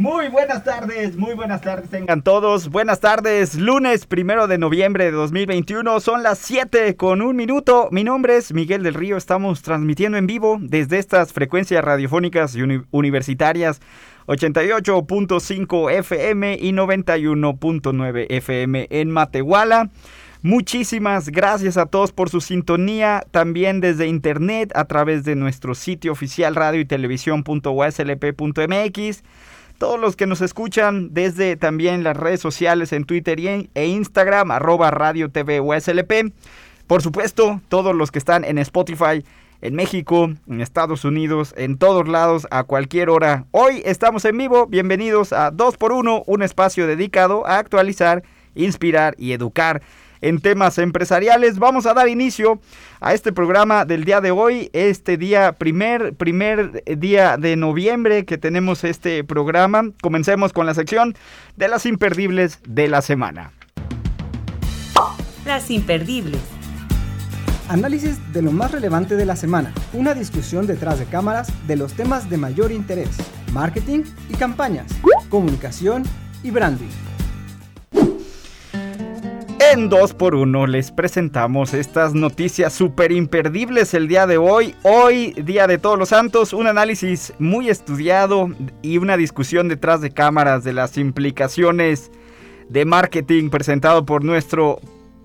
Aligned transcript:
Muy 0.00 0.28
buenas 0.28 0.64
tardes, 0.64 1.14
muy 1.18 1.34
buenas 1.34 1.60
tardes 1.60 1.90
tengan 1.90 2.22
todos. 2.22 2.70
Buenas 2.70 3.00
tardes, 3.00 3.56
lunes 3.56 4.06
primero 4.06 4.46
de 4.46 4.56
noviembre 4.56 5.04
de 5.04 5.10
2021. 5.10 6.00
Son 6.00 6.22
las 6.22 6.38
7 6.38 6.96
con 6.96 7.20
un 7.20 7.36
minuto. 7.36 7.90
Mi 7.92 8.02
nombre 8.02 8.38
es 8.38 8.54
Miguel 8.54 8.82
del 8.82 8.94
Río. 8.94 9.18
Estamos 9.18 9.60
transmitiendo 9.60 10.16
en 10.16 10.26
vivo 10.26 10.56
desde 10.58 10.98
estas 10.98 11.34
frecuencias 11.34 11.84
radiofónicas 11.84 12.56
y 12.56 12.62
uni- 12.62 12.82
universitarias 12.92 13.82
88.5 14.26 15.90
FM 15.92 16.56
y 16.58 16.72
91.9 16.72 18.26
FM 18.30 18.86
en 18.88 19.10
Matehuala. 19.10 19.90
Muchísimas 20.40 21.28
gracias 21.28 21.76
a 21.76 21.84
todos 21.84 22.12
por 22.12 22.30
su 22.30 22.40
sintonía, 22.40 23.22
también 23.32 23.82
desde 23.82 24.06
internet 24.06 24.72
a 24.74 24.86
través 24.86 25.24
de 25.24 25.36
nuestro 25.36 25.74
sitio 25.74 26.12
oficial 26.12 26.54
radio 26.54 26.80
y 26.80 26.86
televisión.uslp.mx. 26.86 29.22
Todos 29.80 29.98
los 29.98 30.14
que 30.14 30.26
nos 30.26 30.42
escuchan 30.42 31.14
desde 31.14 31.56
también 31.56 32.04
las 32.04 32.14
redes 32.14 32.38
sociales 32.38 32.92
en 32.92 33.04
Twitter 33.04 33.40
y 33.40 33.70
e 33.72 33.86
Instagram, 33.86 34.50
arroba 34.50 34.90
radio 34.90 35.30
TV 35.30 35.58
USLP. 35.58 36.34
Por 36.86 37.00
supuesto, 37.00 37.62
todos 37.70 37.96
los 37.96 38.10
que 38.10 38.18
están 38.18 38.44
en 38.44 38.58
Spotify, 38.58 39.24
en 39.62 39.74
México, 39.74 40.34
en 40.46 40.60
Estados 40.60 41.06
Unidos, 41.06 41.54
en 41.56 41.78
todos 41.78 42.06
lados, 42.06 42.46
a 42.50 42.64
cualquier 42.64 43.08
hora. 43.08 43.46
Hoy 43.52 43.80
estamos 43.86 44.26
en 44.26 44.36
vivo, 44.36 44.66
bienvenidos 44.66 45.32
a 45.32 45.50
2x1, 45.50 46.24
un 46.26 46.42
espacio 46.42 46.86
dedicado 46.86 47.46
a 47.46 47.56
actualizar, 47.56 48.22
inspirar 48.54 49.14
y 49.16 49.32
educar 49.32 49.80
en 50.20 50.40
temas 50.40 50.78
empresariales. 50.78 51.58
Vamos 51.58 51.86
a 51.86 51.94
dar 51.94 52.08
inicio 52.08 52.60
a 53.00 53.14
este 53.14 53.32
programa 53.32 53.84
del 53.84 54.04
día 54.04 54.20
de 54.20 54.30
hoy, 54.30 54.70
este 54.72 55.16
día, 55.16 55.52
primer, 55.52 56.14
primer 56.14 56.82
día 56.84 57.36
de 57.36 57.56
noviembre 57.56 58.24
que 58.24 58.38
tenemos 58.38 58.84
este 58.84 59.24
programa. 59.24 59.90
Comencemos 60.02 60.52
con 60.52 60.66
la 60.66 60.74
sección 60.74 61.14
de 61.56 61.68
las 61.68 61.86
imperdibles 61.86 62.60
de 62.66 62.88
la 62.88 63.02
semana. 63.02 63.52
Las 65.44 65.70
imperdibles. 65.70 66.40
Análisis 67.68 68.18
de 68.32 68.42
lo 68.42 68.50
más 68.50 68.72
relevante 68.72 69.14
de 69.14 69.24
la 69.24 69.36
semana. 69.36 69.72
Una 69.92 70.12
discusión 70.12 70.66
detrás 70.66 70.98
de 70.98 71.04
cámaras 71.04 71.52
de 71.68 71.76
los 71.76 71.94
temas 71.94 72.28
de 72.28 72.36
mayor 72.36 72.72
interés. 72.72 73.10
Marketing 73.52 74.02
y 74.28 74.34
campañas. 74.34 74.86
Comunicación 75.28 76.02
y 76.42 76.50
branding. 76.50 77.09
En 79.72 79.88
2x1 79.88 80.66
les 80.66 80.90
presentamos 80.90 81.74
estas 81.74 82.12
noticias 82.12 82.72
súper 82.72 83.12
imperdibles 83.12 83.94
el 83.94 84.08
día 84.08 84.26
de 84.26 84.36
hoy. 84.36 84.74
Hoy, 84.82 85.30
Día 85.44 85.68
de 85.68 85.78
Todos 85.78 85.96
los 85.96 86.08
Santos, 86.08 86.52
un 86.52 86.66
análisis 86.66 87.32
muy 87.38 87.68
estudiado 87.68 88.50
y 88.82 88.98
una 88.98 89.16
discusión 89.16 89.68
detrás 89.68 90.00
de 90.00 90.10
cámaras 90.10 90.64
de 90.64 90.72
las 90.72 90.98
implicaciones 90.98 92.10
de 92.68 92.84
marketing 92.84 93.48
presentado 93.48 94.04
por 94.04 94.24
nuestro 94.24 94.80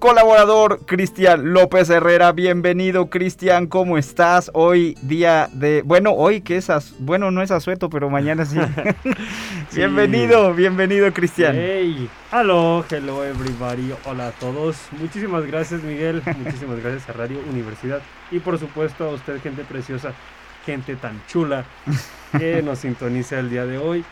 colaborador 0.05 0.85
Cristian 0.85 1.51
López 1.53 1.89
Herrera. 1.89 2.31
Bienvenido 2.31 3.09
Cristian, 3.09 3.65
¿cómo 3.65 3.97
estás? 3.97 4.51
Hoy 4.53 4.95
día 5.01 5.49
de... 5.51 5.81
Bueno, 5.81 6.11
hoy 6.11 6.41
que 6.41 6.57
es... 6.57 6.69
as- 6.69 6.93
Bueno, 6.99 7.31
no 7.31 7.41
es 7.41 7.49
asueto, 7.49 7.89
pero 7.89 8.07
mañana 8.11 8.45
sí. 8.45 8.59
bienvenido, 9.75 10.53
bienvenido 10.53 11.11
Cristian. 11.11 11.55
Hey, 11.55 12.07
hello, 12.31 12.85
hello 12.87 13.23
everybody, 13.25 13.95
hola 14.05 14.27
a 14.27 14.31
todos. 14.33 14.77
Muchísimas 14.91 15.43
gracias 15.47 15.81
Miguel, 15.81 16.21
muchísimas 16.37 16.79
gracias 16.83 17.09
a 17.09 17.13
Radio 17.13 17.39
Universidad 17.49 18.03
y 18.29 18.37
por 18.37 18.59
supuesto 18.59 19.05
a 19.05 19.13
usted 19.13 19.41
gente 19.41 19.63
preciosa, 19.63 20.13
gente 20.67 20.95
tan 20.97 21.19
chula 21.25 21.65
que 22.37 22.61
nos 22.63 22.77
sintoniza 22.77 23.39
el 23.39 23.49
día 23.49 23.65
de 23.65 23.79
hoy. 23.79 24.05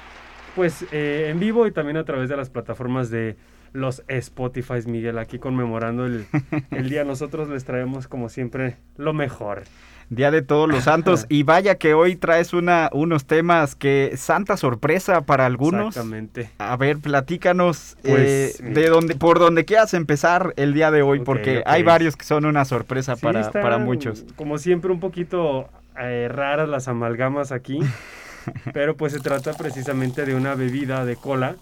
Pues 0.56 0.88
eh, 0.92 1.28
en 1.30 1.40
vivo 1.40 1.68
y 1.68 1.72
también 1.72 1.98
a 1.98 2.04
través 2.04 2.30
de 2.30 2.38
las 2.38 2.50
plataformas 2.50 3.12
de 3.12 3.36
los 3.74 4.04
Spotify, 4.08 4.76
Miguel, 4.86 5.18
aquí 5.18 5.40
conmemorando 5.40 6.06
el, 6.06 6.26
el 6.72 6.90
día. 6.90 7.04
Nosotros 7.04 7.50
les 7.50 7.66
traemos 7.66 8.08
como 8.08 8.30
siempre 8.30 8.78
lo 8.98 9.14
mejor. 9.14 9.64
Día 10.10 10.32
de 10.32 10.42
Todos 10.42 10.70
los 10.70 10.84
Santos. 10.84 11.26
y 11.30 11.44
vaya 11.44 11.76
que 11.76 11.94
hoy 11.94 12.16
traes 12.16 12.54
una, 12.54 12.90
unos 12.94 13.26
temas 13.26 13.74
que 13.76 14.14
santa 14.16 14.58
sorpresa 14.58 15.22
para 15.22 15.46
algunos. 15.46 15.88
Exactamente. 15.88 16.50
A 16.60 16.76
ver, 16.78 17.00
platícanos 17.00 17.98
Pues, 18.04 18.60
eh, 18.60 18.64
de 18.64 18.90
donde, 18.90 19.16
por 19.16 19.40
donde 19.40 19.66
quieras 19.66 19.94
empezar 19.94 20.54
el 20.58 20.74
día 20.74 20.92
de 20.92 21.02
hoy, 21.02 21.22
porque 21.22 21.64
hay 21.66 21.84
varios 21.84 22.16
que 22.16 22.26
son 22.26 22.46
una 22.46 22.66
sorpresa 22.66 23.16
Sí, 23.16 23.22
para, 23.24 23.42
están, 23.42 23.64
para 23.64 23.78
muchos. 23.80 24.26
Como 24.36 24.58
siempre, 24.58 24.92
un 24.92 25.00
poquito 25.00 25.70
eh, 26.00 26.28
raras 26.30 26.70
las 26.70 26.88
amalgamas 26.88 27.52
aquí. 27.52 27.80
pero 28.74 28.96
pues 28.98 29.14
se 29.14 29.20
trata 29.20 29.54
precisamente 29.54 30.26
de 30.26 30.36
una 30.36 30.54
bebida 30.56 31.06
de 31.06 31.16
cola, 31.16 31.56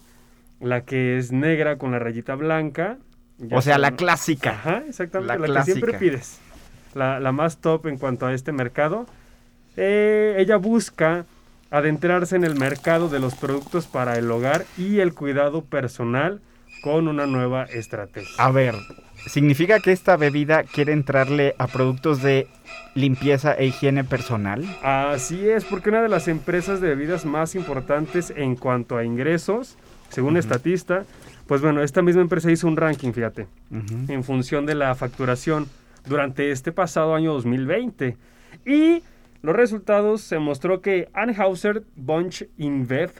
la 0.62 0.82
que 0.82 1.18
es 1.18 1.32
negra 1.32 1.76
con 1.76 1.92
la 1.92 1.98
rayita 1.98 2.34
blanca. 2.34 2.98
Ya 3.38 3.56
O 3.58 3.62
sea, 3.62 3.78
la 3.78 3.92
clásica. 3.92 4.50
Ajá, 4.50 4.82
exactamente, 4.88 5.38
La 5.38 5.48
la, 5.48 5.60
que 5.60 5.72
siempre 5.72 5.94
pides. 5.98 6.38
La, 6.94 7.20
la 7.20 7.32
más 7.32 7.58
top 7.58 7.86
en 7.86 7.98
cuanto 7.98 8.26
a 8.26 8.32
este 8.32 8.52
mercado. 8.52 9.06
Eh, 9.76 10.36
ella 10.38 10.56
busca 10.56 11.24
adentrarse 11.70 12.36
en 12.36 12.44
el 12.44 12.54
mercado 12.54 13.08
de 13.08 13.18
los 13.18 13.34
productos 13.34 13.86
para 13.86 14.18
el 14.18 14.30
hogar 14.30 14.64
y 14.76 15.00
el 15.00 15.14
cuidado 15.14 15.64
personal 15.64 16.40
con 16.82 17.08
una 17.08 17.26
nueva 17.26 17.64
estrategia. 17.64 18.34
A 18.38 18.50
ver, 18.50 18.74
¿significa 19.26 19.80
que 19.80 19.92
esta 19.92 20.16
bebida 20.16 20.64
quiere 20.64 20.92
entrarle 20.92 21.54
a 21.58 21.66
productos 21.66 22.22
de 22.22 22.46
limpieza 22.94 23.54
e 23.54 23.66
higiene 23.66 24.04
personal? 24.04 24.64
Así 24.82 25.48
es, 25.48 25.64
porque 25.64 25.88
una 25.88 26.02
de 26.02 26.08
las 26.10 26.28
empresas 26.28 26.80
de 26.80 26.88
bebidas 26.88 27.24
más 27.24 27.54
importantes 27.54 28.32
en 28.36 28.56
cuanto 28.56 28.98
a 28.98 29.04
ingresos, 29.04 29.78
según 30.12 30.36
Estatista, 30.36 31.04
pues 31.48 31.60
bueno, 31.60 31.82
esta 31.82 32.02
misma 32.02 32.22
empresa 32.22 32.50
hizo 32.52 32.68
un 32.68 32.76
ranking, 32.76 33.12
fíjate, 33.12 33.48
Ujú. 33.70 34.12
en 34.12 34.22
función 34.22 34.64
de 34.66 34.74
la 34.76 34.94
facturación 34.94 35.66
durante 36.06 36.50
este 36.52 36.70
pasado 36.72 37.14
año 37.14 37.32
2020. 37.32 38.16
Y 38.64 39.02
los 39.42 39.56
resultados 39.56 40.20
se 40.20 40.38
mostró 40.38 40.80
que 40.80 41.08
Anheuser 41.14 41.82
Bunch 41.96 42.44
InBev, 42.58 43.10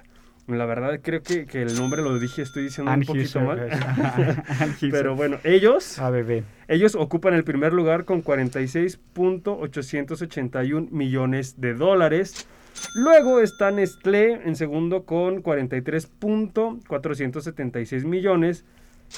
la 0.48 0.66
verdad 0.66 1.00
creo 1.02 1.22
que, 1.22 1.46
que 1.46 1.62
el 1.62 1.74
nombre 1.76 2.02
lo 2.02 2.18
dije, 2.18 2.42
estoy 2.42 2.64
diciendo 2.64 2.92
un 2.92 3.02
poquito 3.02 3.40
mal. 3.40 3.68
Pero 4.90 5.16
bueno, 5.16 5.38
ellos 5.44 5.98
ABB. 5.98 6.42
ellos 6.68 6.94
ocupan 6.94 7.32
el 7.34 7.44
primer 7.44 7.72
lugar 7.72 8.04
con 8.04 8.22
46.881 8.22 10.90
millones 10.90 11.60
de 11.60 11.74
dólares. 11.74 12.46
Luego 12.94 13.40
está 13.40 13.70
Nestlé 13.70 14.40
en 14.44 14.54
segundo 14.56 15.04
con 15.04 15.42
43.476 15.42 18.04
millones. 18.04 18.64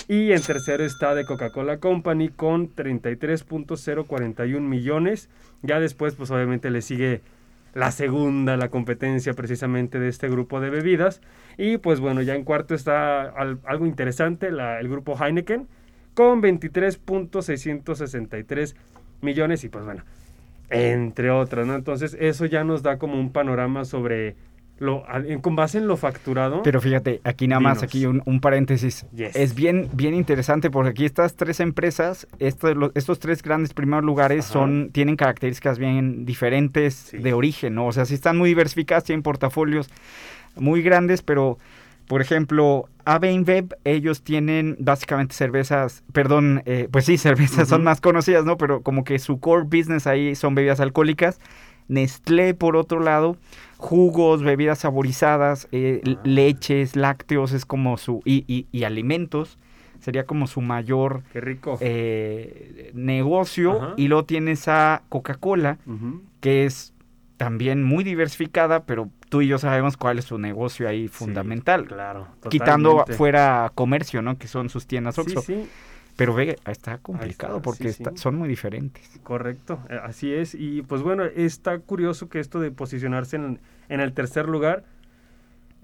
Y 0.09 0.33
en 0.33 0.43
tercero 0.43 0.85
está 0.85 1.15
de 1.15 1.25
Coca-Cola 1.25 1.79
Company 1.79 2.29
con 2.29 2.75
33.041 2.75 4.59
millones. 4.61 5.29
Ya 5.63 5.79
después, 5.79 6.17
pues 6.17 6.33
obviamente 6.33 6.69
le 6.71 6.83
sigue 6.83 7.21
la 7.75 7.93
segunda, 7.93 8.57
la 8.57 8.71
competencia 8.71 9.35
precisamente 9.35 10.01
de 10.01 10.09
este 10.09 10.29
grupo 10.29 10.61
de 10.61 10.71
bebidas. 10.71 11.21
Y 11.59 11.77
pues 11.79 12.01
bueno, 12.01 12.23
ya 12.23 12.35
en 12.35 12.43
cuarto 12.45 12.75
está 12.75 13.23
al- 13.23 13.61
algo 13.65 13.87
interesante, 13.87 14.49
el 14.49 14.89
grupo 14.89 15.15
Heineken 15.17 15.69
con 16.15 16.43
23.663 16.43 18.75
millones 19.21 19.63
y 19.65 19.69
pues 19.69 19.85
bueno, 19.85 20.03
entre 20.71 21.31
otras, 21.31 21.67
¿no? 21.67 21.75
Entonces 21.75 22.17
eso 22.21 22.47
ya 22.47 22.65
nos 22.65 22.83
da 22.83 22.99
como 22.99 23.19
un 23.19 23.31
panorama 23.31 23.85
sobre 23.85 24.35
lo, 24.79 25.05
con 25.41 25.55
base 25.55 25.79
en 25.79 25.87
lo 25.87 25.97
facturado. 25.97 26.63
Pero 26.63 26.81
fíjate, 26.81 27.21
aquí 27.23 27.47
nada 27.47 27.61
más, 27.61 27.83
aquí 27.85 28.07
un, 28.07 28.23
un 28.25 28.41
paréntesis. 28.41 29.07
Yes. 29.15 29.37
Es 29.37 29.55
bien, 29.55 29.89
bien 29.93 30.15
interesante 30.15 30.69
porque 30.71 30.91
aquí 30.91 31.05
estas 31.05 31.37
tres 31.37 31.61
empresas, 31.61 32.27
estos, 32.41 32.75
estos 32.95 33.21
tres 33.21 33.43
grandes 33.43 33.73
primeros 33.73 34.05
lugares 34.05 34.47
Ajá. 34.47 34.53
son, 34.55 34.91
tienen 34.93 35.15
características 35.17 35.79
bien 35.79 36.25
diferentes 36.27 36.95
Sí. 36.95 37.19
de 37.19 37.33
origen, 37.35 37.77
¿no? 37.77 37.87
O 37.87 37.93
sea, 37.93 38.05
sí 38.05 38.15
están 38.15 38.37
muy 38.37 38.49
diversificadas, 38.49 39.05
tienen 39.05 39.23
portafolios 39.23 39.89
muy 40.57 40.83
grandes, 40.83 41.23
pero, 41.23 41.59
por 42.07 42.21
ejemplo, 42.21 42.89
InBev, 43.07 43.75
ellos 43.85 44.23
tienen 44.23 44.77
básicamente 44.79 45.35
cervezas, 45.35 46.05
perdón, 46.13 46.63
eh, 46.67 46.89
pues 46.91 47.05
sí, 47.07 47.17
cervezas 47.19 47.69
son 47.69 47.83
más 47.85 48.01
conocidas, 48.01 48.45
¿no? 48.45 48.57
Pero 48.57 48.83
como 48.83 49.05
que 49.05 49.19
su 49.19 49.41
core 49.41 49.65
business 49.65 50.07
ahí 50.07 50.35
son 50.35 50.55
bebidas 50.55 50.81
alcohólicas. 50.81 51.41
Nestlé, 51.89 52.55
por 52.55 52.77
otro 52.77 53.01
lado, 53.01 53.37
jugos, 53.77 54.43
bebidas 54.43 54.79
saborizadas, 54.79 55.69
eh, 55.71 56.01
Ah. 56.07 56.21
leches, 56.25 56.97
lácteos, 56.97 57.53
es 57.53 57.67
como 57.67 57.99
su... 57.99 58.23
Y, 58.25 58.45
y- 58.49 58.67
y 58.73 58.85
alimentos, 58.85 59.59
sería 60.01 60.25
como 60.25 60.47
su 60.47 60.63
mayor 60.63 61.23
Qué 61.33 61.43
rico. 61.43 61.77
eh, 61.81 62.91
negocio. 62.95 63.83
Ajá. 63.83 63.95
Y 63.99 64.09
luego 64.09 64.25
tienes 64.25 64.67
a 64.69 65.03
Coca-Cola, 65.11 65.77
que 66.41 66.65
es 66.65 66.94
también 67.37 67.83
muy 67.83 68.05
diversificada, 68.05 68.85
pero 68.85 69.11
tú 69.29 69.43
y 69.43 69.49
yo 69.49 69.59
sabemos 69.59 69.97
cuál 69.97 70.19
es 70.19 70.25
su 70.27 70.39
negocio 70.39 70.89
ahí 70.89 71.09
fundamental. 71.09 71.83
Sí, 71.83 71.89
claro. 71.89 72.29
Quitando 72.49 73.05
fuera 73.17 73.73
comercio, 73.75 74.23
¿no? 74.23 74.39
Que 74.39 74.47
son 74.49 74.69
sus 74.69 74.87
tiendas 74.87 75.17
Sí, 75.17 75.21
Oxxo. 75.23 75.41
sí, 75.43 75.69
Pero 76.17 76.33
ve, 76.35 76.57
está 76.67 76.99
complicado 76.99 77.57
está, 77.57 77.63
porque 77.65 77.85
sí, 77.85 77.89
está- 78.03 78.11
sí. 78.13 78.19
son 78.19 78.37
muy 78.37 78.49
diferentes. 78.49 79.03
correcto. 79.25 79.81
eh, 79.89 79.99
Así 80.03 80.33
es. 80.33 80.55
Y 80.55 80.83
pues 80.83 81.03
bueno, 81.03 81.25
está 81.25 81.79
curioso 81.81 82.29
que 82.29 82.39
esto 82.39 82.61
de 82.61 82.71
posicionarse 82.71 83.35
en, 83.35 83.59
en 83.89 84.01
el 84.01 84.13
tercer 84.13 84.49
lugar, 84.49 84.85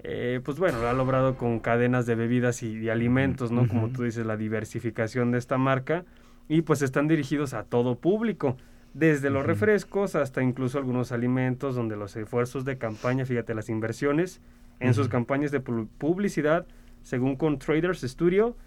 eh, 0.03 0.39
pues 0.43 0.57
bueno, 0.57 0.79
lo 0.79 0.87
ha 0.87 0.93
logrado 0.93 1.35
con 1.37 1.59
cadenas 1.59 2.05
de 2.05 2.15
bebidas 2.15 2.63
y, 2.63 2.89
alimentos, 2.89 3.51
¿no? 3.51 3.67
Como 3.67 3.89
tú 3.89 4.03
dices, 4.03 4.25
la 4.25 4.37
diversificación 4.37 5.31
de 5.31 5.37
esta 5.37 5.57
marca. 5.57 6.05
Y 6.47 6.61
pues 6.63 6.81
están 6.81 7.07
dirigidos 7.07 7.53
a 7.53 7.63
todo 7.63 7.95
público. 7.99 8.57
Desde 8.93 9.29
los 9.29 9.45
refrescos 9.45 10.15
hasta 10.15 10.43
incluso 10.43 10.77
algunos 10.77 11.11
alimentos 11.11 11.75
donde 11.75 11.95
los 11.95 12.15
esfuerzos 12.15 12.65
de 12.65 12.77
campaña, 12.77 13.25
fíjate, 13.25 13.53
las 13.55 13.69
inversiones 13.69 14.41
en 14.79 14.93
sus 14.93 15.07
campañas 15.07 15.51
de 15.51 15.63
pu- 15.63 15.87
publicidad, 15.97 16.65
según 17.01 17.35
con 17.37 17.57
Traders 17.57 18.01
Studio, 18.01 18.57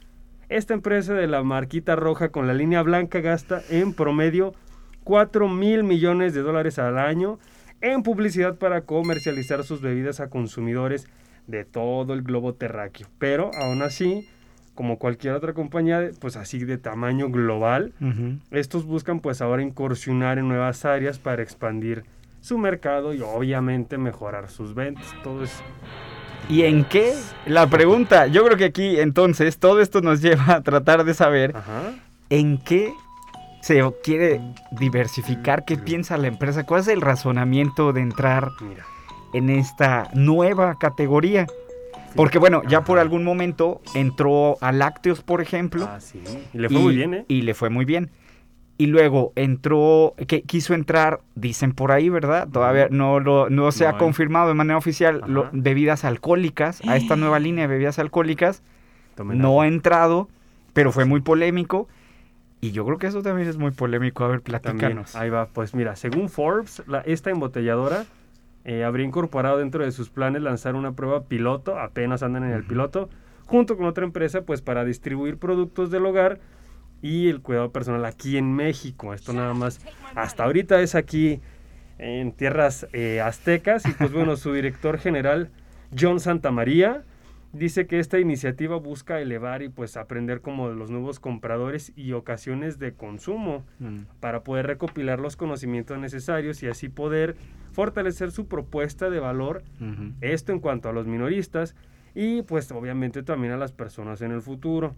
esta 0.49 0.73
empresa 0.75 1.13
de 1.15 1.27
la 1.27 1.43
marquita 1.43 1.95
roja 1.97 2.31
con 2.31 2.47
la 2.47 2.55
línea 2.55 2.83
blanca 2.83 3.21
gasta 3.21 3.61
en 3.71 3.93
promedio 3.95 4.55
4 5.05 5.49
mil 5.49 5.85
millones 5.85 6.33
de 6.35 6.41
dólares 6.41 6.79
al 6.79 6.99
año 6.99 7.39
en 7.83 8.03
publicidad 8.03 8.57
para 8.57 8.83
comercializar 8.83 9.63
sus 9.65 9.83
bebidas 9.83 10.21
a 10.21 10.31
consumidores 10.31 11.07
de 11.47 11.65
todo 11.67 12.15
el 12.15 12.23
globo 12.23 12.55
terráqueo. 12.55 13.09
Pero 13.19 13.51
aún 13.61 13.83
así, 13.83 14.27
como 14.75 14.99
cualquier 14.99 15.35
otra 15.35 15.53
compañía, 15.53 16.11
pues 16.21 16.37
así 16.37 16.65
de 16.65 16.79
tamaño 16.79 17.29
global, 17.31 17.93
estos 18.51 18.85
buscan 18.85 19.21
pues 19.21 19.41
ahora 19.41 19.63
incursionar 19.63 20.39
en 20.39 20.49
nuevas 20.49 20.85
áreas 20.85 21.19
para 21.19 21.43
expandir 21.43 22.05
su 22.41 22.59
mercado 22.59 23.15
y 23.15 23.23
obviamente 23.23 23.97
mejorar 23.99 24.51
sus 24.51 24.75
ventas. 24.75 25.07
Todo 25.23 25.45
es 25.45 25.63
¿Y 26.49 26.63
en 26.63 26.85
qué? 26.85 27.15
La 27.47 27.69
pregunta, 27.69 28.27
yo 28.27 28.45
creo 28.45 28.59
que 28.59 28.67
aquí 28.67 29.01
entonces 29.01 29.59
todo 29.59 29.81
esto 29.81 30.03
nos 30.03 30.21
lleva 30.21 30.57
a 30.57 30.61
tratar 30.63 31.05
de 31.05 31.15
saber 31.15 31.57
Ajá. 31.57 31.95
en 32.29 32.59
qué 32.59 32.93
se 33.63 33.83
quiere 34.03 34.43
diversificar, 34.73 35.65
qué 35.65 35.79
piensa 35.79 36.19
la 36.19 36.27
empresa, 36.27 36.65
cuál 36.65 36.83
es 36.83 36.89
el 36.89 37.01
razonamiento 37.01 37.95
de 37.95 38.03
entrar 38.03 38.51
Mira. 38.61 38.85
en 39.33 39.49
esta 39.49 40.11
nueva 40.13 40.77
categoría. 40.79 41.47
Porque 42.15 42.39
bueno, 42.39 42.63
ya 42.69 42.85
por 42.85 42.99
algún 42.99 43.25
momento 43.25 43.81
entró 43.95 44.57
a 44.61 44.73
lácteos, 44.73 45.23
por 45.23 45.41
ejemplo. 45.41 45.87
Ah, 45.89 46.01
sí. 46.01 46.23
Y 46.53 46.59
le 46.59 46.69
fue 46.69 46.79
muy 46.81 46.95
bien, 46.97 47.15
¿eh? 47.15 47.25
Y 47.29 47.43
le 47.43 47.55
fue 47.55 47.71
muy 47.71 47.85
bien. 47.85 48.11
Y 48.77 48.87
luego 48.87 49.33
entró, 49.37 50.15
que 50.27 50.43
quiso 50.43 50.75
entrar, 50.75 51.21
dicen 51.37 51.73
por 51.73 51.93
ahí, 51.93 52.09
¿verdad? 52.09 52.49
Todavía 52.51 52.89
no, 52.91 53.21
lo, 53.21 53.49
no 53.49 53.71
se 53.71 53.85
No 53.85 53.91
ha 53.91 53.99
confirmado 53.99 54.49
de 54.49 54.55
manera 54.55 54.77
oficial 54.77 55.23
lo- 55.27 55.49
bebidas 55.53 56.05
alcohólicas, 56.05 56.83
a 56.89 56.97
esta 56.97 57.15
nueva 57.17 57.39
línea 57.41 57.63
de 57.69 57.69
bebidas 57.75 57.99
alcohólicas. 58.01 58.63
Tomen 59.15 59.39
No 59.39 59.61
ha 59.61 59.69
entrado, 59.69 60.29
pero 60.73 60.91
fue 60.91 61.05
muy 61.05 61.21
polémico. 61.21 61.89
Y 62.61 62.73
yo 62.73 62.85
creo 62.85 62.99
que 62.99 63.07
eso 63.07 63.23
también 63.23 63.47
es 63.49 63.59
muy 63.59 63.71
polémico. 63.71 64.25
A 64.25 64.29
ver, 64.29 64.41
También, 64.41 64.61
platícanos. 64.61 65.15
ahí 65.15 65.31
va, 65.31 65.47
pues 65.47 65.75
mira, 65.75 65.95
según 65.95 66.29
Forbes, 66.29 66.83
la- 66.89 67.01
esta 67.03 67.31
embotelladora 67.31 68.07
eh, 68.65 68.85
habría 68.85 69.07
incorporado 69.07 69.59
dentro 69.59 69.85
de 69.85 69.93
sus 69.93 70.11
planes 70.11 70.43
lanzar 70.43 70.75
una 70.75 70.93
prueba 70.93 71.25
piloto, 71.25 71.79
apenas 71.79 72.23
andan 72.23 72.45
en 72.45 72.53
el 72.53 72.65
piloto, 72.65 73.11
junto 73.47 73.77
con 73.77 73.87
otra 73.87 74.05
empresa, 74.05 74.43
pues 74.43 74.63
para 74.63 74.85
distribuir 74.85 75.39
productos 75.39 75.91
del 75.91 76.07
hogar 76.07 76.41
y 77.03 77.29
el 77.29 77.43
cuidado 77.43 77.71
personal 77.71 78.05
aquí 78.07 78.39
en 78.39 78.55
México. 78.55 79.13
Esto 79.13 79.35
nada 79.35 79.53
más, 79.53 79.81
hasta 80.15 80.45
ahorita 80.45 80.81
es 80.81 80.95
aquí 80.95 81.41
en 81.99 82.33
tierras 82.33 82.87
eh, 82.93 83.21
aztecas 83.21 83.87
y 83.87 83.93
pues 83.93 84.13
bueno, 84.13 84.37
su 84.37 84.53
director 84.53 84.99
general, 84.99 85.51
John 85.97 86.19
Santamaría, 86.19 87.03
dice 87.55 87.87
que 87.87 87.99
esta 87.99 88.19
iniciativa 88.19 88.77
busca 88.77 89.21
elevar 89.21 89.63
y 89.63 89.69
pues 89.69 89.97
aprender 89.97 90.41
como 90.41 90.69
de 90.69 90.77
los 90.77 90.91
nuevos 90.91 91.21
compradores 91.21 91.93
y 91.97 92.13
ocasiones 92.13 92.79
de 92.79 92.93
consumo 92.93 93.65
Mm. 93.79 94.01
para 94.21 94.43
poder 94.45 94.67
recopilar 94.67 95.21
los 95.21 95.37
conocimientos 95.37 95.99
necesarios 95.99 96.63
y 96.63 96.67
así 96.69 96.89
poder 96.89 97.37
fortalecer 97.73 98.31
su 98.31 98.47
propuesta 98.47 99.11
de 99.11 99.21
valor, 99.21 99.63
esto 100.21 100.53
en 100.53 100.61
cuanto 100.61 100.89
a 100.89 100.93
los 100.93 101.07
minoristas 101.07 101.75
y 102.15 102.43
pues 102.43 102.71
obviamente 102.73 103.23
también 103.23 103.53
a 103.53 103.57
las 103.57 103.73
personas 103.73 104.21
en 104.23 104.31
el 104.33 104.41
futuro. 104.43 104.95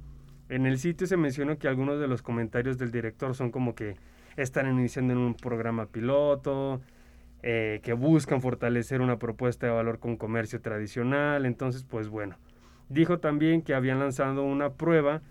En 0.49 0.67
el 0.67 0.79
sitio 0.79 1.07
se 1.07 1.17
menciona 1.17 1.57
que 1.57 1.69
algunos 1.69 1.99
de 1.99 2.07
los 2.09 2.23
comentarios 2.23 2.79
del 2.79 2.91
director 2.93 3.35
son 3.35 3.51
como 3.51 3.75
que 3.75 3.97
están 4.37 4.71
iniciando 4.71 5.13
en 5.15 5.19
un 5.19 5.35
programa 5.35 5.87
piloto, 5.87 6.81
eh, 7.49 7.79
que 7.85 7.93
buscan 7.93 8.43
fortalecer 8.43 9.01
una 9.01 9.21
propuesta 9.21 9.69
de 9.69 9.73
valor 9.73 10.01
con 10.01 10.17
comercio 10.17 10.61
tradicional, 10.61 11.47
entonces 11.47 11.85
pues 11.85 12.09
bueno. 12.09 12.35
Dijo 12.89 13.21
también 13.21 13.63
que 13.63 13.73
habían 13.73 14.01
lanzado 14.01 14.43
una 14.43 14.71
prueba 14.71 15.23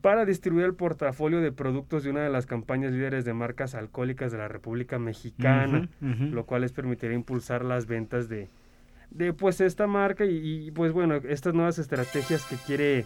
para 0.00 0.24
distribuir 0.24 0.66
el 0.66 0.74
portafolio 0.74 1.40
de 1.40 1.50
productos 1.50 2.04
de 2.04 2.10
una 2.10 2.22
de 2.22 2.30
las 2.30 2.46
campañas 2.46 2.92
líderes 2.92 3.24
de 3.24 3.34
marcas 3.34 3.74
alcohólicas 3.74 4.30
de 4.30 4.38
la 4.38 4.46
República 4.46 5.00
Mexicana, 5.00 5.88
lo 6.00 6.46
cual 6.46 6.60
les 6.60 6.70
permitiría 6.70 7.16
impulsar 7.16 7.64
las 7.64 7.86
ventas 7.86 8.28
de, 8.28 8.50
de 9.10 9.32
pues 9.32 9.60
esta 9.60 9.88
marca 9.88 10.24
y, 10.26 10.66
y, 10.68 10.70
pues 10.70 10.92
bueno, 10.92 11.16
estas 11.16 11.54
nuevas 11.54 11.80
estrategias 11.80 12.44
que 12.46 12.54
quiere 12.54 13.04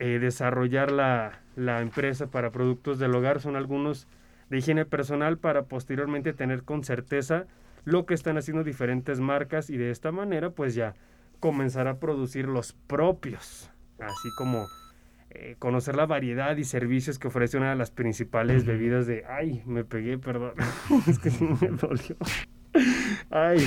eh, 0.00 0.18
desarrollar 0.18 0.90
la, 0.90 1.42
la 1.54 1.80
empresa 1.80 2.26
para 2.26 2.50
productos 2.50 2.98
del 2.98 3.14
hogar 3.14 3.40
son 3.40 3.54
algunos 3.54 4.08
de 4.50 4.58
higiene 4.58 4.84
personal 4.84 5.38
para 5.38 5.66
posteriormente 5.66 6.32
tener 6.32 6.64
con 6.64 6.82
certeza 6.82 7.46
lo 7.84 8.06
que 8.06 8.14
están 8.14 8.36
haciendo 8.36 8.64
diferentes 8.64 9.20
marcas 9.20 9.70
y 9.70 9.76
de 9.76 9.90
esta 9.90 10.12
manera 10.12 10.50
pues 10.50 10.74
ya 10.74 10.94
comenzar 11.40 11.88
a 11.88 11.98
producir 11.98 12.46
los 12.46 12.72
propios, 12.72 13.70
así 13.98 14.28
como 14.38 14.66
eh, 15.30 15.56
conocer 15.58 15.96
la 15.96 16.06
variedad 16.06 16.56
y 16.56 16.64
servicios 16.64 17.18
que 17.18 17.28
ofrece 17.28 17.56
una 17.56 17.70
de 17.70 17.76
las 17.76 17.90
principales 17.90 18.64
bebidas 18.64 19.06
de... 19.06 19.24
Ay, 19.28 19.62
me 19.66 19.84
pegué, 19.84 20.16
perdón. 20.16 20.52
es 21.08 21.18
que 21.18 21.30
sí 21.30 21.44
me 21.44 21.68
dolió. 21.68 22.16
Ay. 23.30 23.58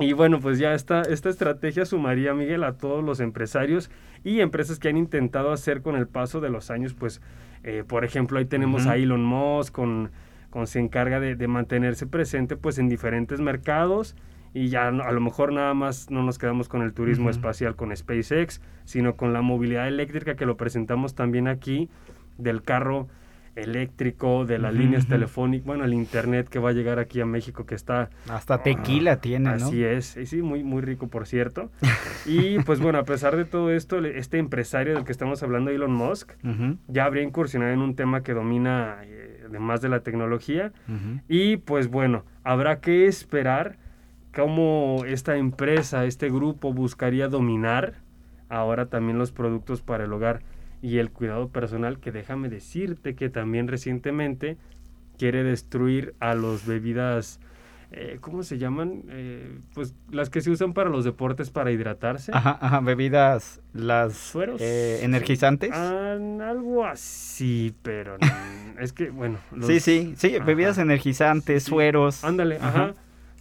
Y 0.00 0.12
bueno, 0.12 0.40
pues 0.40 0.58
ya 0.58 0.74
esta, 0.74 1.02
esta 1.02 1.28
estrategia 1.28 1.84
sumaría, 1.84 2.34
Miguel, 2.34 2.62
a 2.64 2.76
todos 2.76 3.04
los 3.04 3.20
empresarios 3.20 3.90
y 4.24 4.40
empresas 4.40 4.78
que 4.78 4.88
han 4.88 4.96
intentado 4.96 5.52
hacer 5.52 5.82
con 5.82 5.96
el 5.96 6.06
paso 6.06 6.40
de 6.40 6.50
los 6.50 6.70
años, 6.70 6.94
pues, 6.94 7.20
eh, 7.62 7.84
por 7.86 8.04
ejemplo, 8.04 8.38
ahí 8.38 8.44
tenemos 8.44 8.86
a 8.86 8.96
Elon 8.96 9.24
Musk, 9.24 9.74
con, 9.74 10.10
con 10.58 10.66
se 10.66 10.80
encarga 10.80 11.20
de, 11.20 11.36
de 11.36 11.46
mantenerse 11.46 12.04
presente, 12.08 12.56
pues, 12.56 12.78
en 12.78 12.88
diferentes 12.88 13.40
mercados 13.40 14.16
y 14.52 14.70
ya 14.70 14.90
no- 14.90 15.04
a 15.04 15.12
lo 15.12 15.20
mejor 15.20 15.52
nada 15.52 15.72
más 15.72 16.10
no 16.10 16.24
nos 16.24 16.36
quedamos 16.36 16.68
con 16.68 16.82
el 16.82 16.92
turismo 16.92 17.26
Ujú. 17.26 17.30
espacial 17.30 17.76
con 17.76 17.96
SpaceX, 17.96 18.60
sino 18.84 19.14
con 19.14 19.32
la 19.32 19.40
movilidad 19.40 19.86
eléctrica 19.86 20.34
que 20.34 20.46
lo 20.46 20.56
presentamos 20.56 21.14
también 21.14 21.46
aquí, 21.46 21.88
del 22.38 22.62
carro 22.62 23.06
eléctrico, 23.54 24.46
de 24.46 24.58
las 24.58 24.72
Ujú, 24.72 24.82
líneas 24.82 25.04
ujú. 25.04 25.10
telefónicas, 25.14 25.66
bueno, 25.66 25.84
el 25.84 25.94
internet 25.94 26.48
que 26.48 26.58
va 26.58 26.70
a 26.70 26.72
llegar 26.72 26.98
aquí 26.98 27.20
a 27.20 27.26
México 27.26 27.64
que 27.66 27.74
está 27.76 28.10
Hasta 28.28 28.58
tequila 28.62 29.20
tiene, 29.20 29.50
¿no? 29.50 29.54
Así 29.54 29.84
es, 29.84 30.16
y 30.16 30.26
sí, 30.26 30.42
muy, 30.42 30.64
muy 30.64 30.82
rico, 30.82 31.06
por 31.08 31.26
cierto. 31.26 31.70
Y 32.26 32.58
pues 32.60 32.80
bueno, 32.80 32.98
a 32.98 33.04
pesar 33.04 33.36
de 33.36 33.44
todo 33.44 33.70
esto, 33.70 34.04
este 34.04 34.38
empresario 34.38 34.94
del 34.94 35.04
que 35.04 35.12
estamos 35.12 35.42
hablando, 35.42 35.70
Elon 35.70 35.92
Musk, 35.92 36.32
Ujú, 36.44 36.76
ya 36.88 37.04
habría 37.04 37.22
incursionado 37.22 37.72
en 37.72 37.80
un 37.80 37.94
tema 37.94 38.22
que 38.22 38.34
domina, 38.34 38.98
eh, 39.04 39.27
además 39.48 39.80
de 39.80 39.88
la 39.88 40.00
tecnología. 40.00 40.72
Y 41.28 41.58
pues 41.58 41.88
bueno, 41.88 42.24
habrá 42.44 42.80
que 42.80 43.06
esperar 43.06 43.76
cómo 44.34 45.04
esta 45.06 45.36
empresa, 45.36 46.04
este 46.04 46.30
grupo 46.30 46.72
buscaría 46.72 47.28
dominar 47.28 47.94
ahora 48.48 48.86
también 48.86 49.18
los 49.18 49.32
productos 49.32 49.82
para 49.82 50.04
el 50.04 50.12
hogar 50.12 50.42
y 50.80 50.98
el 50.98 51.10
cuidado 51.10 51.48
personal, 51.48 51.98
que 51.98 52.12
déjame 52.12 52.48
decirte 52.48 53.14
que 53.14 53.28
también 53.30 53.68
recientemente 53.68 54.56
quiere 55.18 55.42
destruir 55.42 56.14
a 56.20 56.34
los 56.34 56.66
bebidas, 56.66 57.40
eh, 57.90 58.18
¿cómo 58.20 58.42
se 58.42 58.58
llaman? 58.58 59.02
Eh, 59.08 59.58
pues 59.74 59.94
las 60.10 60.28
que 60.30 60.40
se 60.40 60.50
usan 60.50 60.72
para 60.74 60.90
los 60.90 61.04
deportes 61.04 61.50
para 61.50 61.70
hidratarse. 61.72 62.32
Ajá, 62.34 62.58
ajá, 62.60 62.80
bebidas, 62.80 63.60
las 63.72 64.14
Sueros. 64.14 64.60
eh, 64.60 65.00
energizantes. 65.02 65.70
Ah, 65.72 66.18
algo 66.42 66.84
así, 66.84 67.74
pero 67.82 68.18
no, 68.18 68.26
es 68.80 68.92
que, 68.92 69.10
bueno. 69.10 69.38
sí, 69.50 69.56
los- 69.74 69.82
sí, 69.82 70.14
sí, 70.16 70.36
Ajá. 70.36 70.44
bebidas 70.44 70.78
energizantes, 70.78 71.62
Sí, 71.64 71.70
sueros. 71.70 72.24
Ándale, 72.24 72.56
Ajá. 72.56 72.68
ajá. 72.68 72.94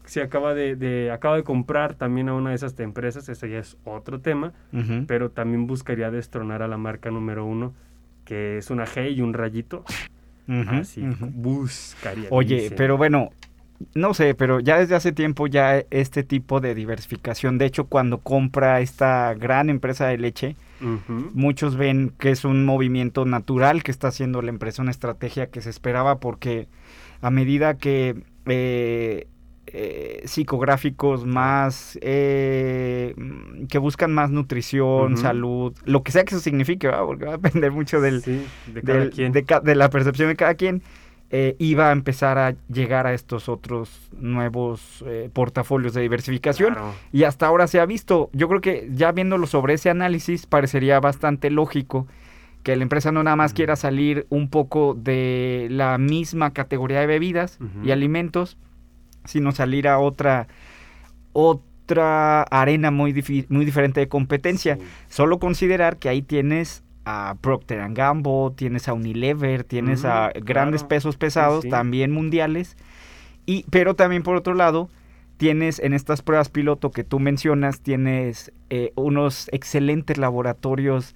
Se 0.06 0.22
acaba 0.22 0.54
de, 0.54 0.77
de- 0.77 1.12
acaba 1.12 1.36
de 1.36 1.44
comprar 1.44 1.96
también 1.96 2.30
a 2.30 2.34
una 2.34 2.51
de 2.51 2.56
esas 2.56 2.80
empresas, 2.80 3.27
ese 3.27 3.50
ya 3.50 3.60
es 3.60 3.75
otro 3.84 4.22
tema, 4.22 4.54
pero 5.06 5.32
también 5.32 5.68
buscaría 5.68 6.10
destronar 6.12 6.62
a 6.62 6.70
la 6.70 6.77
marca 6.77 7.12
número 7.12 7.46
uno, 7.46 7.74
que 8.24 8.58
es 8.58 8.70
una 8.70 8.86
G 8.86 9.13
y 9.13 9.20
un 9.22 9.34
rayito. 9.34 9.84
Ujú, 10.48 10.70
Así 10.75 11.01
ujú. 11.06 11.25
buscaría. 11.34 12.30
Oye, 12.32 12.56
dice. 12.62 12.75
pero 12.77 12.96
bueno, 12.96 13.32
no 13.94 14.14
sé, 14.14 14.34
pero 14.36 14.60
ya 14.60 14.80
desde 14.80 14.96
hace 14.96 15.12
tiempo 15.12 15.48
ya 15.48 15.84
este 15.92 16.24
tipo 16.24 16.60
de 16.60 16.74
diversificación, 16.76 17.58
de 17.58 17.66
hecho 17.66 17.86
cuando 17.86 18.20
compra 18.20 18.80
esta 18.82 19.34
gran 19.36 19.70
empresa 19.70 20.08
de 20.08 20.18
leche, 20.18 20.56
muchos 21.34 21.76
ven 21.76 22.12
que 22.20 22.30
es 22.32 22.46
un 22.46 22.64
movimiento 22.66 23.26
natural 23.26 23.82
que 23.84 23.92
está 23.92 24.10
haciendo 24.10 24.42
la 24.42 24.50
empresa, 24.50 24.82
una 24.82 24.92
estrategia 24.92 25.48
que 25.48 25.62
se 25.62 25.70
esperaba 25.72 26.20
porque 26.20 26.68
a 27.22 27.32
medida 27.32 27.78
que 27.78 28.16
eh, 28.46 29.28
eh, 29.68 30.22
psicográficos 30.26 31.26
más 31.26 31.98
eh, 32.02 33.16
que 33.70 33.78
buscan 33.80 34.14
más 34.14 34.30
nutrición, 34.32 35.18
salud, 35.18 35.74
lo 35.86 36.04
que 36.04 36.12
sea 36.12 36.24
que 36.24 36.36
eso 36.36 36.44
signifique, 36.44 36.88
¿verdad? 36.88 37.06
porque 37.06 37.26
va 37.26 37.34
a 37.34 37.38
depender 37.38 37.72
mucho 37.72 38.00
del, 38.00 38.22
Sí, 38.24 38.44
de 38.74 38.82
cada 38.82 39.00
del- 39.00 39.10
quien. 39.12 39.32
de, 39.34 39.44
ca- 39.44 39.60
de 39.60 39.76
la 39.76 39.90
percepción 39.90 40.30
de 40.30 40.36
cada 40.36 40.56
quien, 40.56 40.82
eh, 41.30 41.56
iba 41.60 41.90
a 41.90 41.92
empezar 41.92 42.38
a 42.38 42.56
llegar 42.72 43.06
a 43.06 43.14
estos 43.14 43.50
otros 43.50 44.10
nuevos 44.18 45.04
eh, 45.06 45.30
portafolios 45.34 45.94
de 45.94 46.02
diversificación. 46.02 46.74
Claro. 46.74 46.94
Y 47.12 47.24
hasta 47.24 47.48
ahora 47.48 47.68
se 47.68 47.80
ha 47.80 47.86
visto, 47.86 48.30
yo 48.34 48.48
creo 48.48 48.62
que 48.62 48.90
ya 48.94 49.12
viéndolo 49.12 49.46
sobre 49.46 49.74
ese 49.74 49.90
análisis, 49.90 50.46
parecería 50.46 51.00
bastante 51.00 51.50
lógico 51.50 52.08
que 52.64 52.76
la 52.76 52.84
empresa 52.84 53.12
no 53.12 53.24
nada 53.24 53.36
más 53.36 53.54
quiera 53.54 53.76
salir 53.76 54.26
un 54.30 54.50
poco 54.50 54.94
de 54.94 55.68
la 55.70 55.98
misma 55.98 56.52
categoría 56.52 57.00
de 57.00 57.08
bebidas 57.08 57.60
y 57.84 57.92
alimentos, 57.92 58.58
sino 59.24 59.52
salir 59.52 59.88
a 59.88 60.00
otra 60.00 60.48
otra 61.32 62.44
arena 62.44 62.92
muy, 62.92 63.14
muy 63.50 63.64
diferente 63.64 64.00
de 64.02 64.08
competencia. 64.10 64.76
Sí. 64.76 64.82
Solo 65.08 65.40
considerar 65.40 65.98
que 65.98 66.10
ahí 66.10 66.22
tienes 66.22 66.84
a 67.10 67.38
Procter 67.40 67.80
and 67.80 67.96
Gamble, 67.96 68.52
tienes 68.58 68.90
a 68.90 68.94
Unilever, 68.94 69.64
tienes 69.64 70.04
a 70.04 70.34
grandes 70.36 70.82
claro. 70.82 70.90
pesos 70.90 71.16
pesados, 71.16 71.64
sí. 71.64 71.70
también 71.70 72.12
mundiales. 72.12 72.76
Y, 73.46 73.66
pero 73.70 73.96
también 73.96 74.24
por 74.24 74.36
otro 74.36 74.54
lado, 74.54 74.90
tienes 75.38 75.80
en 75.80 75.94
estas 75.94 76.22
pruebas 76.22 76.50
piloto 76.50 76.92
que 76.92 77.06
tú 77.06 77.20
mencionas, 77.20 77.80
tienes 77.80 78.52
eh, 78.70 78.92
unos 78.96 79.48
excelentes 79.54 80.18
laboratorios 80.18 81.16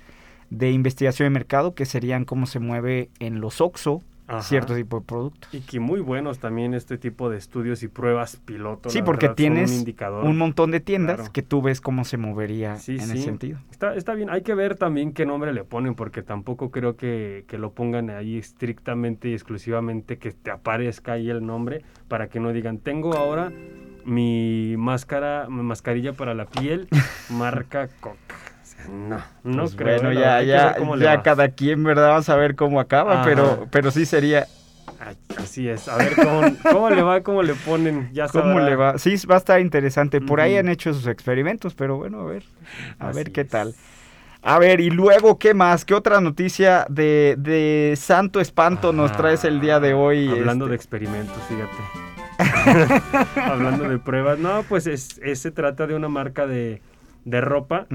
de 0.50 0.72
investigación 0.72 1.26
de 1.26 1.32
mercado 1.32 1.76
que 1.76 1.86
serían 1.86 2.24
cómo 2.24 2.46
se 2.46 2.60
mueve 2.60 3.10
en 3.20 3.42
los 3.42 3.60
OXO 3.60 4.02
Ajá. 4.38 4.44
cierto 4.44 4.76
tipo 4.76 5.00
de 5.00 5.06
productos. 5.06 5.54
Y 5.54 5.62
que 5.62 5.80
muy 5.80 6.00
buenos 6.00 6.40
también 6.40 6.74
este 6.74 6.98
tipo 6.98 7.30
de 7.30 7.38
estudios 7.38 7.84
y 7.84 7.88
pruebas 7.88 8.38
piloto. 8.38 8.90
Sí, 8.90 9.02
porque 9.02 9.28
verdad, 9.28 9.36
tienes 9.36 9.72
un, 9.72 9.78
indicador. 9.78 10.26
Un 10.26 10.38
montón 10.38 10.72
de 10.72 10.80
tiendas 10.80 11.18
Claro. 11.18 11.32
que 11.34 11.42
tú 11.42 11.62
ves 11.62 11.82
cómo 11.82 12.04
se 12.06 12.18
movería 12.18 12.78
Sí, 12.78 12.94
en 12.94 13.02
sí. 13.08 13.14
ese 13.14 13.24
sentido. 13.24 13.60
Está, 13.72 13.96
está 13.96 14.14
bien, 14.14 14.30
hay 14.30 14.42
que 14.42 14.54
ver 14.56 14.76
también 14.76 15.14
qué 15.14 15.26
nombre 15.26 15.54
le 15.54 15.64
ponen, 15.64 15.96
porque 15.96 16.22
tampoco 16.22 16.72
creo 16.72 16.96
que, 16.96 17.46
que 17.48 17.58
lo 17.58 17.74
pongan 17.74 18.10
ahí 18.10 18.38
estrictamente 18.38 19.30
y 19.30 19.34
exclusivamente 19.34 20.18
que 20.18 20.32
te 20.32 20.52
aparezca 20.52 21.14
ahí 21.14 21.30
el 21.30 21.46
nombre, 21.46 21.84
para 22.08 22.28
que 22.28 22.40
no 22.40 22.52
digan, 22.54 22.78
tengo 22.80 23.14
ahora 23.16 23.52
mi 24.06 24.76
máscara, 24.78 25.48
mi 25.50 25.62
mascarilla 25.64 26.14
para 26.14 26.34
la 26.34 26.46
piel, 26.46 26.88
marca 27.30 27.88
Coca. 28.00 28.18
No, 28.90 29.22
no 29.44 29.62
Pues 29.62 29.76
creo. 29.76 30.02
bueno, 30.02 30.12
la 30.20 30.42
ya, 30.42 30.76
ya, 30.76 30.96
ya 30.98 31.22
cada 31.24 31.50
quien, 31.50 31.84
¿verdad? 31.84 32.10
Vamos 32.10 32.30
a 32.30 32.36
ver 32.36 32.56
cómo 32.56 32.80
acaba, 32.80 33.14
Ajá. 33.14 33.26
pero, 33.26 33.68
pero 33.72 33.92
sí 33.92 34.06
sería, 34.06 34.48
Ay, 35.00 35.18
Así 35.36 35.68
es, 35.68 35.88
a 35.88 35.98
ver 35.98 36.16
cómo, 36.16 36.58
cómo 36.72 36.90
le 36.90 37.02
va, 37.02 37.22
cómo 37.24 37.42
le 37.42 37.56
ponen, 37.56 38.10
ya 38.14 38.28
¿cómo 38.28 38.60
sabrá. 38.60 38.66
le 38.66 38.76
va? 38.76 38.98
Sí, 38.98 39.16
va 39.26 39.36
a 39.36 39.38
estar 39.40 39.60
interesante. 39.60 40.22
Por 40.22 40.40
ahí 40.42 40.52
Ujú. 40.52 40.60
han 40.60 40.70
hecho 40.70 40.94
sus 40.94 41.08
experimentos, 41.08 41.74
pero 41.74 41.98
bueno, 41.98 42.22
a 42.22 42.26
ver, 42.26 42.44
a 43.00 43.08
Así 43.08 43.18
ver 43.18 43.32
qué 43.32 43.42
es. 43.42 43.50
tal. 43.50 43.74
A 44.44 44.58
ver, 44.60 44.80
y 44.82 44.90
luego, 44.90 45.38
¿qué 45.38 45.54
más? 45.54 45.86
¿Qué 45.86 45.94
otra 45.94 46.20
noticia 46.20 46.86
de, 46.90 47.36
de 47.38 47.94
Santo 47.98 48.40
Espanto 48.40 48.92
nos 48.92 49.12
traes 49.12 49.44
el 49.44 49.60
día 49.62 49.80
de 49.80 49.94
hoy? 49.94 50.30
Hablando 50.30 50.68
de 50.68 50.76
este? 50.76 50.76
experimentos, 50.76 51.38
fíjate. 51.48 51.78
Hablando 53.36 53.88
de 53.88 54.00
pruebas. 54.00 54.40
No, 54.40 54.64
pues 54.64 54.88
es, 54.88 55.20
es- 55.24 55.40
se 55.40 55.52
trata 55.52 55.88
de 55.88 55.96
una 55.96 56.10
marca 56.10 56.48
de, 56.48 56.82
de 57.26 57.40
ropa. 57.42 57.88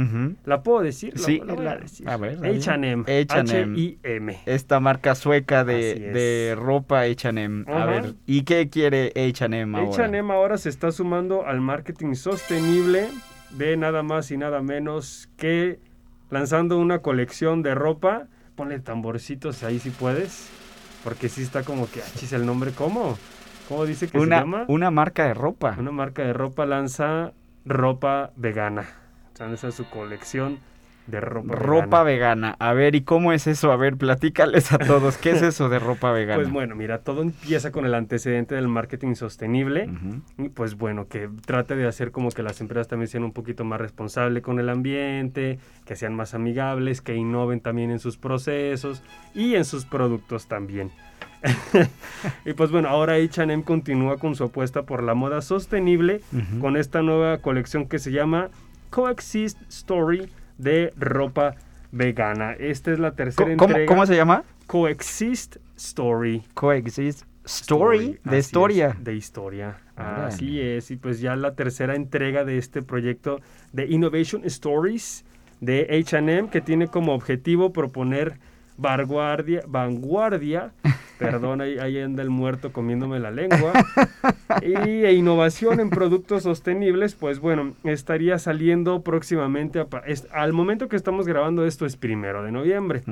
¿La 0.44 0.62
puedo 0.62 0.82
decir? 0.82 1.18
Sí, 1.18 1.40
la 1.44 1.54
voy 1.54 1.66
a 1.66 1.74
la- 1.74 1.78
decir. 1.78 2.08
a 2.08 2.16
ver. 2.16 2.38
H&M. 2.44 3.02
H&M. 3.02 3.72
H-I-M. 3.74 4.38
Esta 4.46 4.80
marca 4.80 5.14
sueca 5.14 5.64
de, 5.64 5.94
de 6.12 6.54
ropa 6.56 7.00
H&M. 7.02 7.64
A 7.70 7.84
ver, 7.86 8.14
¿y 8.26 8.42
qué 8.42 8.68
quiere 8.70 9.12
H&M 9.16 9.76
ahora? 9.76 9.90
H&M 10.06 10.32
ahora 10.32 10.58
se 10.58 10.68
está 10.68 10.92
sumando 10.92 11.46
al 11.46 11.60
marketing 11.60 12.14
sostenible 12.14 13.08
de 13.50 13.76
nada 13.76 14.02
más 14.02 14.30
y 14.30 14.36
nada 14.36 14.62
menos 14.62 15.28
que 15.36 15.78
lanzando 16.30 16.78
una 16.78 17.00
colección 17.00 17.62
de 17.62 17.74
ropa. 17.74 18.28
Ponle 18.54 18.78
tamborcitos 18.80 19.62
ahí 19.64 19.78
si 19.78 19.90
puedes. 19.90 20.48
Porque 21.04 21.28
sí 21.28 21.42
está 21.42 21.62
como 21.62 21.88
que, 21.90 22.00
achis, 22.02 22.32
el 22.32 22.46
nombre, 22.46 22.72
¿cómo? 22.72 23.16
¿Cómo 23.68 23.84
dice 23.84 24.08
que 24.08 24.18
se 24.18 24.26
llama? 24.26 24.64
una 24.68 24.90
marca 24.90 25.26
de 25.26 25.34
ropa. 25.34 25.76
Una 25.78 25.90
marca 25.92 26.22
de 26.22 26.32
ropa 26.32 26.66
lanza 26.66 27.32
ropa 27.64 28.32
vegana. 28.36 28.86
Esa 29.40 29.68
es 29.68 29.74
su 29.74 29.84
colección 29.90 30.58
de 31.06 31.20
ropa, 31.20 31.54
Ropa 31.54 32.02
vegana. 32.02 32.48
vegana. 32.48 32.56
A 32.58 32.72
ver, 32.72 32.96
¿y 32.96 33.02
cómo 33.02 33.32
es 33.32 33.46
eso? 33.46 33.70
A 33.70 33.76
ver, 33.76 33.96
platícales 33.96 34.72
a 34.72 34.78
todos. 34.78 35.16
¿Qué 35.18 35.30
es 35.30 35.42
eso 35.42 35.68
de 35.68 35.78
ropa 35.78 36.10
vegana? 36.10 36.36
Pues 36.42 36.50
bueno, 36.50 36.74
mira, 36.74 36.98
todo 36.98 37.22
empieza 37.22 37.70
con 37.70 37.86
el 37.86 37.94
antecedente 37.94 38.56
del 38.56 38.66
marketing 38.66 39.14
sostenible. 39.14 39.88
Ujú. 39.88 40.44
Y 40.46 40.48
pues 40.48 40.76
bueno, 40.76 41.06
que 41.06 41.28
trate 41.44 41.76
de 41.76 41.86
hacer 41.86 42.10
como 42.10 42.30
que 42.30 42.42
las 42.42 42.60
empresas 42.60 42.88
también 42.88 43.08
sean 43.08 43.22
un 43.22 43.32
poquito 43.32 43.62
más 43.64 43.80
responsables 43.80 44.42
con 44.42 44.58
el 44.58 44.68
ambiente, 44.68 45.60
que 45.84 45.94
sean 45.94 46.14
más 46.14 46.34
amigables, 46.34 47.02
que 47.02 47.14
innoven 47.14 47.60
también 47.60 47.90
en 47.92 48.00
sus 48.00 48.16
procesos 48.16 49.02
y 49.34 49.54
en 49.54 49.64
sus 49.64 49.84
productos 49.84 50.48
también. 50.48 50.90
y 52.44 52.54
pues 52.54 52.70
bueno, 52.72 52.88
ahora 52.88 53.14
H&M 53.14 53.62
continúa 53.62 54.16
con 54.16 54.34
su 54.34 54.44
apuesta 54.44 54.82
por 54.82 55.02
la 55.04 55.14
moda 55.14 55.42
sostenible 55.42 56.20
con 56.60 56.76
esta 56.76 57.02
nueva 57.02 57.38
colección 57.38 57.86
que 57.86 57.98
se 57.98 58.10
llama 58.10 58.50
Coexist 58.96 59.60
Story 59.68 60.26
de 60.56 60.90
ropa 60.96 61.54
vegana. 61.92 62.54
Esta 62.54 62.92
es 62.92 62.98
la 62.98 63.14
tercera 63.14 63.54
¿Cómo, 63.54 63.68
entrega. 63.68 63.86
cómo 63.86 64.06
se 64.06 64.16
llama? 64.16 64.42
Coexist 64.66 65.56
Story. 65.76 66.42
Coexist 66.54 67.26
Story, 67.44 68.18
de 68.24 68.30
así 68.30 68.36
es, 68.38 68.46
historia. 68.46 68.96
de 68.98 69.14
historia. 69.14 69.76
Órale. 69.98 70.24
Así 70.24 70.62
es. 70.62 70.90
Y 70.90 70.96
pues 70.96 71.20
ya 71.20 71.36
la 71.36 71.54
tercera 71.54 71.94
entrega 71.94 72.46
de 72.46 72.56
este 72.56 72.80
proyecto 72.80 73.42
de 73.74 73.84
Innovation 73.84 74.40
Stories 74.46 75.26
de 75.60 76.02
HM, 76.02 76.48
que 76.48 76.62
tiene 76.62 76.88
como 76.88 77.12
objetivo 77.12 77.74
proponer 77.74 78.38
vanguardia, 78.76 79.62
vanguardia, 79.66 80.72
perdón, 81.18 81.60
ahí, 81.60 81.78
ahí 81.78 81.98
anda 82.00 82.22
el 82.22 82.30
muerto 82.30 82.72
comiéndome 82.72 83.18
la 83.18 83.30
lengua, 83.30 83.72
y 84.62 84.74
e 85.04 85.12
innovación 85.14 85.80
en 85.80 85.90
productos 85.90 86.42
sostenibles, 86.42 87.14
pues 87.14 87.38
bueno, 87.40 87.74
estaría 87.84 88.38
saliendo 88.38 89.02
próximamente, 89.02 89.80
a 89.80 89.86
es- 90.06 90.26
al 90.32 90.52
momento 90.52 90.88
que 90.88 90.96
estamos 90.96 91.26
grabando 91.26 91.64
esto 91.66 91.86
es 91.86 91.96
primero 91.96 92.42
de 92.42 92.52
noviembre. 92.52 93.02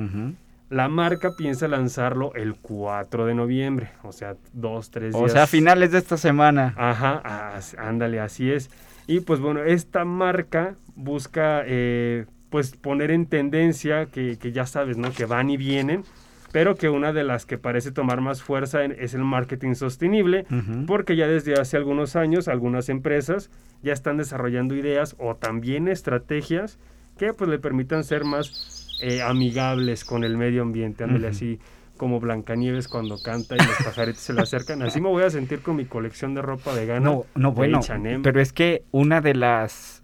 La 0.69 0.87
marca 0.89 1.29
piensa 1.37 1.67
lanzarlo 1.67 2.33
el 2.33 2.55
4 2.55 3.27
de 3.27 3.35
noviembre, 3.35 3.89
o 4.03 4.11
sea, 4.11 4.35
dos, 4.51 4.89
tres 4.89 5.13
días. 5.13 5.23
O 5.23 5.29
sea, 5.29 5.43
a 5.43 5.47
finales 5.47 5.91
de 5.91 5.99
esta 5.99 6.17
semana. 6.17 6.73
Ajá, 6.75 7.21
as- 7.55 7.75
ándale, 7.77 8.19
así 8.19 8.51
es. 8.51 8.71
Y 9.05 9.19
pues 9.19 9.39
bueno, 9.39 9.61
esta 9.63 10.05
marca 10.05 10.73
busca 10.95 11.61
eh, 11.67 12.25
pues 12.55 12.71
poner 12.77 13.11
en 13.11 13.25
tendencia 13.25 14.05
que, 14.05 14.37
que 14.39 14.53
ya 14.53 14.65
sabes, 14.65 14.95
¿no? 14.95 15.11
Que 15.11 15.25
van 15.25 15.49
y 15.49 15.57
vienen, 15.57 16.05
pero 16.53 16.75
que 16.75 16.87
una 16.87 17.11
de 17.11 17.25
las 17.25 17.45
que 17.45 17.57
parece 17.57 17.91
tomar 17.91 18.21
más 18.21 18.41
fuerza 18.41 18.85
en- 18.85 18.95
es 18.97 19.13
el 19.13 19.25
marketing 19.25 19.73
sostenible, 19.73 20.45
porque 20.87 21.17
ya 21.17 21.27
desde 21.27 21.55
hace 21.59 21.75
algunos 21.75 22.15
años 22.15 22.47
algunas 22.47 22.87
empresas 22.87 23.49
ya 23.83 23.91
están 23.91 24.15
desarrollando 24.15 24.73
ideas 24.73 25.17
o 25.19 25.35
también 25.35 25.89
estrategias 25.89 26.79
que 27.17 27.33
pues 27.33 27.49
le 27.49 27.59
permitan 27.59 28.05
ser 28.05 28.23
más 28.23 28.97
eh, 29.01 29.21
amigables 29.21 30.05
con 30.05 30.23
el 30.23 30.37
medio 30.37 30.61
ambiente, 30.61 31.03
ándale 31.03 31.27
así 31.27 31.59
como 31.97 32.21
Blancanieves 32.21 32.87
cuando 32.87 33.17
canta 33.21 33.55
y 33.55 33.57
los 33.57 33.75
pajaritos 33.83 34.21
se 34.21 34.31
le 34.31 34.39
acercan. 34.43 34.81
Así 34.81 35.01
me 35.01 35.09
voy 35.09 35.23
a 35.23 35.29
sentir 35.29 35.59
con 35.59 35.75
mi 35.75 35.83
colección 35.83 36.33
de 36.35 36.41
ropa 36.41 36.73
vegana. 36.73 37.01
No, 37.09 37.25
no, 37.35 37.51
bueno. 37.51 37.79
H&M. 37.79 38.19
Pero 38.23 38.39
es 38.39 38.53
que 38.53 38.83
una 38.91 39.19
de 39.19 39.33
las. 39.35 40.03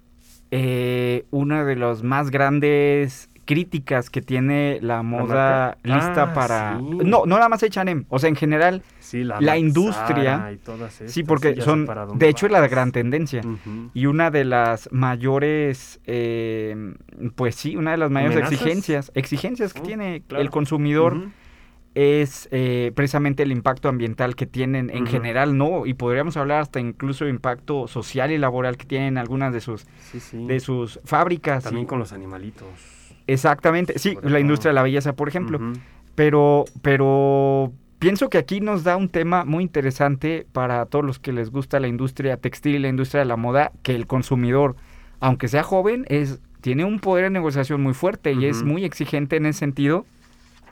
Eh, 0.51 1.25
una 1.31 1.63
de 1.63 1.75
las 1.77 2.03
más 2.03 2.29
grandes 2.29 3.29
críticas 3.46 4.10
que 4.10 4.22
tiene 4.22 4.79
la 4.81 5.01
moda 5.01 5.77
lista 5.84 6.24
Ah, 6.24 6.34
para. 6.34 6.77
sí. 6.79 6.86
No, 7.03 7.25
no 7.25 7.36
nada 7.38 7.50
más 7.50 7.63
H&M. 7.63 8.05
O 8.10 8.20
sea, 8.20 8.29
en 8.29 8.36
general. 8.36 8.84
Sí, 9.00 9.24
la, 9.24 9.58
industria- 9.58 10.38
Zara 10.38 10.51
y 10.53 10.58
todas 10.58 11.01
sí, 11.08 11.24
porque 11.24 11.60
son. 11.62 11.88
De 12.15 12.29
hecho, 12.29 12.46
es 12.46 12.51
la 12.51 12.65
gran 12.67 12.91
tendencia. 12.91 13.41
Y 13.93 14.05
una 14.05 14.29
de 14.31 14.46
las 14.46 14.88
mayores, 14.91 16.00
eh, 16.05 16.93
pues 17.36 17.55
sí, 17.55 17.75
una 17.75 17.91
de 17.91 17.98
las 17.98 18.12
mayores 18.12 18.38
¿Amenazas? 18.38 18.53
exigencias, 18.62 19.12
exigencias 19.15 19.74
que 19.74 19.79
Oh, 19.81 19.84
tiene 19.84 20.22
claro. 20.27 20.41
el 20.43 20.50
consumidor. 20.50 21.17
Es 21.93 22.48
eh, 22.51 22.91
precisamente 22.95 23.43
el 23.43 23.51
impacto 23.51 23.89
ambiental 23.89 24.36
que 24.36 24.45
tienen 24.45 24.89
en 24.89 25.05
general, 25.07 25.57
¿no? 25.57 25.86
Y 25.86 25.93
podríamos 25.93 26.38
hablar 26.38 26.62
hasta 26.62 26.79
incluso 26.79 27.25
de 27.25 27.31
impacto 27.31 27.88
social 27.88 28.31
y 28.31 28.38
laboral 28.38 28.77
que 28.77 28.86
tienen 28.86 29.17
algunas 29.17 29.51
de 29.53 29.60
sus, 29.62 29.86
Sí, 30.12 30.19
sí. 30.19 30.45
de 30.48 30.60
sus 30.62 31.00
fábricas. 31.03 31.63
También 31.65 31.83
y- 31.86 31.88
con 31.88 32.00
los 32.00 32.13
animalitos. 32.13 32.67
Exactamente, 33.27 34.00
sí, 34.00 34.17
la 34.24 34.39
industria 34.39 34.69
de 34.69 34.75
la 34.75 34.83
belleza, 34.83 35.13
por 35.13 35.27
ejemplo. 35.27 35.60
Pero, 36.15 36.65
pero 36.81 37.71
pienso 38.00 38.29
que 38.29 38.38
aquí 38.38 38.62
nos 38.62 38.83
da 38.83 38.98
un 38.98 39.10
tema 39.10 39.45
muy 39.45 39.63
interesante 39.63 40.45
para 40.51 40.86
todos 40.86 41.05
los 41.05 41.19
que 41.19 41.31
les 41.31 41.50
gusta 41.51 41.79
la 41.79 41.88
industria 41.88 42.38
textil 42.38 42.75
y 42.75 42.79
la 42.79 42.89
industria 42.89 43.19
de 43.19 43.25
la 43.25 43.38
moda, 43.38 43.71
que 43.83 43.95
el 43.95 44.07
consumidor, 44.07 44.75
aunque 45.19 45.48
sea 45.48 45.63
joven, 45.63 46.05
es 46.10 46.39
tiene 46.62 46.86
un 46.86 47.00
poder 47.00 47.25
de 47.25 47.29
negociación 47.31 47.81
muy 47.81 47.93
fuerte 47.93 48.33
y 48.33 48.45
es 48.45 48.63
muy 48.63 48.86
exigente 48.86 49.36
en 49.38 49.45
ese 49.48 49.60
sentido. 49.60 50.05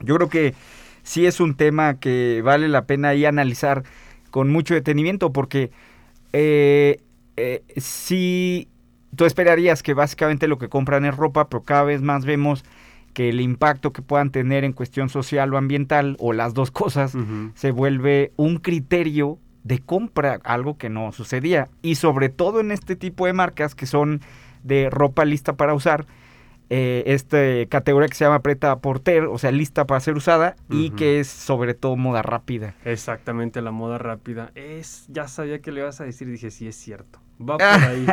Yo 0.00 0.16
creo 0.16 0.28
que 0.28 0.54
sí 1.02 1.26
es 1.26 1.40
un 1.40 1.54
tema 1.54 1.98
que 1.98 2.42
vale 2.44 2.68
la 2.68 2.86
pena 2.86 3.08
ahí 3.08 3.24
analizar 3.24 3.82
con 4.30 4.50
mucho 4.50 4.74
detenimiento 4.74 5.32
porque 5.32 5.70
eh, 6.32 7.00
eh, 7.36 7.62
si 7.76 8.68
tú 9.16 9.24
esperarías 9.24 9.82
que 9.82 9.94
básicamente 9.94 10.48
lo 10.48 10.58
que 10.58 10.68
compran 10.68 11.04
es 11.04 11.16
ropa, 11.16 11.48
pero 11.48 11.64
cada 11.64 11.84
vez 11.84 12.02
más 12.02 12.24
vemos 12.24 12.64
que 13.12 13.28
el 13.28 13.40
impacto 13.40 13.92
que 13.92 14.02
puedan 14.02 14.30
tener 14.30 14.64
en 14.64 14.72
cuestión 14.72 15.08
social 15.08 15.52
o 15.52 15.56
ambiental 15.56 16.16
o 16.20 16.32
las 16.32 16.54
dos 16.54 16.70
cosas 16.70 17.12
se 17.54 17.70
vuelve 17.70 18.32
un 18.36 18.58
criterio 18.58 19.38
de 19.64 19.78
compra, 19.78 20.40
algo 20.44 20.78
que 20.78 20.88
no 20.88 21.12
sucedía. 21.12 21.68
Y 21.82 21.96
sobre 21.96 22.28
todo 22.28 22.60
en 22.60 22.70
este 22.70 22.96
tipo 22.96 23.26
de 23.26 23.32
marcas 23.32 23.74
que 23.74 23.86
son 23.86 24.20
de 24.62 24.88
ropa 24.90 25.24
lista 25.24 25.54
para 25.54 25.74
usar, 25.74 26.06
eh, 26.70 27.02
esta 27.06 27.38
categoría 27.68 28.08
que 28.08 28.14
se 28.14 28.24
llama 28.24 28.42
preta 28.42 28.78
porter, 28.78 29.24
o 29.24 29.38
sea, 29.38 29.50
lista 29.50 29.86
para 29.86 30.00
ser 30.00 30.14
usada 30.16 30.54
y 30.70 30.90
que 30.90 31.18
es 31.20 31.26
sobre 31.28 31.74
todo 31.74 31.96
moda 31.96 32.22
rápida. 32.22 32.74
Exactamente, 32.84 33.60
la 33.60 33.72
moda 33.72 33.98
rápida. 33.98 34.52
Es, 34.54 35.04
ya 35.08 35.26
sabía 35.28 35.60
que 35.60 35.72
le 35.72 35.80
ibas 35.80 36.00
a 36.00 36.04
decir, 36.04 36.28
dije, 36.30 36.50
sí, 36.50 36.68
es 36.68 36.76
cierto. 36.76 37.18
Va 37.40 37.56
por 37.58 37.66
ahí. 37.66 38.06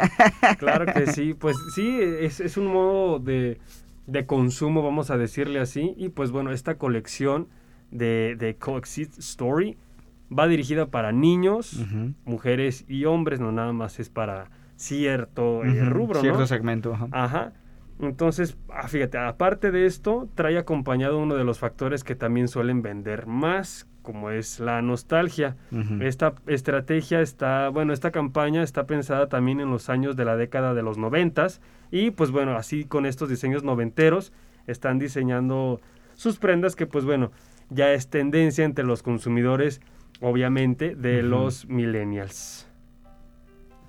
claro 0.57 0.85
que 0.91 1.05
sí, 1.07 1.33
pues 1.33 1.55
sí, 1.75 1.99
es, 2.01 2.39
es 2.39 2.57
un 2.57 2.67
modo 2.67 3.19
de, 3.19 3.59
de 4.07 4.25
consumo, 4.25 4.81
vamos 4.81 5.11
a 5.11 5.17
decirle 5.17 5.59
así. 5.59 5.93
Y 5.95 6.09
pues 6.09 6.31
bueno, 6.31 6.51
esta 6.51 6.77
colección 6.79 7.47
de, 7.91 8.35
de 8.39 8.55
Coexist 8.55 9.19
Story 9.19 9.77
va 10.35 10.47
dirigida 10.47 10.87
para 10.87 11.11
niños, 11.11 11.85
mujeres 12.25 12.85
y 12.87 13.05
hombres, 13.05 13.39
no 13.39 13.51
nada 13.51 13.71
más 13.71 13.99
es 13.99 14.09
para 14.09 14.49
cierto 14.75 15.63
eh, 15.63 15.81
Ujú, 15.81 15.89
rubro, 15.89 16.21
Cierto 16.21 16.39
¿no? 16.39 16.47
segmento. 16.47 16.93
ajá. 16.93 17.07
Ajá. 17.11 17.53
Entonces, 17.99 18.57
ah, 18.69 18.87
fíjate, 18.87 19.17
aparte 19.17 19.71
de 19.71 19.85
esto, 19.85 20.29
trae 20.35 20.57
acompañado 20.57 21.17
uno 21.17 21.35
de 21.35 21.43
los 21.43 21.59
factores 21.59 22.03
que 22.03 22.15
también 22.15 22.47
suelen 22.47 22.81
vender 22.81 23.25
más, 23.25 23.87
como 24.03 24.29
es 24.29 24.59
la 24.59 24.81
nostalgia. 24.81 25.57
Esta 25.99 26.35
estrategia 26.45 27.21
está, 27.21 27.69
bueno, 27.69 27.91
esta 27.91 28.11
campaña 28.11 28.63
está 28.63 28.85
pensada 28.87 29.27
también 29.27 29.59
en 29.59 29.69
los 29.69 29.89
años 29.89 30.15
de 30.15 30.25
la 30.25 30.37
década 30.37 30.73
de 30.73 30.83
los 30.83 30.97
noventas 30.97 31.59
y 31.91 32.11
pues 32.11 32.31
bueno, 32.31 32.55
así 32.55 32.85
con 32.85 33.05
estos 33.05 33.27
diseños 33.27 33.63
noventeros 33.63 34.31
están 34.65 34.99
diseñando 34.99 35.81
sus 36.13 36.37
prendas 36.37 36.75
que 36.75 36.87
pues 36.87 37.03
bueno, 37.03 37.31
ya 37.69 37.91
es 37.91 38.09
tendencia 38.09 38.63
entre 38.63 38.85
los 38.85 39.03
consumidores, 39.03 39.81
obviamente, 40.21 40.95
de 40.95 41.21
los 41.21 41.67
millennials. 41.67 42.66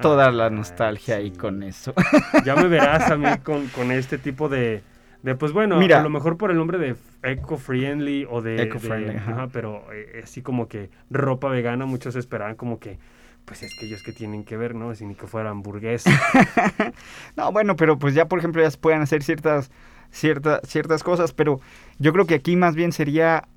Toda 0.00 0.30
la 0.30 0.46
Ay, 0.46 0.52
nostalgia 0.52 1.16
ahí 1.16 1.30
con 1.32 1.62
eso. 1.62 1.94
Ya 2.44 2.54
me 2.56 2.68
verás 2.68 3.10
a 3.10 3.16
mí 3.16 3.26
con, 3.42 3.66
con 3.68 3.90
este 3.92 4.18
tipo 4.18 4.48
de, 4.48 4.82
de, 5.22 5.34
pues 5.34 5.52
bueno, 5.52 5.78
Mira. 5.78 6.00
a 6.00 6.02
lo 6.02 6.10
mejor 6.10 6.36
por 6.36 6.50
el 6.50 6.56
nombre 6.56 6.78
de 6.78 6.96
eco-friendly 7.22 8.26
o 8.30 8.40
de... 8.42 8.62
Eco-friendly, 8.62 9.12
de- 9.12 9.18
ajá. 9.18 9.32
ajá, 9.32 9.48
pero 9.52 9.84
eh, 9.92 10.20
así 10.22 10.42
como 10.42 10.68
que 10.68 10.90
ropa 11.10 11.48
vegana, 11.48 11.86
muchos 11.86 12.16
esperaban 12.16 12.54
como 12.56 12.78
que, 12.78 12.98
pues 13.44 13.62
es 13.62 13.74
que 13.78 13.86
ellos 13.86 14.02
que 14.02 14.12
tienen 14.12 14.44
que 14.44 14.56
ver, 14.56 14.74
¿no? 14.74 14.94
Si 14.94 15.04
ni 15.06 15.14
que 15.14 15.26
fuera 15.26 15.50
hamburguesa. 15.50 16.10
No, 17.36 17.52
bueno, 17.52 17.76
pero 17.76 17.98
pues 17.98 18.14
ya 18.14 18.26
por 18.26 18.38
ejemplo 18.38 18.62
ya 18.62 18.70
se 18.70 18.78
pueden 18.78 19.00
hacer 19.02 19.22
ciertas, 19.22 19.70
ciertas, 20.10 20.60
ciertas 20.64 21.02
cosas, 21.02 21.32
pero 21.32 21.60
yo 21.98 22.12
creo 22.12 22.26
que 22.26 22.34
aquí 22.34 22.56
más 22.56 22.74
bien 22.74 22.92
sería 22.92 23.48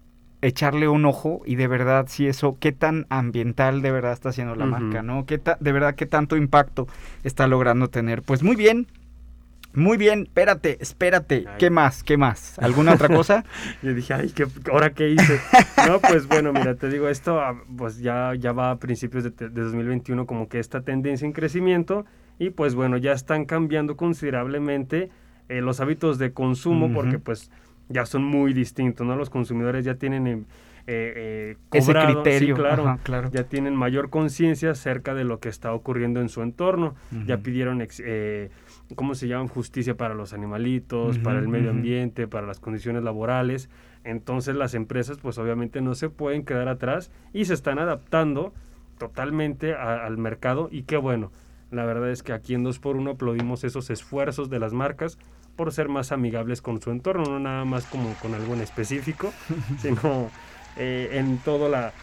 echarle 0.42 0.88
un 0.88 1.06
ojo 1.06 1.42
y 1.46 1.56
de 1.56 1.68
verdad 1.68 2.06
si 2.10 2.28
eso, 2.28 2.58
qué 2.60 2.72
tan 2.72 3.06
ambiental 3.10 3.82
de 3.82 3.92
verdad 3.92 4.14
está 4.14 4.30
haciendo 4.30 4.56
la 4.56 4.66
marca, 4.66 5.04
¿no? 5.04 5.26
¿Qué 5.26 5.38
ta- 5.38 5.58
de 5.60 5.72
verdad 5.72 5.96
qué 5.96 6.06
tanto 6.06 6.36
impacto 6.38 6.88
está 7.24 7.48
logrando 7.48 7.90
tener. 7.90 8.22
Pues 8.24 8.42
muy 8.42 8.56
bien, 8.56 8.88
muy 9.74 9.98
bien, 9.98 10.24
espérate, 10.24 10.78
espérate, 10.82 11.46
Ay. 11.48 11.56
¿qué 11.58 11.70
más? 11.70 12.04
¿Qué 12.04 12.18
más? 12.18 12.60
¿Alguna 12.60 12.94
otra 12.94 13.08
cosa? 13.08 13.46
Yo 13.84 13.94
dije, 13.94 14.14
ay, 14.14 14.30
¿qué, 14.32 14.46
¿ahora 14.72 14.94
qué 14.94 15.10
hice? 15.10 15.40
No, 15.88 16.00
pues 16.00 16.28
bueno, 16.28 16.52
mira, 16.54 16.76
te 16.76 16.90
digo, 16.90 17.08
esto 17.08 17.40
ah, 17.40 17.56
pues 17.78 18.00
ya, 18.00 18.34
ya 18.36 18.52
va 18.52 18.72
a 18.72 18.76
principios 18.80 19.24
de, 19.24 19.32
te- 19.32 19.50
de 19.50 19.62
2021 19.62 20.26
como 20.26 20.50
que 20.50 20.60
esta 20.60 20.82
tendencia 20.82 21.26
en 21.26 21.32
crecimiento 21.34 22.06
y 22.38 22.50
pues 22.50 22.76
bueno, 22.76 22.98
ya 22.98 23.14
están 23.14 23.46
cambiando 23.46 23.96
considerablemente 23.96 25.10
eh, 25.50 25.62
los 25.62 25.80
hábitos 25.80 26.18
de 26.18 26.34
consumo 26.34 26.92
porque 26.94 27.20
pues 27.20 27.50
ya 27.90 28.06
son 28.06 28.24
muy 28.24 28.54
distintos, 28.54 29.06
¿no? 29.06 29.16
Los 29.16 29.30
consumidores 29.30 29.84
ya 29.86 29.96
tienen 29.96 30.28
eh, 30.28 30.44
eh, 30.88 31.58
Ese 31.72 31.88
cobrado, 31.88 32.10
sí, 32.10 32.14
criterio, 32.16 32.56
claro, 32.56 32.88
ajá, 32.88 33.00
claro. 33.04 33.30
ya 33.32 33.44
tienen 33.44 33.76
mayor 33.76 34.10
conciencia 34.10 34.72
acerca 34.72 35.14
de 35.14 35.24
lo 35.24 35.40
que 35.40 35.50
está 35.50 35.74
ocurriendo 35.74 36.22
en 36.22 36.30
su 36.30 36.42
entorno. 36.42 36.96
Ya 37.28 37.38
pidieron, 37.38 37.86
eh, 38.00 38.50
¿cómo 38.96 39.14
se 39.14 39.28
llaman? 39.28 39.48
Justicia 39.48 39.96
para 39.96 40.16
los 40.16 40.34
animalitos, 40.34 41.20
para 41.20 41.40
el 41.40 41.48
medio 41.48 41.70
ambiente, 41.70 42.28
para 42.28 42.48
las 42.48 42.60
condiciones 42.60 43.04
laborales. 43.04 43.70
Entonces 44.04 44.56
las 44.56 44.74
empresas 44.74 45.20
pues 45.20 45.38
obviamente 45.38 45.82
no 45.82 45.94
se 45.94 46.10
pueden 46.10 46.44
quedar 46.46 46.68
atrás 46.68 47.12
y 47.34 47.46
se 47.46 47.54
están 47.54 47.78
adaptando 47.78 48.52
totalmente 48.98 49.74
a- 49.74 50.06
al 50.06 50.18
mercado 50.18 50.68
y 50.72 50.84
qué 50.84 50.98
bueno. 50.98 51.32
La 51.70 51.86
verdad 51.86 52.10
es 52.12 52.24
que 52.24 52.34
aquí 52.34 52.54
en 52.54 52.64
2x1 52.66 53.12
aplaudimos 53.12 53.64
esos 53.64 53.90
esfuerzos 53.90 54.50
de 54.50 54.60
las 54.60 54.74
marcas 54.74 55.18
por 55.62 55.72
ser 55.72 55.90
más 55.90 56.12
amigables 56.12 56.60
con 56.60 56.82
su 56.82 56.90
entorno, 56.90 57.24
no 57.24 57.40
nada 57.40 57.66
más 57.66 57.86
como 57.86 58.16
con 58.16 58.34
algo 58.34 58.56
en 58.56 58.62
específico, 58.62 59.32
sino 59.80 60.32
eh, 60.76 61.10
en 61.14 61.38
todo 61.38 61.70
la, 61.70 61.94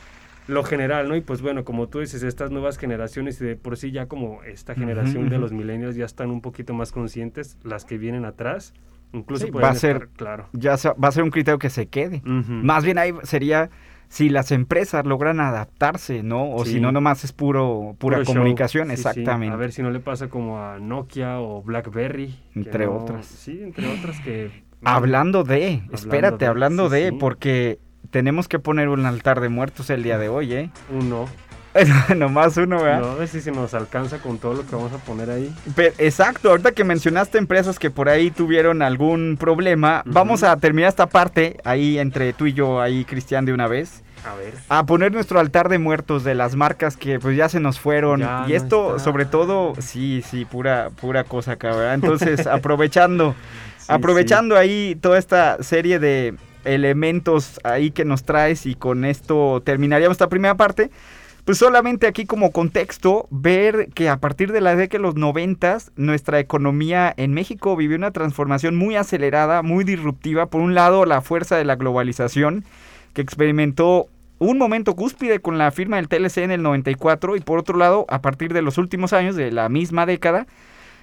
lo 0.46 0.62
general, 0.62 1.08
¿no? 1.08 1.16
Y 1.16 1.22
pues 1.22 1.42
bueno, 1.42 1.64
como 1.64 1.88
tú 1.88 1.98
dices, 1.98 2.22
estas 2.22 2.52
nuevas 2.52 2.78
generaciones 2.78 3.40
y 3.40 3.44
de 3.46 3.56
por 3.56 3.76
sí 3.76 3.90
ya 3.90 4.06
como 4.06 4.44
esta 4.44 4.76
generación 4.76 5.28
de 5.28 5.34
ujú. 5.34 5.40
los 5.42 5.52
millennials 5.52 5.96
ya 5.96 6.04
están 6.04 6.30
un 6.30 6.40
poquito 6.40 6.72
más 6.72 6.92
conscientes, 6.92 7.58
las 7.64 7.84
que 7.84 7.98
vienen 7.98 8.24
atrás, 8.24 8.74
incluso 9.12 9.46
Sí, 9.46 9.50
va 9.50 9.70
a 9.70 9.74
ser- 9.74 9.96
estar- 9.96 10.08
claro. 10.16 10.48
Ya 10.52 10.76
se- 10.76 10.90
va 10.90 11.08
a 11.08 11.10
ser 11.12 11.24
un 11.24 11.30
criterio 11.30 11.58
que 11.58 11.68
se 11.70 11.88
quede. 11.88 12.18
Ujú. 12.18 12.52
Más 12.62 12.84
bien 12.84 12.96
ahí 12.98 13.12
sería 13.24 13.70
si 14.08 14.28
las 14.30 14.52
empresas 14.52 15.04
logran 15.06 15.38
adaptarse, 15.40 16.22
¿no? 16.22 16.50
O 16.52 16.64
Sí. 16.64 16.72
si 16.74 16.80
no, 16.80 16.92
nomás 16.92 17.24
es 17.24 17.32
puro, 17.32 17.94
pura 17.98 18.18
Puro 18.18 18.26
comunicación, 18.26 18.88
Sí, 18.88 18.96
sí. 18.96 19.00
exactamente. 19.08 19.52
A 19.52 19.56
ver 19.56 19.72
si 19.72 19.82
no 19.82 19.90
le 19.90 20.00
pasa 20.00 20.28
como 20.28 20.58
a 20.62 20.78
Nokia 20.78 21.40
o 21.40 21.62
BlackBerry. 21.62 22.34
Entre 22.54 22.86
no- 22.86 22.96
otras. 22.96 23.26
Sí, 23.26 23.60
entre 23.62 23.86
otras 23.92 24.18
que... 24.20 24.50
Hablando 24.84 25.42
de, 25.44 25.82
espérate, 25.92 26.44
de, 26.44 26.46
hablando 26.46 26.88
de, 26.88 27.12
porque 27.12 27.80
tenemos 28.10 28.46
que 28.48 28.58
poner 28.60 28.88
un 28.88 29.04
altar 29.06 29.40
de 29.40 29.48
muertos 29.48 29.90
el 29.90 30.02
día 30.04 30.18
de 30.18 30.28
hoy, 30.28 30.52
¿eh? 30.54 30.70
Uno. 30.90 31.26
Nomás 32.16 32.57
uno, 32.57 32.83
¿verdad? 32.83 33.00
No, 33.00 33.07
a 33.12 33.14
ver 33.16 33.28
si 33.28 33.40
se 33.40 33.50
nos 33.52 33.74
alcanza 33.74 34.18
con 34.18 34.38
todo 34.38 34.54
lo 34.54 34.66
que 34.66 34.74
vamos 34.74 34.92
a 34.92 34.98
poner 34.98 35.31
ahí. 35.31 35.54
Pe- 35.76 35.92
exacto, 35.98 36.50
ahorita 36.50 36.72
que 36.72 36.85
mencionaste 36.85 37.38
empresas 37.38 37.78
que 37.78 37.90
por 37.90 38.09
ahí 38.09 38.31
tuvieron 38.31 38.83
algún 38.83 39.37
problema, 39.38 40.02
vamos 40.07 40.42
a 40.42 40.57
terminar 40.57 40.88
esta 40.88 41.07
parte 41.07 41.59
ahí 41.64 41.98
entre 41.98 42.33
tú 42.33 42.46
y 42.46 42.52
yo, 42.54 42.81
ahí 42.81 43.04
Cristian, 43.04 43.44
de 43.44 43.52
una 43.52 43.68
vez, 43.68 44.02
A 44.24 44.35
ver. 44.35 44.54
a 44.68 44.87
poner 44.87 45.12
nuestro 45.12 45.38
altar 45.40 45.68
de 45.68 45.78
muertos 45.78 46.24
de 46.24 46.35
las 46.35 46.57
marcas 46.57 46.96
que 46.96 47.20
pues 47.20 47.37
ya 47.37 47.48
se 47.48 47.61
nos 47.61 47.78
fueron. 47.78 48.20
Ya 48.20 48.44
y 48.46 48.50
no 48.50 48.57
esto, 48.57 48.90
está. 48.96 49.04
sobre 49.04 49.24
todo, 49.26 49.74
sí, 49.78 50.24
sí, 50.28 50.44
pura, 50.44 50.90
pura 51.00 51.24
cosa 51.24 51.52
acá, 51.52 51.68
¿verdad? 51.68 51.94
Entonces, 51.94 52.46
aprovechando, 52.46 53.35
Sí, 53.78 53.87
aprovechando 53.88 54.57
ahí 54.57 54.96
toda 55.00 55.18
esta 55.18 55.62
serie 55.62 55.98
de 55.98 56.35
elementos 56.64 57.61
ahí 57.64 57.90
que 57.90 58.04
nos 58.04 58.24
traes 58.24 58.66
y 58.66 58.74
con 58.74 59.04
esto 59.04 59.62
terminaríamos 59.64 60.14
esta 60.14 60.28
primera 60.28 60.54
parte. 60.57 60.90
Pues 61.48 61.56
solamente 61.56 62.06
aquí 62.06 62.26
como 62.26 62.52
contexto, 62.52 63.26
ver 63.30 63.88
que 63.94 64.11
a 64.11 64.18
partir 64.18 64.52
de 64.52 64.61
la 64.61 64.76
década 64.76 64.98
de 64.98 65.06
los 65.06 65.14
noventas, 65.14 65.92
nuestra 65.96 66.40
economía 66.40 67.14
en 67.16 67.32
México 67.32 67.74
vivió 67.74 67.96
una 67.96 68.11
transformación 68.11 68.76
muy 68.76 68.96
acelerada, 68.96 69.62
muy 69.62 69.82
disruptiva. 69.82 70.50
Por 70.50 70.61
un 70.61 70.74
lado, 70.74 71.06
la 71.06 71.22
fuerza 71.22 71.56
de 71.56 71.64
la 71.64 71.76
globalización, 71.76 72.66
que 73.14 73.22
experimentó 73.22 74.08
un 74.38 74.58
momento 74.58 74.94
cúspide 74.94 75.40
con 75.40 75.56
la 75.56 75.70
firma 75.70 75.96
del 75.96 76.08
TLC 76.08 76.37
en 76.42 76.50
el 76.50 76.62
94, 76.62 77.34
y 77.34 77.40
por 77.40 77.58
otro 77.58 77.78
lado, 77.78 78.04
a 78.11 78.20
partir 78.20 78.52
de 78.52 78.61
los 78.61 78.76
últimos 78.76 79.14
años 79.14 79.34
de 79.34 79.50
la 79.50 79.70
misma 79.70 80.04
década, 80.04 80.46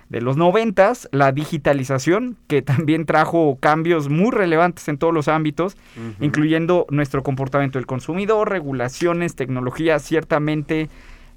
de 0.10 0.22
los 0.22 0.38
noventas, 0.38 1.10
la 1.12 1.32
digitalización, 1.32 2.38
que 2.48 2.62
también 2.62 3.06
trajo 3.06 3.58
cambios 3.60 4.08
muy 4.10 4.32
relevantes 4.32 4.88
en 4.88 4.98
todos 4.98 5.14
los 5.14 5.28
ámbitos, 5.28 5.78
incluyendo 6.22 6.86
nuestro 6.90 7.24
comportamiento 7.24 7.80
del 7.80 7.88
consumidor, 7.88 8.50
regulaciones, 8.50 9.36
tecnología, 9.36 9.98
ciertamente 10.00 10.90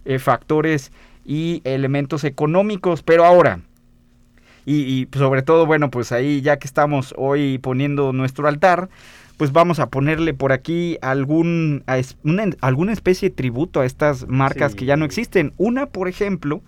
eh, 0.04 0.18
factores 0.18 0.92
y 1.24 1.62
elementos 1.64 2.24
económicos. 2.24 3.02
Pero 3.02 3.24
ahora, 3.24 3.61
y, 4.66 4.74
y 4.83 5.09
sobre 5.16 5.42
todo, 5.42 5.64
bueno, 5.66 5.90
pues 5.90 6.12
ahí 6.12 6.42
ya 6.42 6.59
que 6.59 6.66
estamos 6.66 7.14
hoy 7.16 7.59
poniendo 7.59 8.12
nuestro 8.12 8.48
altar, 8.48 8.90
pues 9.38 9.52
vamos 9.52 9.78
a 9.78 9.88
ponerle 9.88 10.35
por 10.35 10.52
aquí 10.52 10.98
algún, 11.00 11.85
a 11.87 11.96
es- 11.98 12.18
una, 12.24 12.44
alguna 12.61 12.92
especie 12.92 13.31
de 13.31 13.35
tributo 13.35 13.81
a 13.81 13.87
estas 13.87 14.26
marcas 14.28 14.74
que 14.74 14.85
ya 14.85 14.96
no 14.96 15.04
existen. 15.07 15.52
Una, 15.57 15.87
por 15.87 16.09
ejemplo, 16.09 16.61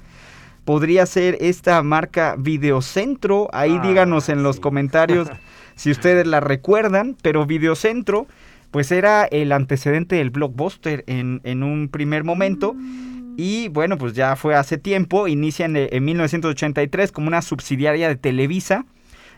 podría 0.70 1.04
ser 1.04 1.36
esta 1.40 1.82
marca 1.82 2.36
Videocentro. 2.38 3.48
Ahí 3.52 3.76
Ah, 3.76 3.82
díganos 3.84 4.28
en 4.28 4.44
los 4.44 4.60
comentarios 4.60 5.28
si 5.74 5.90
ustedes 5.90 6.28
la 6.28 6.38
recuerdan, 6.38 7.16
pero 7.22 7.44
Videocentro 7.44 8.28
pues 8.70 8.92
era 8.92 9.24
el 9.24 9.50
antecedente 9.50 10.14
del 10.14 10.30
blockbuster 10.30 11.02
en, 11.08 11.40
en 11.42 11.64
un 11.64 11.88
primer 11.88 12.22
momento. 12.22 12.76
Y 13.36 13.66
bueno, 13.66 13.98
pues 13.98 14.12
ya 14.12 14.36
fue 14.36 14.54
hace 14.54 14.78
tiempo, 14.78 15.26
inicia 15.26 15.66
en, 15.66 15.74
en 15.76 16.04
1983 16.04 17.10
como 17.10 17.26
una 17.26 17.42
subsidiaria 17.42 18.06
de 18.06 18.14
Televisa, 18.14 18.86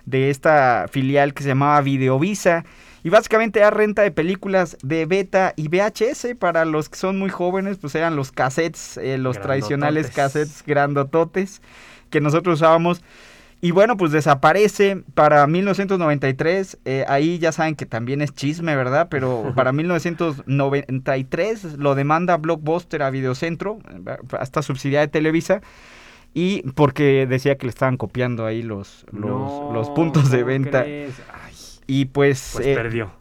de 0.05 0.29
esta 0.29 0.87
filial 0.91 1.33
que 1.33 1.45
se 1.45 1.49
llamaba 1.49 1.81
Videovisa. 1.81 2.67
Y 3.05 3.11
básicamente 3.11 3.59
era 3.61 3.71
renta 3.71 4.03
de 4.03 4.11
películas 4.13 4.77
de 4.83 5.07
beta 5.07 5.55
y 5.57 5.69
VHS. 5.69 6.35
Para 6.39 6.65
los 6.65 6.89
que 6.89 6.97
son 6.99 7.19
muy 7.19 7.31
jóvenes, 7.31 7.79
pues 7.79 7.95
eran 7.95 8.17
los 8.17 8.33
cassettes, 8.33 8.97
eh, 8.99 9.19
los 9.19 9.41
tradicionales 9.41 10.11
cassettes 10.11 10.63
grandototes 10.67 11.63
que 12.11 12.21
nosotros 12.21 12.61
usábamos. 12.61 13.03
Y 13.61 13.71
bueno, 13.71 13.97
pues 13.97 14.11
desaparece 14.13 15.03
para 15.15 15.47
1993. 15.47 16.79
eh, 16.85 17.05
ahí 17.09 17.39
ya 17.39 17.53
saben 17.53 17.77
que 17.77 17.87
también 17.87 18.21
es 18.21 18.35
chisme, 18.35 18.75
¿verdad? 18.77 19.07
Pero 19.11 19.53
para 19.57 19.73
1993 19.73 21.79
lo 21.79 21.95
demanda 21.95 22.37
Blockbuster 22.37 23.03
a 23.03 23.11
Videocentro, 23.11 23.79
eh, 24.07 24.17
hasta 24.39 24.63
subsidiaria 24.63 25.07
de 25.07 25.13
Televisa. 25.13 25.61
Y 26.35 26.63
porque 26.73 27.27
decía 27.27 27.57
que 27.59 27.67
le 27.67 27.71
estaban 27.71 27.99
copiando 27.99 28.47
ahí 28.47 28.63
los, 28.63 29.05
los, 29.13 29.15
No, 29.21 29.71
los 29.73 29.91
puntos 29.91 30.31
de 30.31 30.39
¿cómo 30.39 30.45
venta. 30.45 30.83
crees? 30.83 31.21
Y 31.87 32.07
pues, 32.07 32.51
pues 32.55 32.67
eh, 32.67 32.75
perdió. 32.75 33.13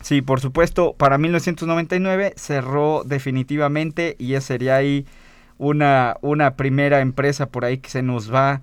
Sí, 0.00 0.20
por 0.20 0.40
supuesto, 0.40 0.94
para 0.98 1.16
1999 1.16 2.34
cerró 2.36 3.04
definitivamente 3.04 4.16
y 4.18 4.34
esa 4.34 4.48
sería 4.48 4.76
ahí 4.76 5.06
una, 5.56 6.16
una 6.20 6.56
primera 6.56 7.00
empresa 7.00 7.46
por 7.46 7.64
ahí 7.64 7.78
que 7.78 7.88
se 7.88 8.02
nos 8.02 8.32
va 8.32 8.60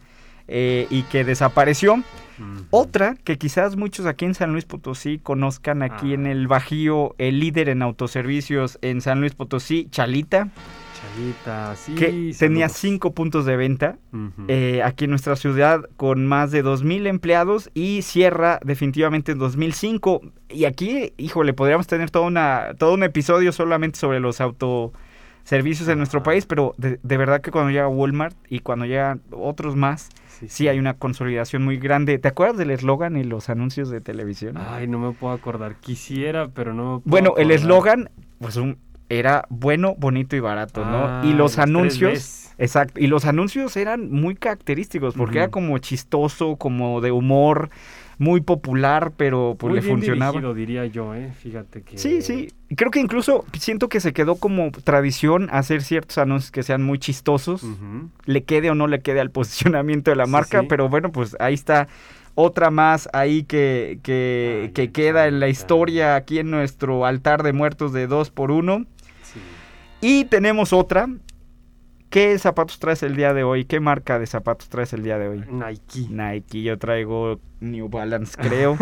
eh, 0.47 0.85
y 0.89 1.03
que 1.03 1.23
desapareció. 1.23 2.03
Otra 2.71 3.15
que 3.23 3.37
quizás 3.37 3.75
muchos 3.75 4.07
aquí 4.07 4.25
en 4.25 4.33
San 4.33 4.51
Luis 4.51 4.65
Potosí 4.65 5.19
conozcan 5.19 5.83
aquí 5.83 6.11
Ah. 6.11 6.15
en 6.15 6.25
el 6.25 6.47
Bajío, 6.47 7.13
el 7.19 7.39
líder 7.39 7.69
en 7.69 7.83
autoservicios 7.83 8.79
en 8.81 9.01
San 9.01 9.19
Luis 9.19 9.35
Potosí, 9.35 9.87
Chalita, 9.91 10.49
Sí. 11.75 11.95
que 11.95 12.33
tenía 12.37 12.69
cinco 12.69 13.13
puntos 13.13 13.45
de 13.45 13.57
venta 13.57 13.97
eh, 14.47 14.81
aquí 14.83 15.05
en 15.05 15.09
nuestra 15.09 15.35
ciudad 15.35 15.81
con 15.97 16.25
más 16.25 16.51
de 16.51 16.63
2.000 16.63 17.07
empleados 17.07 17.69
y 17.73 18.01
cierra 18.03 18.59
definitivamente 18.63 19.31
en 19.31 19.39
2005. 19.39 20.21
Y 20.49 20.65
aquí, 20.65 21.13
híjole, 21.17 21.53
podríamos 21.53 21.87
tener 21.87 22.11
toda 22.11 22.25
una, 22.27 22.73
todo 22.77 22.93
un 22.93 23.03
episodio 23.03 23.51
solamente 23.51 23.99
sobre 23.99 24.19
los 24.19 24.39
autoservicios 24.41 25.87
en 25.89 25.97
nuestro 25.97 26.23
país, 26.23 26.45
pero 26.45 26.73
de, 26.77 26.99
de 27.01 27.17
verdad 27.17 27.41
que 27.41 27.51
cuando 27.51 27.71
llega 27.71 27.87
Walmart 27.87 28.35
y 28.49 28.59
cuando 28.59 28.85
llegan 28.85 29.21
otros 29.31 29.75
más, 29.75 30.09
Sí, 30.39 30.47
sí 30.49 30.67
hay 30.67 30.79
una 30.79 30.95
consolidación 30.95 31.63
muy 31.63 31.77
grande. 31.77 32.17
¿Te 32.17 32.27
acuerdas 32.27 32.57
del 32.57 32.71
eslogan 32.71 33.15
y 33.15 33.23
los 33.23 33.49
anuncios 33.49 33.91
de 33.91 34.01
televisión? 34.01 34.57
Ay, 34.57 34.87
no 34.87 34.97
me 34.97 35.11
puedo 35.11 35.33
acordar. 35.33 35.75
Quisiera, 35.75 36.47
pero 36.47 36.73
no 36.73 36.83
me 36.83 36.99
puedo 37.01 37.01
bueno, 37.05 37.33
el 37.37 37.51
eslogan, 37.51 38.09
pues 38.39 38.55
un- 38.55 38.79
era 39.19 39.45
bueno, 39.49 39.95
bonito 39.97 40.35
y 40.35 40.39
barato, 40.39 40.85
¿no? 40.85 41.05
Ah, 41.05 41.21
y 41.25 41.33
los 41.33 41.53
tres 41.53 41.63
anuncios... 41.63 42.37
Exacto, 42.57 42.99
y 42.99 43.07
los 43.07 43.25
anuncios 43.25 43.75
eran 43.75 44.11
muy 44.11 44.35
característicos 44.35 45.15
porque 45.15 45.39
era 45.39 45.47
como 45.47 45.77
chistoso, 45.79 46.57
como 46.57 47.01
de 47.01 47.11
humor, 47.11 47.71
muy 48.19 48.41
popular, 48.41 49.13
pero 49.17 49.55
pues 49.57 49.71
Muy 49.71 49.79
le 49.79 49.85
bien 49.85 49.97
funcionaba. 49.97 50.31
dirigido, 50.33 50.53
diría 50.53 50.85
yo, 50.85 51.15
¿eh? 51.15 51.31
Fíjate 51.41 51.81
que... 51.81 51.97
Sí, 51.97 52.21
sí, 52.21 52.53
creo 52.75 52.91
que 52.91 52.99
incluso 52.99 53.45
siento 53.57 53.89
que 53.89 53.99
se 53.99 54.13
quedó 54.13 54.35
como 54.35 54.69
tradición 54.71 55.49
hacer 55.51 55.81
ciertos 55.81 56.19
anuncios 56.19 56.51
que 56.51 56.61
sean 56.61 56.83
muy 56.83 56.99
chistosos, 56.99 57.65
le 58.25 58.43
quede 58.43 58.69
o 58.69 58.75
no 58.75 58.85
le 58.85 58.99
quede 59.01 59.21
al 59.21 59.31
posicionamiento 59.31 60.11
de 60.11 60.17
la 60.17 60.27
marca, 60.27 60.61
sí. 60.61 60.67
pero 60.69 60.87
bueno, 60.87 61.11
pues 61.11 61.35
ahí 61.39 61.55
está 61.55 61.87
otra 62.35 62.69
más 62.69 63.09
ahí 63.11 63.43
que, 63.43 63.99
que, 64.03 64.65
Ay, 64.65 64.71
que 64.73 64.91
queda 64.91 65.27
en 65.27 65.39
la 65.39 65.49
historia 65.49 66.15
aquí 66.15 66.37
en 66.37 66.51
nuestro 66.51 67.07
altar 67.07 67.41
de 67.41 67.53
muertos 67.53 67.91
de 67.91 68.05
dos 68.05 68.29
por 68.29 68.51
uno. 68.51 68.85
Sí. 70.01 70.21
Y 70.21 70.25
tenemos 70.25 70.73
otra. 70.73 71.07
¿Qué 72.09 72.37
zapatos 72.39 72.77
traes 72.79 73.03
el 73.03 73.15
día 73.15 73.33
de 73.33 73.43
hoy? 73.43 73.63
¿Qué 73.63 73.79
marca 73.79 74.19
de 74.19 74.27
zapatos 74.27 74.67
traes 74.67 74.91
el 74.91 75.01
día 75.03 75.17
de 75.17 75.29
hoy? 75.29 75.45
Nike. 75.49 76.07
Nike, 76.09 76.61
yo 76.61 76.77
traigo 76.77 77.39
New 77.61 77.87
Balance, 77.87 78.35
creo. 78.41 78.77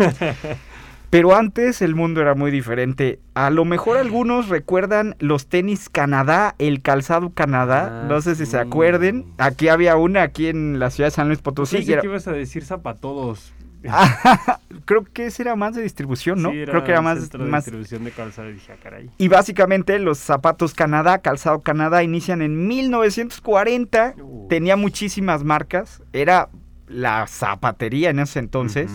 Pero 1.10 1.34
antes 1.36 1.80
el 1.82 1.94
mundo 1.94 2.20
era 2.20 2.34
muy 2.34 2.50
diferente. 2.50 3.20
A 3.34 3.50
lo 3.50 3.64
mejor 3.64 3.96
algunos 3.98 4.48
recuerdan 4.48 5.14
los 5.20 5.48
tenis 5.48 5.88
Canadá, 5.88 6.54
el 6.58 6.82
calzado 6.82 7.30
Canadá. 7.30 8.02
Ah, 8.02 8.06
no 8.08 8.20
sé 8.20 8.34
si 8.36 8.46
sí. 8.46 8.52
se 8.52 8.58
acuerden. 8.58 9.26
Aquí 9.38 9.68
había 9.68 9.96
una 9.96 10.22
aquí 10.22 10.46
en 10.48 10.78
la 10.80 10.90
ciudad 10.90 11.08
de 11.08 11.14
San 11.14 11.26
Luis 11.28 11.40
Potosí. 11.40 11.76
Pensé 11.76 11.90
y 11.90 11.92
era- 11.94 12.02
que 12.02 12.08
ibas 12.08 12.26
a 12.28 12.32
decir 12.32 12.64
zapatodos. 12.64 13.52
Creo 14.84 15.04
que 15.04 15.26
ese 15.26 15.42
era 15.42 15.56
más 15.56 15.74
de 15.74 15.82
distribución, 15.82 16.42
¿no? 16.42 16.50
Sí, 16.50 16.62
Creo 16.66 16.84
que 16.84 16.90
era 16.92 17.00
más, 17.00 17.30
de 17.30 17.38
más 17.38 17.64
distribución 17.64 18.04
de 18.04 18.10
calzado. 18.10 18.50
y 18.50 18.54
Dije, 18.54 18.72
ah, 18.72 18.76
caray. 18.82 19.10
Y 19.18 19.28
básicamente 19.28 19.98
los 19.98 20.18
zapatos 20.18 20.74
Canadá, 20.74 21.18
calzado 21.18 21.60
Canadá, 21.60 22.02
inician 22.02 22.42
en 22.42 22.66
1940. 22.66 24.14
Uh. 24.20 24.46
Tenía 24.48 24.76
muchísimas 24.76 25.44
marcas. 25.44 26.02
Era 26.12 26.48
la 26.88 27.26
zapatería 27.26 28.10
en 28.10 28.18
ese 28.18 28.38
entonces. 28.38 28.90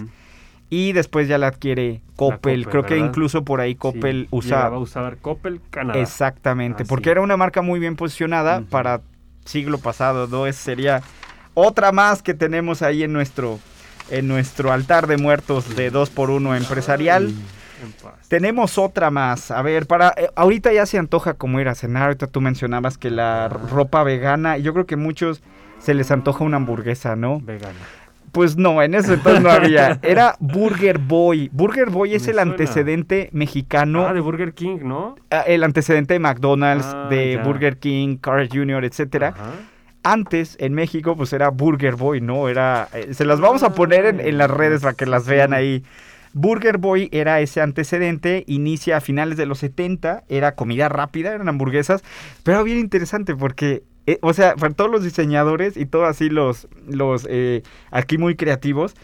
Y 0.70 0.94
después 0.94 1.28
ya 1.28 1.38
la 1.38 1.48
adquiere 1.48 2.02
Coppel. 2.16 2.66
Coppel, 2.66 2.68
Creo 2.68 2.86
que 2.86 2.98
incluso 2.98 3.46
por 3.46 3.62
ahí 3.62 3.76
Coppel 3.76 4.24
Sí, 4.24 4.28
usaba. 4.32 4.62
llegaba 4.62 4.76
a 4.78 4.80
usar 4.80 5.18
Coppel 5.18 5.62
Canadá. 5.70 6.00
Exactamente. 6.00 6.84
Así. 6.84 6.90
Porque 6.90 7.12
era 7.12 7.22
una 7.22 7.38
marca 7.38 7.62
muy 7.62 7.80
bien 7.80 7.96
posicionada 7.96 8.62
para 8.62 9.02
siglo 9.46 9.78
pasado. 9.78 10.28
¿no? 10.28 10.48
Esa 10.48 10.62
sería 10.62 11.02
otra 11.54 11.92
más 11.92 12.22
que 12.22 12.34
tenemos 12.34 12.82
ahí 12.82 13.04
en 13.04 13.14
nuestro, 13.14 13.60
en 14.10 14.28
nuestro 14.28 14.72
altar 14.72 15.08
de 15.08 15.18
muertos 15.18 15.76
de 15.76 15.92
2x1 15.92 16.58
empresarial. 16.58 17.32
Tenemos 18.30 18.78
otra 18.78 19.12
más. 19.12 19.52
A 19.52 19.62
ver, 19.62 19.86
para 19.86 20.14
eh, 20.18 20.30
ahorita 20.36 20.74
ya 20.74 20.86
se 20.86 20.98
antoja 20.98 21.34
como 21.36 21.60
ir 21.60 21.68
a 21.68 21.76
cenar. 21.76 22.04
Ahorita 22.04 22.28
tú 22.28 22.42
mencionabas 22.42 22.98
que 22.98 23.12
la 23.12 23.46
r- 23.46 23.56
ropa 23.70 24.04
vegana. 24.04 24.58
Yo 24.58 24.74
creo 24.74 24.86
que 24.86 24.96
muchos 24.96 25.42
se 25.80 25.94
les 25.94 26.10
antoja 26.12 26.44
una 26.44 26.58
hamburguesa, 26.58 27.16
¿no? 27.16 27.40
Vegana. 27.42 27.76
Pues 28.32 28.58
no, 28.58 28.82
en 28.82 28.96
ese 28.96 29.14
entonces 29.14 29.42
no 29.44 29.50
había. 29.52 30.00
Era 30.02 30.36
Burger 30.40 30.98
Boy. 30.98 31.50
Burger 31.54 31.90
Boy 31.90 32.16
es 32.16 32.28
el 32.28 32.36
suena. 32.36 32.52
antecedente 32.52 33.30
mexicano, 33.32 34.08
Ah, 34.08 34.14
de 34.14 34.20
Burger 34.22 34.54
King, 34.54 34.80
¿no? 34.84 35.16
ah, 35.32 35.42
el 35.48 35.64
antecedente 35.64 36.16
de 36.16 36.20
McDonald's, 36.20 36.86
Ah, 36.88 37.08
de 37.10 37.36
ya. 37.36 37.44
Burger 37.44 37.78
King, 37.78 38.18
Carl 38.18 38.50
Jr., 38.52 38.84
etcétera. 38.84 39.30
Ajá. 39.30 39.52
Antes 40.06 40.56
en 40.60 40.74
México 40.74 41.16
pues 41.18 41.34
era 41.34 41.50
Burger 41.50 41.96
Boy, 41.96 42.22
¿no? 42.22 42.48
Era 42.48 42.88
eh, 42.94 43.14
se 43.14 43.26
las 43.26 43.42
vamos 43.42 43.64
a 43.64 43.74
poner 43.74 44.06
en, 44.06 44.20
en 44.20 44.38
las 44.38 44.50
redes 44.50 44.82
para 44.82 44.94
que 44.94 45.06
las 45.06 45.24
sí. 45.24 45.32
vean 45.32 45.54
ahí. 45.54 45.84
Burger 46.36 46.78
Boy 46.80 47.08
era 47.14 47.40
ese 47.40 47.62
antecedente, 47.62 48.44
inicia 48.46 48.98
a 48.98 49.02
finales 49.02 49.38
de 49.38 49.46
los 49.46 49.60
70, 49.60 50.26
era 50.28 50.54
comida 50.56 50.90
rápida, 50.90 51.34
eran 51.34 51.48
hamburguesas, 51.48 52.04
pero 52.44 52.62
bien 52.66 52.78
interesante 52.78 53.36
porque, 53.38 53.84
eh, 54.06 54.20
o 54.22 54.34
sea, 54.34 54.56
para 54.56 54.74
todos 54.74 54.92
los 54.92 55.02
diseñadores 55.02 55.78
y 55.78 55.86
todos 55.86 56.10
así 56.10 56.30
los, 56.30 56.68
los 56.88 57.26
eh, 57.30 57.64
aquí 57.90 58.18
muy 58.18 58.36
creativos, 58.36 58.96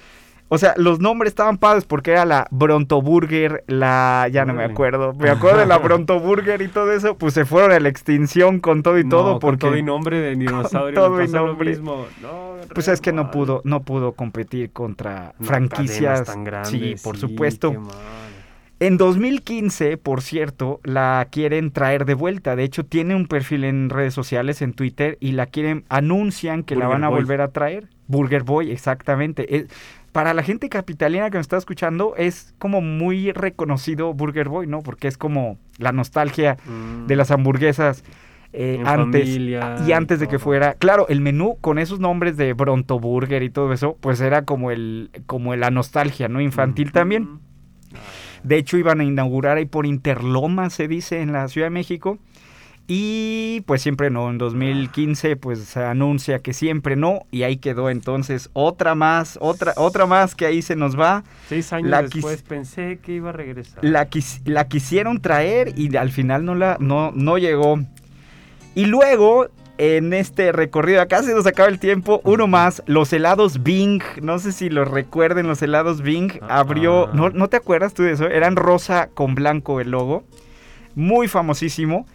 o 0.54 0.58
sea, 0.58 0.74
los 0.76 1.00
nombres 1.00 1.30
estaban 1.32 1.58
padres 1.58 1.86
porque 1.86 2.12
era 2.12 2.26
la 2.26 2.46
Bronto 2.52 3.02
Burger, 3.02 3.64
la, 3.68 4.28
ya 4.30 4.44
no 4.44 4.54
me 4.54 4.66
acuerdo, 4.66 5.14
me 5.14 5.30
acuerdo 5.30 5.60
de 5.60 5.66
la 5.66 5.78
Bronto 5.80 6.20
Burger 6.20 6.62
y 6.62 6.68
todo 6.68 6.92
eso, 6.92 7.18
pues 7.18 7.34
se 7.34 7.46
fueron 7.46 7.72
a 7.72 7.80
la 7.80 7.88
extinción 7.88 8.60
con 8.60 8.84
todo 8.84 9.00
y 9.00 9.08
todo 9.08 9.32
con 9.34 9.40
porque... 9.40 9.58
todo 9.68 9.78
y 9.78 9.84
nombre 9.84 10.20
de 10.20 10.36
dinosaurio. 10.36 10.94
todo 11.00 11.22
y 11.22 11.28
lo 11.30 11.46
nombre. 11.48 11.70
mismo. 11.70 12.06
No, 12.22 12.56
Pues 12.76 12.90
es 12.90 13.00
que 13.00 13.14
no 13.14 13.32
pudo, 13.32 13.62
no 13.64 13.84
pudo 13.84 14.12
competir 14.12 14.72
contra 14.72 15.34
No, 15.40 15.46
franquicias. 15.48 16.26
tan 16.26 16.44
grandes, 16.44 16.72
sí, 16.72 16.96
por 17.02 17.16
sí, 17.16 17.22
supuesto. 17.22 17.72
qué 17.72 17.80
mal. 17.80 17.96
En 18.82 18.98
2015, 18.98 19.98
por 19.98 20.22
cierto, 20.24 20.80
la 20.84 21.28
quieren 21.32 21.72
traer 21.72 22.04
de 22.06 22.16
vuelta. 22.16 22.56
De 22.56 22.64
hecho, 22.64 22.84
tiene 22.84 23.16
un 23.16 23.28
perfil 23.28 23.64
en 23.64 23.92
redes 23.92 24.14
sociales, 24.16 24.62
en 24.64 24.74
Twitter, 24.74 25.18
y 25.22 25.34
la 25.34 25.46
quieren, 25.46 25.86
anuncian 25.88 26.64
que 26.64 26.76
la 26.76 26.88
van 26.88 27.04
a 27.04 27.10
Boy. 27.10 27.20
volver 27.20 27.42
a 27.42 27.50
traer. 27.50 27.88
Burger 28.08 28.42
Boy, 28.44 28.72
exactamente. 28.72 29.68
Para 30.12 30.34
la 30.34 30.44
gente 30.44 30.68
capitalina 30.70 31.30
que 31.30 31.38
nos 31.38 31.46
está 31.46 31.58
escuchando, 31.58 32.16
es 32.18 32.54
como 32.60 32.82
muy 32.82 33.32
reconocido 33.32 34.14
Burger 34.14 34.50
Boy, 34.50 34.68
¿no? 34.68 34.80
Porque 34.82 35.08
es 35.08 35.18
como 35.18 35.58
la 35.78 35.92
nostalgia 35.92 36.58
Mm. 36.66 37.08
de 37.08 37.16
las 37.16 37.32
hamburguesas 37.32 38.04
eh, 38.54 38.82
antes 38.86 39.22
familia 39.22 39.78
y 39.88 39.94
antes 39.94 40.20
de 40.20 40.28
que 40.28 40.38
fuera 40.38 40.74
claro 40.74 41.08
el 41.08 41.22
menú 41.22 41.56
con 41.62 41.80
esos 41.80 42.02
nombres 42.02 42.36
de 42.36 42.52
Bronto 42.52 43.00
Burger 43.00 43.44
y 43.44 43.50
todo 43.50 43.72
eso 43.72 43.96
pues 44.02 44.20
era 44.20 44.44
como 44.44 44.72
el 44.72 45.10
como 45.26 45.56
la 45.56 45.72
nostalgia 45.72 46.28
no 46.28 46.42
infantil 46.42 46.92
también. 46.92 47.40
De 48.44 48.58
hecho 48.58 48.78
iban 48.78 49.00
a 49.00 49.06
inaugurar 49.06 49.56
ahí 49.56 49.66
por 49.66 49.86
Interloma 49.86 50.70
se 50.70 50.90
dice 50.90 51.22
en 51.22 51.32
la 51.32 51.48
Ciudad 51.48 51.68
de 51.68 51.72
México 51.72 52.18
y 52.94 53.62
pues 53.62 53.82
siempre 53.82 54.10
no 54.10 54.30
en 54.30 54.38
2015 54.38 55.38
pues 55.38 55.60
se 55.60 55.82
anuncia 55.82 56.40
que 56.40 56.52
siempre 56.52 56.98
no 56.98 57.22
y 57.32 57.44
ahí 57.44 57.56
quedó 57.56 57.90
entonces 57.90 58.50
otra 58.52 58.96
más 58.96 59.38
otra 59.40 59.72
otra 59.78 60.06
más 60.08 60.36
que 60.36 60.46
ahí 60.46 60.62
se 60.62 60.76
nos 60.76 61.00
va 61.00 61.24
Seis 61.48 61.72
años 61.72 61.90
La 61.90 62.02
después 62.02 62.42
pensé 62.42 63.00
que 63.02 63.14
iba 63.14 63.30
a 63.30 63.32
regresar. 63.32 63.82
la, 63.82 64.10
quis- 64.10 64.42
la 64.44 64.68
quisieron 64.68 65.22
traer 65.22 65.74
y 65.80 65.96
al 65.96 66.12
final 66.12 66.44
no 66.44 66.54
la 66.54 66.76
no, 66.82 67.12
no 67.16 67.38
llegó. 67.38 67.80
Y 68.76 68.88
luego 68.88 69.48
en 69.78 70.14
este 70.14 70.52
recorrido, 70.52 71.02
acá 71.02 71.24
se 71.24 71.34
nos 71.34 71.48
acaba 71.48 71.70
el 71.70 71.80
tiempo, 71.80 72.20
uno 72.26 72.46
más, 72.48 72.84
los 72.88 73.12
helados 73.14 73.64
Bing, 73.64 74.02
no 74.22 74.38
sé 74.38 74.52
si 74.52 74.70
los 74.70 74.88
recuerden, 74.90 75.48
los 75.48 75.62
helados 75.62 76.02
Bing, 76.02 76.32
abrió, 76.50 77.08
Ah. 77.08 77.12
¿no, 77.14 77.30
¿no 77.30 77.48
te 77.48 77.56
acuerdas 77.58 77.94
tú 77.94 78.04
de 78.04 78.12
eso? 78.12 78.28
Eran 78.28 78.58
rosa 78.58 79.10
con 79.14 79.34
blanco 79.34 79.80
el 79.80 79.92
logo, 79.92 80.24
muy 80.94 81.28
famosísimo. 81.30 82.06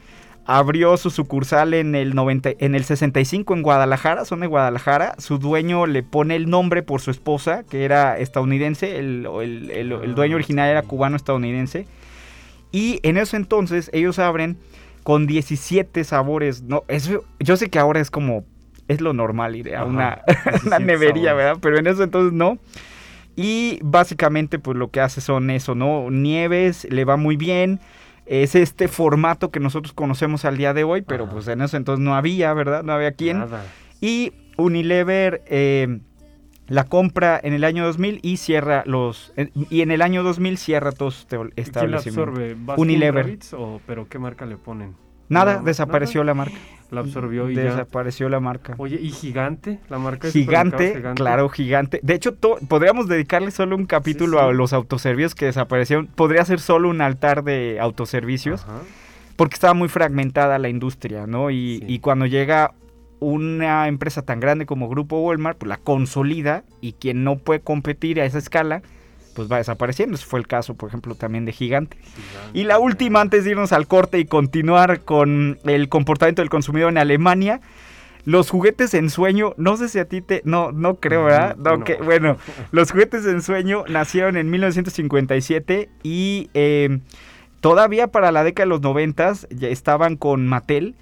Abrió 0.48 0.96
su 0.96 1.10
sucursal 1.10 1.74
en 1.74 1.96
el, 1.96 2.14
90, 2.14 2.50
en 2.60 2.76
el 2.76 2.84
65 2.84 3.52
en 3.54 3.62
Guadalajara, 3.62 4.24
son 4.24 4.40
de 4.40 4.46
Guadalajara. 4.46 5.16
Su 5.18 5.38
dueño 5.38 5.86
le 5.86 6.04
pone 6.04 6.36
el 6.36 6.48
nombre 6.48 6.84
por 6.84 7.00
su 7.00 7.10
esposa, 7.10 7.64
que 7.68 7.84
era 7.84 8.16
estadounidense. 8.18 8.98
El, 8.98 9.26
el- 9.42 9.70
el- 9.72 9.92
el 9.92 10.14
dueño 10.14 10.36
original 10.36 10.68
era 10.68 10.82
cubano-estadounidense. 10.82 11.86
Y 12.70 13.00
en 13.02 13.16
ese 13.16 13.36
entonces 13.36 13.90
ellos 13.92 14.18
abren 14.20 14.56
con 15.02 15.26
17 15.26 16.04
sabores. 16.04 16.62
No, 16.62 16.84
eso, 16.86 17.24
yo 17.40 17.56
sé 17.56 17.68
que 17.68 17.78
ahora 17.80 17.98
es 18.00 18.10
como, 18.12 18.44
es 18.86 19.00
lo 19.00 19.12
normal 19.12 19.56
ir 19.56 19.74
a 19.74 19.80
Ajá, 19.80 19.86
una, 19.88 20.22
17 20.44 20.66
una 20.66 20.78
nevería, 20.78 21.30
sabores. 21.30 21.44
¿verdad? 21.46 21.58
Pero 21.60 21.78
en 21.78 21.86
ese 21.88 22.02
entonces 22.04 22.32
no. 22.32 22.58
Y 23.34 23.80
básicamente 23.82 24.58
pues 24.60 24.76
lo 24.76 24.90
que 24.90 25.00
hace 25.00 25.20
son 25.20 25.50
eso, 25.50 25.74
¿no? 25.74 26.08
Nieves, 26.10 26.86
le 26.90 27.04
va 27.04 27.16
muy 27.16 27.36
bien. 27.36 27.80
Es 28.26 28.54
este 28.54 28.88
formato 28.88 29.50
que 29.50 29.60
nosotros 29.60 29.92
conocemos 29.92 30.44
al 30.44 30.56
día 30.56 30.74
de 30.74 30.84
hoy, 30.84 31.02
pero 31.02 31.24
Ajá. 31.24 31.32
pues 31.32 31.48
en 31.48 31.60
ese 31.62 31.76
entonces 31.76 32.04
no 32.04 32.14
había, 32.16 32.52
¿verdad? 32.54 32.82
No 32.82 32.92
había 32.92 33.12
quién. 33.12 33.38
Nada. 33.38 33.64
Y 34.00 34.32
Unilever 34.56 35.42
eh, 35.46 36.00
la 36.66 36.84
compra 36.84 37.38
en 37.42 37.52
el 37.52 37.62
año 37.62 37.84
2000 37.84 38.18
y 38.22 38.38
cierra 38.38 38.82
los... 38.86 39.32
eh, 39.36 39.50
y 39.70 39.82
en 39.82 39.90
el 39.92 40.02
año 40.02 40.22
2000 40.24 40.58
cierra 40.58 40.90
todos 40.92 41.20
este 41.20 41.36
¿Y 41.36 41.38
¿Quién 41.38 41.50
la 41.56 41.62
establecimientos. 41.62 42.28
absorbe? 42.28 42.56
¿Baskin 42.58 42.82
Unilever. 42.82 43.38
O 43.56 43.80
pero 43.86 44.08
qué 44.08 44.18
marca 44.18 44.44
le 44.46 44.56
ponen? 44.56 44.96
Nada, 45.28 45.58
No, 45.58 45.62
desapareció 45.64 46.24
la 46.24 46.34
marca. 46.34 46.56
La 46.90 47.00
absorbió 47.00 47.50
y 47.50 47.54
ya. 47.54 47.62
Desapareció 47.62 48.28
la 48.28 48.40
marca. 48.40 48.74
Oye, 48.78 48.98
¿y 49.00 49.10
Gigante? 49.10 49.78
La 49.88 49.98
marca 49.98 50.28
de 50.28 50.32
Gigante, 50.32 50.76
supermercados 50.76 51.16
claro, 51.16 51.48
gigante. 51.48 52.00
De 52.02 52.14
hecho, 52.14 52.34
podríamos 52.36 53.08
dedicarle 53.08 53.50
solo 53.50 53.76
un 53.76 53.86
capítulo 53.86 54.38
sí. 54.38 54.44
a 54.44 54.52
los 54.52 54.72
autoservicios 54.72 55.34
que 55.34 55.46
desaparecieron. 55.46 56.06
Podría 56.06 56.44
ser 56.44 56.60
solo 56.60 56.88
un 56.88 57.00
altar 57.00 57.42
de 57.44 57.78
autoservicios, 57.80 58.62
Ajá. 58.62 58.80
porque 59.36 59.54
estaba 59.54 59.74
muy 59.74 59.88
fragmentada 59.88 60.58
la 60.58 60.68
industria, 60.68 61.26
¿no? 61.26 61.50
Y, 61.50 61.78
Sí. 61.80 61.84
y 61.88 61.98
cuando 61.98 62.26
llega 62.26 62.72
una 63.18 63.88
empresa 63.88 64.22
tan 64.22 64.40
grande 64.40 64.66
como 64.66 64.88
Grupo 64.88 65.20
Walmart, 65.20 65.58
pues 65.58 65.68
la 65.68 65.78
consolida 65.78 66.64
y 66.80 66.92
quien 66.92 67.24
no 67.24 67.36
puede 67.38 67.60
competir 67.60 68.20
a 68.20 68.24
esa 68.26 68.38
escala, 68.38 68.82
pues 69.36 69.48
va 69.52 69.58
desapareciendo. 69.58 70.16
Ese 70.16 70.26
fue 70.26 70.40
el 70.40 70.48
caso, 70.48 70.74
por 70.74 70.88
ejemplo, 70.88 71.14
también 71.14 71.44
de 71.44 71.52
Gigante. 71.52 71.96
Gigante. 71.98 72.58
Y 72.58 72.64
la 72.64 72.80
última, 72.80 73.20
antes 73.20 73.44
de 73.44 73.50
irnos 73.50 73.72
al 73.72 73.86
corte 73.86 74.18
y 74.18 74.24
continuar 74.24 75.02
con 75.02 75.58
el 75.64 75.88
comportamiento 75.88 76.42
del 76.42 76.48
consumidor 76.48 76.90
en 76.90 76.98
Alemania, 76.98 77.60
los 78.24 78.50
juguetes 78.50 78.92
en 78.94 79.08
sueño, 79.10 79.54
no 79.56 79.76
sé 79.76 79.88
si 79.88 80.00
a 80.00 80.06
ti 80.06 80.20
te... 80.20 80.42
No, 80.44 80.72
no 80.72 80.96
creo, 80.96 81.24
¿verdad? 81.26 81.56
Mm, 81.56 81.62
No, 81.62 81.76
no. 81.76 81.84
que- 81.84 81.94
bueno, 81.96 82.36
los 82.72 82.90
juguetes 82.90 83.24
en 83.26 83.40
sueño 83.42 83.84
nacieron 83.88 84.36
en 84.36 84.50
1957 84.50 85.88
y 86.02 86.50
eh, 86.54 86.98
todavía 87.60 88.08
para 88.08 88.32
la 88.32 88.42
década 88.42 88.64
de 88.64 88.70
los 88.70 88.80
90 88.80 89.32
ya 89.50 89.68
estaban 89.68 90.16
con 90.16 90.46
Mattel 90.46 90.94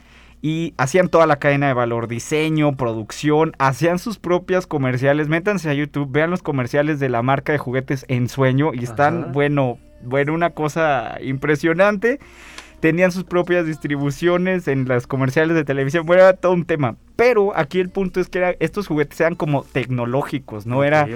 y 0.47 0.75
hacían 0.77 1.09
toda 1.09 1.27
la 1.27 1.37
cadena 1.37 1.69
de 1.69 1.73
valor, 1.73 2.07
diseño, 2.07 2.77
producción, 2.77 3.53
hacían 3.59 3.99
sus 3.99 4.19
propias 4.19 4.67
comerciales. 4.67 5.27
Métanse 5.27 5.71
a 5.71 5.73
YouTube, 5.73 6.11
vean 6.13 6.29
los 6.31 6.43
comerciales 6.43 7.01
de 7.01 7.09
la 7.09 7.23
marca 7.23 7.53
de 7.53 7.59
juguetes 7.59 8.05
en 8.09 8.29
sueño 8.29 8.75
y 8.75 8.85
están, 8.85 9.23
Ajá. 9.23 9.33
bueno, 9.33 9.79
bueno, 10.03 10.35
una 10.35 10.51
cosa 10.51 11.17
impresionante. 11.23 12.19
Tenían 12.81 13.11
sus 13.11 13.25
propias 13.25 13.65
distribuciones 13.65 14.69
en 14.69 14.87
las 14.87 15.07
comerciales 15.07 15.57
de 15.57 15.65
televisión, 15.65 16.05
bueno, 16.05 16.25
era 16.25 16.35
todo 16.35 16.53
un 16.53 16.67
tema. 16.67 16.97
Pero 17.17 17.57
aquí 17.57 17.81
el 17.81 17.89
punto 17.89 18.21
es 18.21 18.29
que 18.29 18.37
era- 18.41 18.55
estos 18.61 18.87
juguetes 18.87 19.19
eran 19.23 19.37
como 19.37 19.63
tecnológicos, 19.63 20.67
no 20.67 20.85
era. 20.85 21.07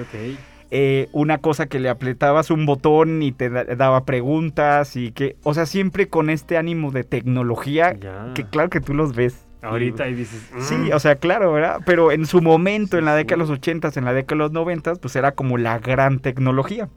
Eh, 0.70 1.08
una 1.12 1.38
cosa 1.38 1.66
que 1.66 1.78
le 1.80 1.88
apretabas 1.88 2.50
un 2.50 2.66
botón 2.66 3.22
y 3.22 3.32
te 3.32 3.48
da- 3.50 3.64
daba 3.64 4.04
preguntas 4.04 4.96
y 4.96 5.12
que, 5.12 5.36
o 5.42 5.54
sea, 5.54 5.64
siempre 5.66 6.08
con 6.08 6.28
este 6.30 6.56
ánimo 6.58 6.90
de 6.90 7.04
tecnología, 7.04 7.94
Ya. 7.98 8.32
que 8.34 8.44
claro 8.44 8.68
que 8.70 8.80
tú 8.80 8.94
los 8.94 9.14
ves. 9.14 9.44
Ahorita 9.60 10.06
y 10.08 10.14
dices. 10.14 10.40
Sí, 10.60 10.74
mm, 10.76 10.90
o 10.94 11.00
sea, 11.00 11.16
claro, 11.16 11.52
¿verdad? 11.52 11.80
Pero 11.84 12.12
en 12.12 12.26
su 12.26 12.40
momento, 12.40 12.92
Sí, 12.96 12.98
en 12.98 13.06
la 13.06 13.12
sí. 13.14 13.18
década 13.18 13.36
de 13.42 13.48
los 13.48 13.50
80, 13.50 13.90
en 13.96 14.04
la 14.04 14.12
década 14.12 14.36
de 14.36 14.44
los 14.44 14.52
90, 14.52 14.94
pues 14.94 15.16
era 15.16 15.32
como 15.32 15.58
la 15.58 15.78
gran 15.80 16.20
tecnología. 16.20 16.88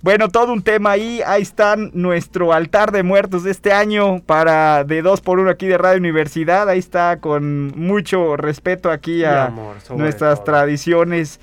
Bueno, 0.00 0.28
todo 0.28 0.52
un 0.52 0.62
tema 0.62 0.90
ahí. 0.92 1.20
Ahí 1.26 1.42
están 1.42 1.90
nuestro 1.94 2.52
altar 2.52 2.90
de 2.92 3.02
muertos 3.04 3.44
de 3.44 3.52
este 3.52 3.72
año 3.72 4.20
para 4.26 4.82
de 4.84 5.00
2 5.00 5.20
por 5.20 5.38
1 5.38 5.48
aquí 5.50 5.66
de 5.66 5.78
Radio 5.78 5.98
Universidad. 5.98 6.68
Ahí 6.68 6.78
está 6.80 7.18
con 7.20 7.68
mucho 7.76 8.36
respeto 8.36 8.90
aquí 8.90 9.24
a 9.24 9.46
amor, 9.46 9.76
nuestras 9.96 10.36
todo. 10.36 10.44
tradiciones. 10.44 11.40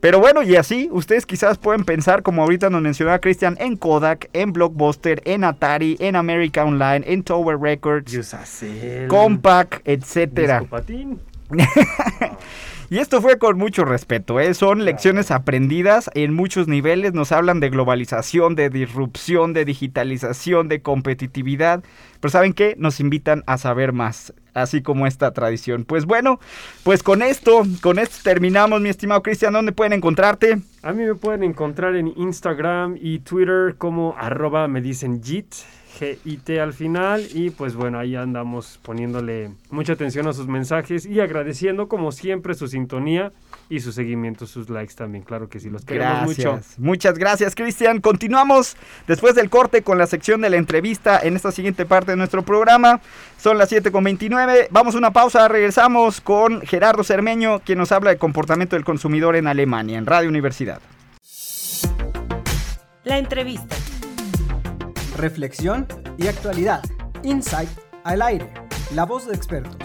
Pero 0.00 0.20
bueno, 0.20 0.42
y 0.42 0.56
así, 0.56 0.88
ustedes 0.92 1.26
quizás 1.26 1.58
pueden 1.58 1.84
pensar, 1.84 2.22
como 2.22 2.42
ahorita 2.42 2.70
nos 2.70 2.82
mencionaba 2.82 3.18
Cristian, 3.18 3.56
en 3.60 3.76
Kodak, 3.76 4.28
en 4.32 4.52
Blockbuster, 4.52 5.22
en 5.24 5.44
Atari, 5.44 5.96
en 6.00 6.16
America 6.16 6.64
Online, 6.64 7.02
en 7.06 7.22
Tower 7.22 7.58
Records, 7.58 8.12
Yusacel. 8.12 9.08
Compaq, 9.08 9.80
etcétera. 9.84 10.64
Y 12.88 12.98
esto 12.98 13.20
fue 13.20 13.36
con 13.36 13.58
mucho 13.58 13.84
respeto, 13.84 14.38
¿eh? 14.38 14.54
son 14.54 14.84
lecciones 14.84 15.32
aprendidas 15.32 16.08
en 16.14 16.32
muchos 16.32 16.68
niveles, 16.68 17.14
nos 17.14 17.32
hablan 17.32 17.58
de 17.58 17.68
globalización, 17.68 18.54
de 18.54 18.70
disrupción, 18.70 19.52
de 19.52 19.64
digitalización, 19.64 20.68
de 20.68 20.82
competitividad, 20.82 21.82
pero 22.26 22.32
¿saben 22.32 22.54
qué? 22.54 22.74
Nos 22.76 22.98
invitan 22.98 23.44
a 23.46 23.56
saber 23.56 23.92
más, 23.92 24.34
así 24.52 24.82
como 24.82 25.06
esta 25.06 25.30
tradición. 25.30 25.84
Pues 25.84 26.06
bueno, 26.06 26.40
pues 26.82 27.04
con 27.04 27.22
esto, 27.22 27.62
con 27.80 28.00
esto 28.00 28.16
terminamos, 28.24 28.80
mi 28.80 28.88
estimado 28.88 29.22
Cristian, 29.22 29.52
¿dónde 29.52 29.70
pueden 29.70 29.92
encontrarte? 29.92 30.58
A 30.82 30.92
mí 30.92 31.04
me 31.04 31.14
pueden 31.14 31.44
encontrar 31.44 31.94
en 31.94 32.12
Instagram 32.16 32.98
y 33.00 33.20
Twitter 33.20 33.76
como 33.78 34.16
arroba 34.18 34.66
me 34.66 34.80
dicen 34.80 35.22
JIT, 35.22 35.54
G-I-T 36.00 36.60
al 36.60 36.72
final. 36.72 37.26
Y 37.32 37.50
pues 37.50 37.74
bueno, 37.74 37.98
ahí 37.98 38.16
andamos 38.16 38.80
poniéndole 38.82 39.50
mucha 39.70 39.92
atención 39.92 40.26
a 40.26 40.32
sus 40.32 40.48
mensajes 40.48 41.06
y 41.06 41.20
agradeciendo 41.20 41.88
como 41.88 42.12
siempre 42.12 42.54
su 42.54 42.68
sintonía 42.68 43.32
y 43.68 43.80
su 43.80 43.92
seguimiento, 43.92 44.46
sus 44.46 44.68
likes 44.68 44.94
también. 44.94 45.24
Claro 45.24 45.48
que 45.48 45.58
sí, 45.58 45.70
los 45.70 45.84
queremos 45.84 46.36
Gracias. 46.36 46.78
mucho. 46.78 46.86
Muchas 46.86 47.18
gracias, 47.18 47.54
Cristian. 47.54 48.00
Continuamos 48.00 48.76
después 49.06 49.34
del 49.34 49.50
corte 49.50 49.82
con 49.82 49.98
la 49.98 50.06
sección 50.06 50.40
de 50.40 50.50
la 50.50 50.56
entrevista 50.56 51.18
en 51.20 51.36
esta 51.36 51.50
siguiente 51.50 51.86
parte 51.86 52.15
de 52.16 52.18
nuestro 52.18 52.42
programa. 52.42 53.00
Son 53.38 53.58
las 53.58 53.70
7.29. 53.70 54.68
Vamos 54.70 54.94
a 54.94 54.98
una 54.98 55.12
pausa. 55.12 55.46
Regresamos 55.48 56.20
con 56.20 56.62
Gerardo 56.62 57.04
Cermeño, 57.04 57.60
quien 57.60 57.78
nos 57.78 57.92
habla 57.92 58.10
de 58.10 58.18
comportamiento 58.18 58.76
del 58.76 58.84
consumidor 58.84 59.36
en 59.36 59.46
Alemania, 59.46 59.98
en 59.98 60.06
Radio 60.06 60.28
Universidad. 60.28 60.80
La 63.04 63.18
entrevista. 63.18 63.76
Reflexión 65.16 65.86
y 66.18 66.26
actualidad. 66.26 66.82
Insight 67.22 67.70
al 68.04 68.22
aire. 68.22 68.52
La 68.94 69.04
voz 69.04 69.26
de 69.26 69.34
expertos. 69.34 69.76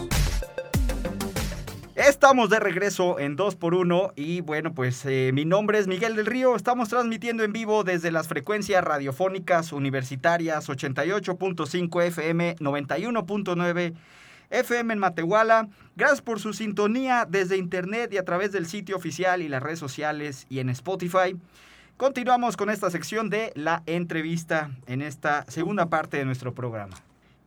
Estamos 2.07 2.49
de 2.49 2.59
regreso 2.59 3.19
en 3.19 3.37
2x1 3.37 4.13
y 4.15 4.41
bueno, 4.41 4.73
pues 4.73 5.05
eh, 5.05 5.29
mi 5.35 5.45
nombre 5.45 5.77
es 5.77 5.85
Miguel 5.85 6.15
del 6.15 6.25
Río. 6.25 6.55
Estamos 6.55 6.89
transmitiendo 6.89 7.43
en 7.43 7.53
vivo 7.53 7.83
desde 7.83 8.09
las 8.09 8.27
frecuencias 8.27 8.83
radiofónicas 8.83 9.71
universitarias 9.71 10.67
88.5 10.67 12.03
FM, 12.05 12.55
91.9 12.55 13.93
FM 14.49 14.93
en 14.93 14.99
Matehuala. 14.99 15.69
Gracias 15.95 16.23
por 16.23 16.39
su 16.39 16.53
sintonía 16.53 17.27
desde 17.29 17.57
internet 17.57 18.11
y 18.11 18.17
a 18.17 18.25
través 18.25 18.51
del 18.51 18.65
sitio 18.65 18.95
oficial 18.95 19.43
y 19.43 19.47
las 19.47 19.61
redes 19.61 19.77
sociales 19.77 20.47
y 20.49 20.57
en 20.57 20.69
Spotify. 20.69 21.37
Continuamos 21.97 22.57
con 22.57 22.71
esta 22.71 22.89
sección 22.89 23.29
de 23.29 23.51
la 23.53 23.83
entrevista 23.85 24.71
en 24.87 25.03
esta 25.03 25.45
segunda 25.49 25.85
parte 25.85 26.17
de 26.17 26.25
nuestro 26.25 26.55
programa. 26.55 26.97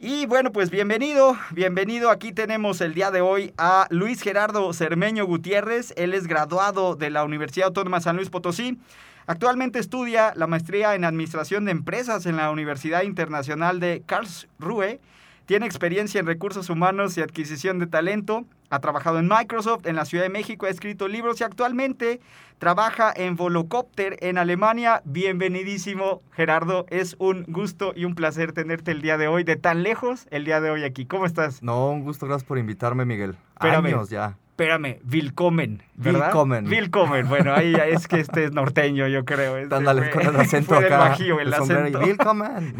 Y 0.06 0.26
bueno, 0.26 0.52
pues 0.52 0.68
bienvenido, 0.68 1.34
bienvenido. 1.52 2.10
Aquí 2.10 2.30
tenemos 2.30 2.82
el 2.82 2.92
día 2.92 3.10
de 3.10 3.22
hoy 3.22 3.54
a 3.56 3.86
Luis 3.88 4.20
Gerardo 4.20 4.70
Cermeño 4.74 5.24
Gutiérrez. 5.24 5.94
Él 5.96 6.12
es 6.12 6.26
graduado 6.26 6.94
de 6.94 7.08
la 7.08 7.24
Universidad 7.24 7.68
Autónoma 7.68 8.02
San 8.02 8.16
Luis 8.16 8.28
Potosí. 8.28 8.78
Actualmente 9.26 9.78
estudia 9.78 10.34
la 10.36 10.46
maestría 10.46 10.94
en 10.94 11.06
Administración 11.06 11.64
de 11.64 11.70
Empresas 11.70 12.26
en 12.26 12.36
la 12.36 12.50
Universidad 12.50 13.04
Internacional 13.04 13.80
de 13.80 14.02
Karlsruhe. 14.04 15.00
Tiene 15.46 15.64
experiencia 15.64 16.20
en 16.20 16.26
recursos 16.26 16.68
humanos 16.68 17.16
y 17.16 17.22
adquisición 17.22 17.78
de 17.78 17.86
talento. 17.86 18.44
Ha 18.70 18.80
trabajado 18.80 19.18
en 19.18 19.28
Microsoft 19.28 19.86
en 19.86 19.94
la 19.96 20.04
Ciudad 20.04 20.24
de 20.24 20.30
México, 20.30 20.66
ha 20.66 20.70
escrito 20.70 21.06
libros 21.06 21.40
y 21.40 21.44
actualmente 21.44 22.20
trabaja 22.58 23.12
en 23.14 23.36
Volocopter 23.36 24.16
en 24.20 24.38
Alemania. 24.38 25.02
Bienvenidísimo, 25.04 26.22
Gerardo. 26.32 26.86
Es 26.88 27.14
un 27.18 27.44
gusto 27.46 27.92
y 27.94 28.04
un 28.04 28.14
placer 28.14 28.52
tenerte 28.52 28.90
el 28.90 29.02
día 29.02 29.16
de 29.18 29.28
hoy, 29.28 29.44
de 29.44 29.56
tan 29.56 29.82
lejos, 29.82 30.26
el 30.30 30.44
día 30.44 30.60
de 30.60 30.70
hoy 30.70 30.82
aquí. 30.82 31.04
¿Cómo 31.06 31.26
estás? 31.26 31.62
No, 31.62 31.90
un 31.90 32.02
gusto, 32.04 32.26
gracias 32.26 32.44
por 32.48 32.58
invitarme, 32.58 33.04
Miguel. 33.04 33.36
Espérame. 33.54 33.86
Años 33.86 34.10
ya. 34.10 34.36
Espérame, 34.50 35.00
Willkommen, 35.10 35.82
¿verdad? 35.96 36.26
Willkommen. 36.26 36.66
Willkommen. 36.68 37.28
Bueno, 37.28 37.52
ahí 37.54 37.74
es 37.88 38.06
que 38.06 38.20
este 38.20 38.44
es 38.44 38.52
norteño, 38.52 39.08
yo 39.08 39.24
creo. 39.24 39.56
Este 39.56 39.74
fue- 39.74 40.10
con 40.10 40.22
el 40.22 40.36
acento 40.40 40.74
fue 40.76 40.84
del 40.84 40.92
acá. 40.92 41.08
Bajío, 41.08 41.40
el 41.40 41.48
y 41.48 41.52
acento. 41.54 41.98
Willkommen. 41.98 42.74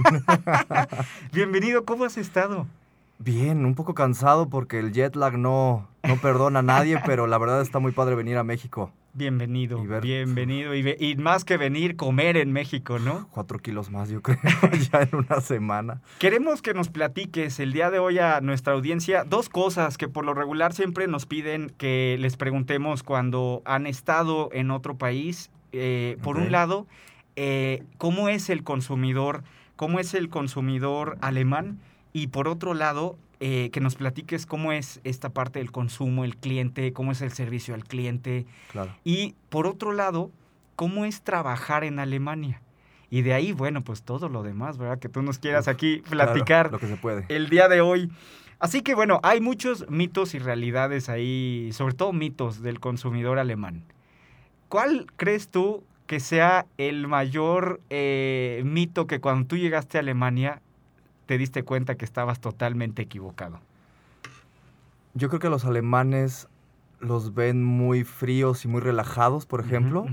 Bienvenido, 1.33 1.85
¿cómo 1.85 2.05
has 2.05 2.17
estado? 2.17 2.67
Bien, 3.19 3.65
un 3.65 3.75
poco 3.75 3.95
cansado 3.95 4.49
porque 4.49 4.79
el 4.79 4.93
jet 4.93 5.15
lag 5.17 5.39
no, 5.39 5.89
no 6.03 6.17
perdona 6.17 6.59
a 6.59 6.63
nadie, 6.63 6.99
pero 7.07 7.27
la 7.27 7.39
verdad 7.39 7.61
está 7.63 7.79
muy 7.79 7.93
padre 7.93 8.15
venir 8.15 8.37
a 8.37 8.45
México. 8.45 8.93
Bienvenido, 9.17 9.81
Y 9.83 9.87
ver- 9.87 10.03
bienvenido. 10.03 10.75
Y, 10.75 10.83
ve- 10.83 10.97
y 10.99 11.15
más 11.15 11.45
que 11.45 11.57
venir, 11.57 11.95
comer 11.95 12.37
en 12.37 12.53
México, 12.53 12.99
¿no? 12.99 13.29
Cuatro 13.31 13.61
kilos 13.61 13.89
más, 13.93 14.09
yo 14.11 14.21
creo, 14.21 14.39
ya 14.93 15.03
en 15.03 15.15
una 15.15 15.41
semana. 15.41 16.01
Queremos 16.19 16.61
que 16.63 16.75
nos 16.75 16.89
platiques 16.89 17.61
el 17.61 17.73
día 17.73 17.93
de 17.93 18.01
hoy 18.01 18.19
a 18.19 18.41
nuestra 18.41 18.73
audiencia 18.73 19.23
dos 19.23 19.49
cosas 19.49 19.97
que 19.97 20.09
por 20.09 20.25
lo 20.25 20.35
regular 20.35 20.73
siempre 20.73 21.07
nos 21.07 21.27
piden 21.27 21.71
que 21.79 22.17
les 22.19 22.37
preguntemos 22.37 23.05
cuando 23.05 23.63
han 23.65 23.87
estado 23.87 24.49
en 24.53 24.73
otro 24.73 24.97
país. 24.99 25.53
Eh, 25.71 26.19
por 26.23 26.37
un 26.37 26.51
lado, 26.51 26.89
eh, 27.37 27.85
¿cómo 27.99 28.29
es 28.29 28.51
el 28.51 28.65
consumidor? 28.65 29.45
¿Cómo 29.77 30.01
es 30.01 30.13
el 30.15 30.29
consumidor 30.29 31.19
alemán? 31.21 31.79
Y 32.17 32.29
por 32.29 32.47
otro 32.47 32.75
lado, 32.75 33.19
eh, 33.41 33.71
que 33.73 33.81
nos 33.81 33.97
platiques 33.97 34.47
cómo 34.47 34.71
es 34.73 35.01
esta 35.03 35.31
parte 35.31 35.59
del 35.59 35.73
consumo, 35.73 36.25
el 36.25 36.37
cliente, 36.37 36.93
cómo 36.93 37.11
es 37.13 37.21
el 37.21 37.33
servicio 37.33 37.75
al 37.75 37.85
cliente. 37.85 38.47
Claro. 38.71 38.95
Y 39.03 39.35
por 39.51 39.67
otro 39.67 39.93
lado, 39.93 40.31
¿cómo 40.77 41.05
es 41.05 41.23
trabajar 41.23 41.83
en 41.83 41.99
Alemania? 41.99 42.63
Y 43.11 43.23
de 43.23 43.35
ahí, 43.35 43.51
bueno, 43.51 43.83
pues 43.83 44.03
todo 44.05 44.29
lo 44.29 44.45
demás, 44.45 44.79
¿verdad? 44.79 45.01
Que 45.01 45.09
tú 45.09 45.23
nos 45.23 45.39
quieras 45.41 45.67
aquí 45.67 46.03
Claro, 46.03 46.33
platicar 46.33 46.71
lo 46.71 46.79
que 46.79 46.87
se 46.87 46.97
puede. 46.97 47.27
el 47.29 47.49
día 47.51 47.67
de 47.69 47.81
hoy. 47.81 48.11
Así 48.61 48.83
que 48.83 48.95
bueno, 48.95 49.19
hay 49.25 49.41
muchos 49.41 49.91
mitos 49.91 50.35
y 50.35 50.39
realidades 50.39 51.09
ahí, 51.09 51.71
sobre 51.73 51.95
todo 51.95 52.13
mitos 52.13 52.63
del 52.63 52.79
consumidor 52.79 53.41
alemán. 53.41 53.83
¿Cuál 54.69 55.07
crees 55.17 55.49
tú 55.49 55.83
que 56.07 56.21
sea 56.21 56.67
el 56.79 57.09
mayor 57.09 57.81
eh, 57.91 58.63
mito 58.65 59.09
que 59.09 59.21
cuando 59.21 59.49
tú 59.49 59.57
llegaste 59.57 59.99
a 59.99 60.01
Alemania 60.01 60.61
te 61.27 61.39
diste 61.39 61.63
cuenta 61.63 61.97
que 61.97 62.05
estabas 62.05 62.41
totalmente 62.41 63.03
equivocado? 63.03 63.61
Yo 65.15 65.29
creo 65.29 65.41
que 65.41 65.49
los 65.49 65.65
alemanes 65.65 66.49
los 67.01 67.35
ven 67.35 67.63
muy 67.63 68.05
fríos 68.05 68.65
y 68.65 68.69
muy 68.69 68.81
relajados, 68.81 69.47
por 69.47 69.61
ejemplo. 69.61 70.07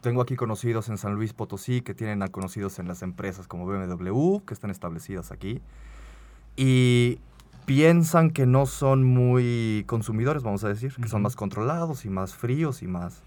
Tengo 0.00 0.22
aquí 0.22 0.36
conocidos 0.36 0.88
en 0.88 0.98
San 0.98 1.14
Luis 1.14 1.32
Potosí 1.32 1.80
que 1.82 1.94
tienen 1.94 2.22
a 2.22 2.28
conocidos 2.28 2.78
en 2.78 2.88
las 2.88 3.02
empresas 3.02 3.46
como 3.48 3.66
BMW, 3.66 4.38
que 4.46 4.54
están 4.54 4.70
establecidas 4.70 5.32
aquí. 5.32 5.60
Y 6.56 7.18
piensan 7.66 8.30
que 8.30 8.46
no 8.46 8.66
son 8.66 9.04
muy 9.04 9.84
consumidores, 9.86 10.42
vamos 10.42 10.64
a 10.64 10.68
decir, 10.68 10.94
que 10.94 11.08
son 11.08 11.22
más 11.22 11.36
controlados 11.36 12.04
y 12.04 12.10
más 12.10 12.34
fríos 12.34 12.82
y 12.82 12.86
más... 12.86 13.22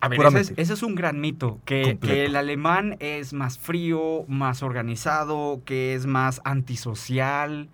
A 0.00 0.08
ver, 0.08 0.16
Pura 0.16 0.28
ese 0.28 0.40
es, 0.40 0.46
mentira. 0.48 0.62
ese 0.62 0.72
es 0.74 0.82
un 0.82 0.94
gran 0.94 1.20
mito, 1.20 1.60
que, 1.64 1.98
el 2.02 2.36
alemán 2.36 2.96
es 3.00 3.32
más 3.32 3.58
frío, 3.58 4.24
más 4.28 4.62
organizado, 4.62 5.62
que 5.64 5.94
es 5.94 6.06
más 6.06 6.40
antisocial. 6.44 7.68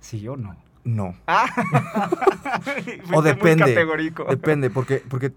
¿Sí 0.00 0.26
o 0.28 0.36
no? 0.36 0.56
No. 0.84 1.14
Ah. 1.26 1.46
O 3.12 3.20
muy 3.20 3.24
depende. 3.24 3.64
categórico. 3.64 4.24
Depende, 4.28 4.70
porque, 4.70 5.02
porque 5.08 5.32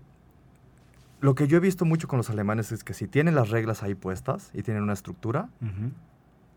lo 1.22 1.36
que 1.36 1.48
yo 1.48 1.58
he 1.58 1.62
visto 1.62 1.86
mucho 1.86 2.08
con 2.08 2.18
los 2.18 2.30
alemanes 2.30 2.72
es 2.72 2.84
que 2.84 2.94
si 2.94 3.08
tienen 3.08 3.36
las 3.36 3.50
reglas 3.50 3.82
ahí 3.84 3.96
puestas 3.96 4.52
y 4.54 4.62
tienen 4.64 4.84
una 4.84 4.94
estructura, 4.94 5.50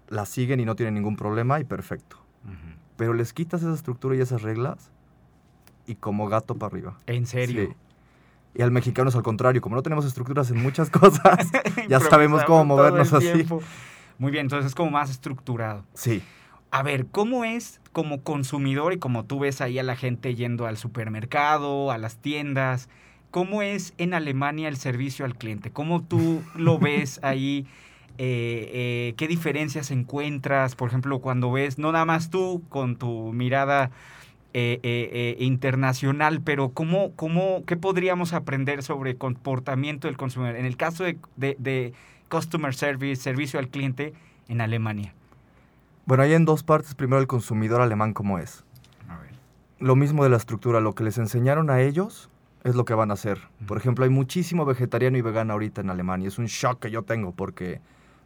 las 0.08 0.28
siguen 0.28 0.58
y 0.60 0.64
no 0.64 0.74
tienen 0.74 0.94
ningún 0.94 1.16
problema 1.16 1.60
y 1.60 1.64
perfecto. 1.64 2.16
Pero 2.96 3.12
les 3.12 3.32
quitas 3.32 3.62
esa 3.62 3.74
estructura 3.74 4.16
y 4.16 4.20
esas 4.20 4.42
reglas 4.42 4.90
y 5.86 5.94
como 5.96 6.28
gato 6.28 6.56
para 6.56 6.72
arriba. 6.72 6.98
¿En 7.06 7.26
serio? 7.26 7.66
Sí. 7.66 7.76
Y 8.56 8.62
al 8.62 8.70
mexicano 8.70 9.10
es 9.10 9.16
al 9.16 9.22
contrario, 9.22 9.60
como 9.60 9.76
no 9.76 9.82
tenemos 9.82 10.06
estructuras 10.06 10.50
en 10.50 10.62
muchas 10.62 10.88
cosas, 10.88 11.50
ya 11.88 12.00
sabemos 12.00 12.42
cómo 12.44 12.64
movernos 12.64 13.12
así. 13.12 13.30
tiempo. 13.32 13.62
Muy 14.18 14.32
bien, 14.32 14.46
entonces 14.46 14.66
es 14.66 14.74
como 14.74 14.90
más 14.90 15.10
estructurado. 15.10 15.84
Sí. 15.92 16.22
A 16.70 16.82
ver, 16.82 17.06
¿cómo 17.06 17.44
es 17.44 17.80
como 17.92 18.22
consumidor 18.22 18.92
y 18.92 18.98
como 18.98 19.24
tú 19.24 19.40
ves 19.40 19.60
ahí 19.60 19.78
a 19.78 19.82
la 19.82 19.94
gente 19.94 20.34
yendo 20.34 20.66
al 20.66 20.78
supermercado, 20.78 21.90
a 21.90 21.98
las 21.98 22.16
tiendas? 22.16 22.88
¿Cómo 23.30 23.60
es 23.60 23.92
en 23.98 24.14
Alemania 24.14 24.68
el 24.68 24.78
servicio 24.78 25.26
al 25.26 25.36
cliente? 25.36 25.70
¿Cómo 25.70 26.02
tú 26.02 26.42
lo 26.54 26.78
ves 26.78 27.20
ahí? 27.22 27.66
Eh, 28.18 28.70
eh, 28.72 29.14
¿Qué 29.18 29.28
diferencias 29.28 29.90
encuentras? 29.90 30.74
Por 30.74 30.88
ejemplo, 30.88 31.20
cuando 31.20 31.52
ves, 31.52 31.78
no 31.78 31.92
nada 31.92 32.06
más 32.06 32.30
tú 32.30 32.62
con 32.70 32.96
tu 32.96 33.32
mirada 33.34 33.90
eh, 34.58 34.80
eh, 34.82 35.36
eh, 35.38 35.44
internacional, 35.44 36.40
pero 36.40 36.70
¿cómo, 36.70 37.12
cómo, 37.14 37.62
¿qué 37.66 37.76
podríamos 37.76 38.32
aprender 38.32 38.82
sobre 38.82 39.16
comportamiento 39.16 40.08
del 40.08 40.16
consumidor? 40.16 40.56
En 40.56 40.64
el 40.64 40.78
caso 40.78 41.04
de, 41.04 41.18
de- 41.36 41.56
de 41.58 41.92
customer 42.30 42.74
service, 42.74 43.20
servicio 43.20 43.58
al 43.60 43.68
cliente 43.68 44.14
en 44.48 44.62
Alemania. 44.62 45.12
Bueno, 46.06 46.22
hay 46.22 46.32
en 46.32 46.46
dos 46.46 46.62
partes. 46.62 46.94
Primero 46.94 47.20
el 47.20 47.26
consumidor 47.26 47.82
alemán 47.82 48.14
como 48.14 48.38
es. 48.38 48.64
A 49.08 49.18
ver. 49.18 49.32
Lo 49.78 49.94
mismo 49.94 50.24
de 50.24 50.30
la 50.30 50.38
estructura, 50.38 50.80
lo 50.80 50.94
que 50.94 51.04
les 51.04 51.18
enseñaron 51.18 51.68
a 51.68 51.82
ellos 51.82 52.30
es 52.64 52.74
lo 52.74 52.86
que 52.86 52.94
van 52.94 53.10
a 53.10 53.14
hacer. 53.14 53.38
Por 53.66 53.76
ejemplo, 53.76 54.04
hay 54.04 54.10
muchísimo 54.10 54.64
vegetariano 54.64 55.18
y 55.18 55.20
vegano 55.20 55.52
ahorita 55.52 55.82
en 55.82 55.90
Alemania. 55.90 56.28
Es 56.28 56.38
un 56.38 56.46
shock 56.46 56.80
que 56.80 56.90
yo 56.90 57.02
tengo 57.02 57.32
porque 57.32 57.80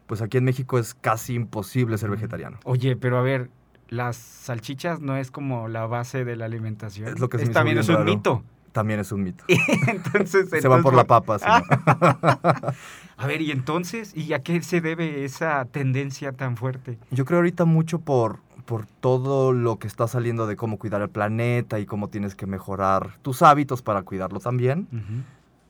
pues 0.07 0.21
aquí 0.21 0.37
en 0.37 0.45
México 0.45 0.79
es 0.79 0.93
casi 0.93 1.33
imposible 1.33 1.97
ser 1.97 2.09
vegetariano. 2.09 2.57
Oye, 2.63 2.95
pero 2.95 3.17
a 3.17 3.21
ver, 3.21 3.49
las 3.91 4.15
salchichas 4.15 5.01
no 5.01 5.17
es 5.17 5.31
como 5.31 5.67
la 5.67 5.85
base 5.85 6.23
de 6.23 6.37
la 6.37 6.45
alimentación. 6.45 7.09
Es 7.09 7.19
lo 7.19 7.27
que 7.29 7.37
se 7.37 7.43
hizo 7.43 7.53
también 7.53 7.77
es 7.77 7.89
un 7.89 7.95
raro. 7.95 8.05
mito. 8.05 8.43
También 8.71 9.01
es 9.01 9.11
un 9.11 9.21
mito. 9.21 9.43
entonces, 9.87 10.49
Se 10.49 10.67
van 10.69 10.81
por 10.81 10.93
la 10.95 11.03
papa. 11.03 11.37
A 13.17 13.27
ver, 13.27 13.41
y 13.41 13.51
entonces, 13.51 14.15
¿y 14.15 14.31
a 14.31 14.41
qué 14.41 14.61
se 14.63 14.79
debe 14.79 15.25
esa 15.25 15.65
tendencia 15.65 16.31
tan 16.31 16.55
fuerte? 16.55 16.97
Yo 17.11 17.25
creo 17.25 17.39
ahorita 17.39 17.65
mucho 17.65 17.99
por, 17.99 18.39
por 18.65 18.85
todo 18.85 19.51
lo 19.51 19.77
que 19.77 19.87
está 19.87 20.07
saliendo 20.07 20.47
de 20.47 20.55
cómo 20.55 20.79
cuidar 20.79 21.01
el 21.01 21.09
planeta 21.09 21.77
y 21.79 21.85
cómo 21.85 22.07
tienes 22.07 22.33
que 22.33 22.47
mejorar 22.47 23.17
tus 23.21 23.41
hábitos 23.41 23.81
para 23.81 24.03
cuidarlo 24.03 24.39
también. 24.39 24.87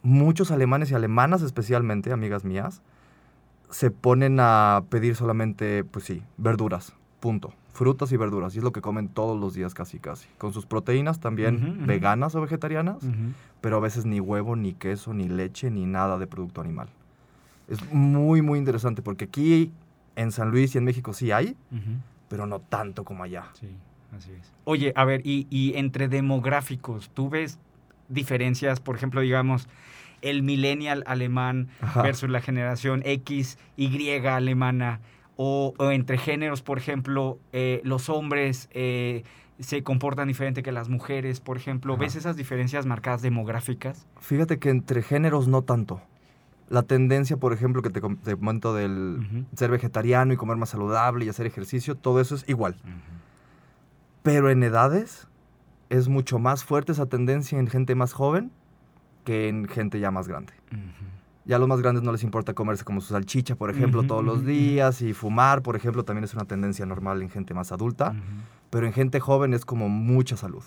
Muchos 0.04 0.52
alemanes 0.52 0.92
y 0.92 0.94
alemanas 0.94 1.42
especialmente, 1.42 2.14
amigas 2.14 2.46
mías, 2.46 2.84
se 3.72 3.90
ponen 3.90 4.38
a 4.40 4.84
pedir 4.90 5.16
solamente, 5.16 5.84
pues 5.84 6.06
sí, 6.06 6.22
verduras, 6.38 6.94
punto. 7.20 7.52
Frutas 7.74 8.12
y 8.12 8.18
verduras, 8.18 8.54
y 8.56 8.58
es 8.58 8.64
lo 8.64 8.72
que 8.72 8.82
comen 8.82 9.08
todos 9.08 9.40
los 9.40 9.54
días 9.54 9.74
casi 9.74 9.98
casi. 10.00 10.28
Con 10.38 10.52
sus 10.54 10.66
proteínas 10.66 11.20
también 11.20 11.86
veganas 11.88 12.36
o 12.36 12.42
vegetarianas, 12.42 12.98
pero 13.62 13.78
a 13.78 13.80
veces 13.80 14.06
ni 14.06 14.20
huevo, 14.20 14.56
ni 14.56 14.74
queso, 14.74 15.14
ni 15.14 15.30
leche, 15.30 15.72
ni 15.72 15.86
nada 15.86 16.18
de 16.18 16.28
producto 16.28 16.62
animal. 16.62 16.90
Es 17.68 17.82
muy, 17.94 18.42
muy 18.42 18.60
interesante 18.60 19.02
porque 19.02 19.26
aquí 19.26 19.72
en 20.16 20.32
San 20.32 20.52
Luis 20.52 20.76
y 20.76 20.80
en 20.80 20.84
México 20.84 21.14
sí 21.14 21.32
hay, 21.32 21.56
pero 22.28 22.46
no 22.46 22.60
tanto 22.60 23.06
como 23.06 23.24
allá. 23.24 23.46
Sí, 23.54 23.68
así 24.18 24.32
es. 24.32 24.52
Oye, 24.66 24.92
a 24.96 25.06
ver, 25.06 25.22
y, 25.26 25.48
y 25.50 25.76
entre 25.78 26.08
demográficos, 26.10 27.10
¿tú 27.14 27.30
ves 27.30 27.58
diferencias, 28.10 28.82
por 28.82 28.96
ejemplo, 28.98 29.22
digamos, 29.22 29.70
el 30.22 30.44
millennial 30.44 31.04
alemán 31.08 31.70
Ajá. 31.82 32.02
versus 32.04 32.30
la 32.30 32.42
generación 32.42 33.02
X, 33.06 33.58
Y 33.78 34.10
alemana, 34.26 35.00
o, 35.44 35.74
o 35.76 35.92
entre 35.92 36.20
géneros, 36.20 36.62
por 36.62 36.78
ejemplo, 36.78 37.40
eh, 37.52 37.82
los 37.84 38.10
hombres 38.10 38.70
eh, 38.74 39.24
se 39.60 39.82
comportan 39.82 40.28
diferente 40.28 40.62
que 40.62 40.72
las 40.72 40.88
mujeres, 40.88 41.40
por 41.40 41.58
ejemplo, 41.58 41.98
¿ves 41.98 42.16
esas 42.16 42.36
diferencias 42.36 42.86
marcadas 42.86 43.24
demográficas? 43.24 44.06
Fíjate 44.20 44.60
que 44.60 44.70
entre 44.70 45.02
géneros 45.02 45.48
no 45.48 45.64
tanto. 45.64 46.00
La 46.70 46.84
tendencia, 46.84 47.38
por 47.38 47.54
ejemplo, 47.54 47.82
que 47.82 47.90
te, 47.90 48.02
te 48.02 48.36
comento 48.36 48.76
del 48.76 49.48
ser 49.56 49.72
vegetariano 49.72 50.32
y 50.32 50.38
comer 50.38 50.58
más 50.58 50.70
saludable 50.70 51.26
y 51.26 51.30
hacer 51.30 51.48
ejercicio, 51.48 51.96
todo 51.96 52.22
eso 52.22 52.36
es 52.36 52.48
igual. 52.48 52.76
Pero 54.22 54.52
en 54.52 54.62
edades 54.62 55.28
es 55.90 56.08
mucho 56.08 56.38
más 56.38 56.64
fuerte 56.64 56.92
esa 56.92 57.08
tendencia 57.08 57.58
en 57.58 57.66
gente 57.66 57.96
más 57.96 58.14
joven 58.14 58.52
que 59.26 59.50
en 59.50 59.68
gente 59.68 60.00
ya 60.00 60.12
más 60.12 60.28
grande. 60.28 60.54
Ya 61.46 61.56
a 61.56 61.60
los 61.60 61.68
más 61.68 61.82
grandes 61.82 62.04
no 62.04 62.12
les 62.12 62.24
importa 62.24 62.54
comerse 62.54 62.84
como 62.84 63.02
su 63.02 63.14
salchicha, 63.14 63.56
por 63.56 63.72
ejemplo, 63.72 64.04
todos 64.04 64.24
los 64.24 64.46
días 64.46 65.02
y 65.02 65.14
fumar, 65.14 65.62
por 65.64 65.76
ejemplo, 65.76 66.04
también 66.04 66.24
es 66.24 66.34
una 66.34 66.46
tendencia 66.46 66.86
normal 66.86 67.22
en 67.22 67.30
gente 67.30 67.54
más 67.54 67.72
adulta, 67.72 68.16
pero 68.70 68.86
en 68.86 68.94
gente 68.94 69.20
joven 69.20 69.54
es 69.54 69.66
como 69.66 69.90
mucha 69.90 70.38
salud. 70.38 70.64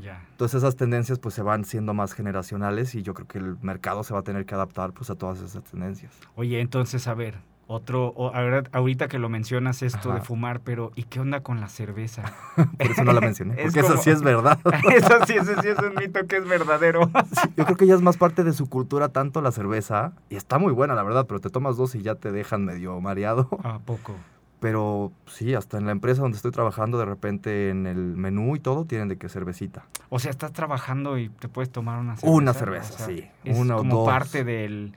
Ya. 0.00 0.24
Entonces 0.30 0.62
esas 0.62 0.76
tendencias 0.76 1.18
pues 1.18 1.34
se 1.34 1.42
van 1.42 1.64
siendo 1.64 1.92
más 1.92 2.12
generacionales 2.12 2.94
y 2.94 3.02
yo 3.02 3.14
creo 3.14 3.26
que 3.26 3.38
el 3.38 3.56
mercado 3.62 4.04
se 4.04 4.14
va 4.14 4.20
a 4.20 4.22
tener 4.22 4.46
que 4.46 4.54
adaptar 4.54 4.92
pues 4.92 5.10
a 5.10 5.16
todas 5.16 5.40
esas 5.40 5.64
tendencias. 5.64 6.12
Oye, 6.36 6.60
entonces, 6.60 7.06
a 7.08 7.14
ver, 7.14 7.38
otro, 7.68 8.08
o- 8.16 8.32
ahorita 8.72 9.06
que 9.08 9.18
lo 9.18 9.28
mencionas 9.28 9.82
esto 9.82 10.12
de 10.12 10.20
fumar, 10.22 10.60
pero 10.60 10.90
¿y 10.96 11.04
qué 11.04 11.20
onda 11.20 11.40
con 11.42 11.60
la 11.60 11.68
cerveza? 11.68 12.24
Por 12.78 12.90
eso 12.90 13.04
no 13.04 13.12
la 13.12 13.20
mencioné, 13.20 13.54
Es 13.58 13.62
porque 13.64 13.80
eso 13.80 13.96
sí 13.98 14.10
es 14.10 14.22
verdad. 14.22 14.58
eso 14.94 15.14
sí, 15.26 15.34
ese 15.34 15.54
sí 15.60 15.68
es 15.68 15.78
un 15.78 15.94
mito 15.94 16.26
que 16.26 16.38
es 16.38 16.48
verdadero. 16.48 17.10
Yo 17.56 17.64
creo 17.66 17.76
que 17.76 17.86
ya 17.86 17.94
es 17.94 18.00
más 18.02 18.16
parte 18.16 18.42
de 18.42 18.52
su 18.54 18.68
cultura 18.68 19.10
tanto 19.10 19.42
la 19.42 19.52
cerveza 19.52 20.12
y 20.30 20.36
está 20.36 20.58
muy 20.58 20.72
buena 20.72 20.94
la 20.94 21.02
verdad, 21.02 21.26
pero 21.28 21.40
te 21.40 21.50
tomas 21.50 21.76
dos 21.76 21.94
y 21.94 22.02
ya 22.02 22.14
te 22.14 22.32
dejan 22.32 22.64
medio 22.64 22.98
mareado. 23.00 23.48
¿A 23.62 23.78
poco? 23.78 24.14
Pero 24.60 25.12
sí, 25.26 25.54
hasta 25.54 25.78
en 25.78 25.86
la 25.86 25.92
empresa 25.92 26.22
donde 26.22 26.36
estoy 26.36 26.50
trabajando 26.50 26.98
de 26.98 27.04
repente 27.04 27.68
en 27.68 27.86
el 27.86 28.16
menú 28.16 28.56
y 28.56 28.60
todo 28.60 28.86
tienen 28.86 29.06
de 29.08 29.16
que 29.16 29.28
cervecita. 29.28 29.84
O 30.08 30.18
sea, 30.18 30.30
estás 30.32 30.52
trabajando 30.52 31.16
y 31.18 31.28
te 31.28 31.48
puedes 31.48 31.70
tomar 31.70 32.00
una 32.00 32.16
cerveza. 32.16 32.34
Una 32.36 32.50
o 32.50 32.54
cerveza, 32.54 32.92
sea, 32.98 33.06
sí, 33.06 33.28
Es 33.44 33.56
una 33.56 33.76
o 33.76 33.78
como 33.78 33.96
dos. 33.98 34.08
parte 34.08 34.42
del, 34.42 34.94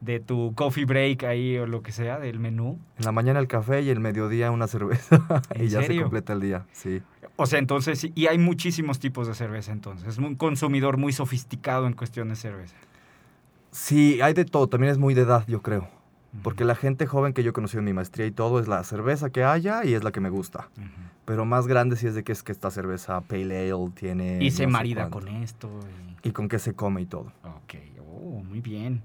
de 0.00 0.18
tu 0.20 0.54
coffee 0.54 0.84
break 0.86 1.24
ahí 1.24 1.58
o 1.58 1.66
lo 1.66 1.82
que 1.82 1.92
sea 1.92 2.18
del 2.18 2.38
menú. 2.38 2.78
En 2.98 3.04
la 3.04 3.12
mañana 3.12 3.38
el 3.38 3.46
café 3.48 3.82
y 3.82 3.90
el 3.90 4.00
mediodía 4.00 4.50
una 4.50 4.66
cerveza. 4.66 5.26
¿En 5.54 5.64
y 5.66 5.68
ya 5.68 5.80
serio? 5.82 5.96
se 5.98 6.02
completa 6.02 6.32
el 6.32 6.40
día, 6.40 6.66
sí. 6.72 7.02
O 7.36 7.46
sea, 7.46 7.58
entonces, 7.58 8.06
y 8.14 8.26
hay 8.26 8.38
muchísimos 8.38 8.98
tipos 8.98 9.26
de 9.28 9.34
cerveza 9.34 9.72
entonces. 9.72 10.08
Es 10.08 10.18
un 10.18 10.34
consumidor 10.36 10.96
muy 10.96 11.12
sofisticado 11.12 11.86
en 11.86 11.92
cuestión 11.94 12.28
de 12.30 12.36
cerveza. 12.36 12.76
Sí, 13.70 14.20
hay 14.20 14.34
de 14.34 14.44
todo. 14.44 14.68
También 14.68 14.90
es 14.90 14.98
muy 14.98 15.14
de 15.14 15.22
edad, 15.22 15.44
yo 15.46 15.62
creo. 15.62 15.88
Porque 16.42 16.64
la 16.64 16.74
gente 16.76 17.06
joven 17.06 17.32
que 17.32 17.42
yo 17.42 17.50
he 17.50 17.52
conocido 17.52 17.80
en 17.80 17.86
mi 17.86 17.92
maestría 17.92 18.24
y 18.26 18.30
todo 18.30 18.60
es 18.60 18.68
la 18.68 18.84
cerveza 18.84 19.30
que 19.30 19.42
haya 19.42 19.84
y 19.84 19.94
es 19.94 20.04
la 20.04 20.12
que 20.12 20.20
me 20.20 20.30
gusta. 20.30 20.68
Pero 21.24 21.44
más 21.44 21.66
grande 21.66 21.96
sí 21.96 22.06
es 22.06 22.14
de 22.14 22.22
que 22.24 22.32
es 22.32 22.42
que 22.42 22.52
esta 22.52 22.70
cerveza 22.70 23.20
Pale 23.22 23.70
Ale 23.72 23.90
tiene... 23.94 24.38
Y 24.42 24.50
se 24.52 24.64
no 24.66 24.72
marida 24.72 25.08
cuánto. 25.08 25.26
con 25.26 25.42
esto. 25.42 25.68
y- 26.24 26.28
Y 26.28 26.32
con 26.32 26.48
qué 26.48 26.58
se 26.58 26.74
come 26.74 27.02
y 27.02 27.06
todo. 27.06 27.32
Ok, 27.42 27.74
oh, 28.00 28.42
muy 28.44 28.60
bien. 28.60 29.02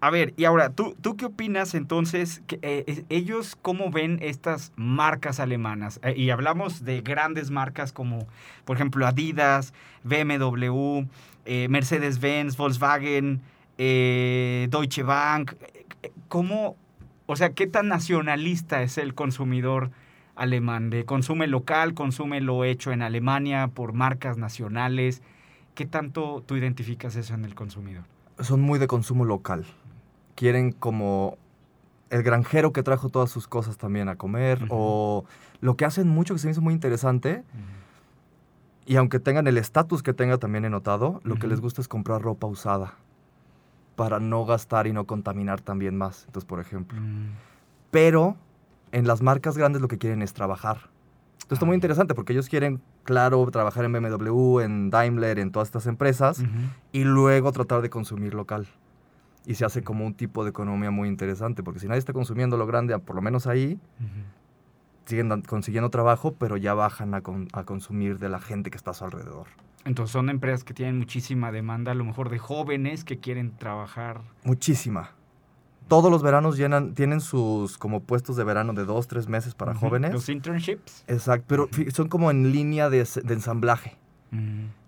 A 0.00 0.10
ver, 0.10 0.34
y 0.36 0.44
ahora, 0.44 0.68
¿tú, 0.68 0.94
tú 1.00 1.16
qué 1.16 1.24
opinas 1.24 1.74
entonces? 1.74 2.42
Eh, 2.60 3.04
¿Ellos 3.08 3.56
cómo 3.62 3.90
ven 3.90 4.18
estas 4.20 4.72
marcas 4.76 5.40
alemanas? 5.40 5.98
Eh, 6.02 6.12
y 6.14 6.28
hablamos 6.28 6.84
de 6.84 7.00
grandes 7.00 7.50
marcas 7.50 7.92
como, 7.92 8.26
por 8.66 8.76
ejemplo, 8.76 9.06
Adidas, 9.06 9.72
BMW, 10.02 11.06
eh, 11.46 11.68
Mercedes-Benz, 11.70 12.58
Volkswagen, 12.58 13.40
Deutsche 13.78 15.02
Bank. 15.02 15.54
¿Cómo, 16.28 16.76
o 17.24 17.36
sea, 17.36 17.54
qué 17.54 17.66
tan 17.66 17.88
nacionalista 17.88 18.82
es 18.82 18.98
el 18.98 19.14
consumidor 19.14 19.90
alemán? 20.36 20.90
¿De 20.90 21.06
consume 21.06 21.46
local, 21.46 21.94
consume 21.94 22.42
lo 22.42 22.64
hecho 22.64 22.92
en 22.92 23.00
Alemania 23.00 23.68
por 23.68 23.94
marcas 23.94 24.36
nacionales? 24.36 25.22
¿Qué 25.74 25.86
tanto 25.86 26.44
tú 26.46 26.56
identificas 26.56 27.16
eso 27.16 27.32
en 27.32 27.46
el 27.46 27.54
consumidor? 27.54 28.04
Son 28.40 28.60
muy 28.60 28.78
de 28.78 28.86
consumo 28.86 29.24
local. 29.24 29.64
Quieren 30.34 30.72
como 30.72 31.36
el 32.10 32.22
granjero 32.22 32.72
que 32.72 32.82
trajo 32.82 33.08
todas 33.08 33.30
sus 33.30 33.46
cosas 33.48 33.76
también 33.78 34.08
a 34.08 34.16
comer. 34.16 34.66
O 34.70 35.24
lo 35.60 35.76
que 35.76 35.84
hacen 35.84 36.08
mucho 36.08 36.34
que 36.34 36.38
se 36.40 36.46
me 36.46 36.52
hizo 36.52 36.60
muy 36.60 36.74
interesante. 36.74 37.44
Y 38.86 38.96
aunque 38.96 39.18
tengan 39.18 39.46
el 39.46 39.56
estatus 39.58 40.02
que 40.02 40.12
tenga 40.12 40.36
también 40.38 40.64
he 40.64 40.70
notado, 40.70 41.20
lo 41.24 41.36
que 41.36 41.46
les 41.46 41.60
gusta 41.60 41.80
es 41.80 41.88
comprar 41.88 42.20
ropa 42.22 42.46
usada. 42.46 42.94
Para 43.96 44.18
no 44.20 44.44
gastar 44.44 44.86
y 44.86 44.92
no 44.92 45.04
contaminar 45.06 45.60
también 45.60 45.96
más. 45.96 46.24
Entonces, 46.26 46.46
por 46.46 46.60
ejemplo. 46.60 47.00
Mm, 47.00 47.30
Pero 47.90 48.36
en 48.92 49.06
las 49.06 49.22
marcas 49.22 49.56
grandes 49.56 49.80
lo 49.80 49.88
que 49.88 49.98
quieren 49.98 50.20
es 50.20 50.32
trabajar. 50.34 50.90
Entonces 51.34 51.52
está 51.52 51.64
Ah, 51.64 51.68
muy 51.68 51.74
ya. 51.74 51.76
interesante 51.76 52.14
porque 52.14 52.32
ellos 52.32 52.48
quieren, 52.48 52.80
claro, 53.04 53.46
trabajar 53.52 53.84
en 53.84 53.92
BMW, 53.92 54.60
en 54.64 54.90
Daimler, 54.90 55.38
en 55.38 55.50
todas 55.52 55.68
estas 55.68 55.86
empresas 55.86 56.42
y 56.92 57.04
luego 57.04 57.52
tratar 57.52 57.82
de 57.82 57.90
consumir 57.90 58.34
local. 58.34 58.66
Y 59.46 59.54
se 59.56 59.64
hace 59.64 59.82
como 59.82 60.06
un 60.06 60.14
tipo 60.14 60.42
de 60.44 60.50
economía 60.50 60.90
muy 60.90 61.08
interesante 61.08 61.62
porque 61.62 61.78
si 61.80 61.86
nadie 61.86 61.98
está 61.98 62.12
consumiendo 62.12 62.56
lo 62.56 62.66
grande, 62.66 62.98
por 62.98 63.14
lo 63.16 63.22
menos 63.22 63.46
ahí, 63.46 63.78
siguen 65.04 65.42
consiguiendo 65.42 65.90
trabajo, 65.90 66.34
pero 66.38 66.56
ya 66.56 66.72
bajan 66.74 67.12
a, 67.14 67.20
con- 67.20 67.48
a 67.52 67.64
consumir 67.64 68.18
de 68.18 68.28
la 68.30 68.40
gente 68.40 68.70
que 68.70 68.76
está 68.76 68.92
a 68.92 68.94
su 68.94 69.04
alrededor. 69.04 69.46
Entonces 69.84 70.12
son 70.12 70.30
empresas 70.30 70.64
que 70.64 70.72
tienen 70.72 70.96
muchísima 70.98 71.52
demanda, 71.52 71.92
a 71.92 71.94
lo 71.94 72.04
mejor 72.04 72.30
de 72.30 72.38
jóvenes 72.38 73.04
que 73.04 73.18
quieren 73.18 73.52
trabajar. 73.58 74.22
Muchísima. 74.44 75.10
Todos 75.88 76.10
los 76.10 76.22
veranos 76.22 76.56
llenan, 76.56 76.94
tienen 76.94 77.20
sus 77.20 77.76
como 77.76 78.00
puestos 78.00 78.36
de 78.36 78.44
verano 78.44 78.72
de 78.72 78.86
dos, 78.86 79.06
tres 79.08 79.28
meses 79.28 79.54
para 79.54 79.74
jóvenes. 79.74 80.14
Los 80.14 80.30
internships. 80.30 81.04
Exacto, 81.06 81.44
pero 81.46 81.68
son 81.92 82.08
como 82.08 82.30
en 82.30 82.50
línea 82.50 82.88
de, 82.88 83.06
de 83.22 83.34
ensamblaje. 83.34 83.98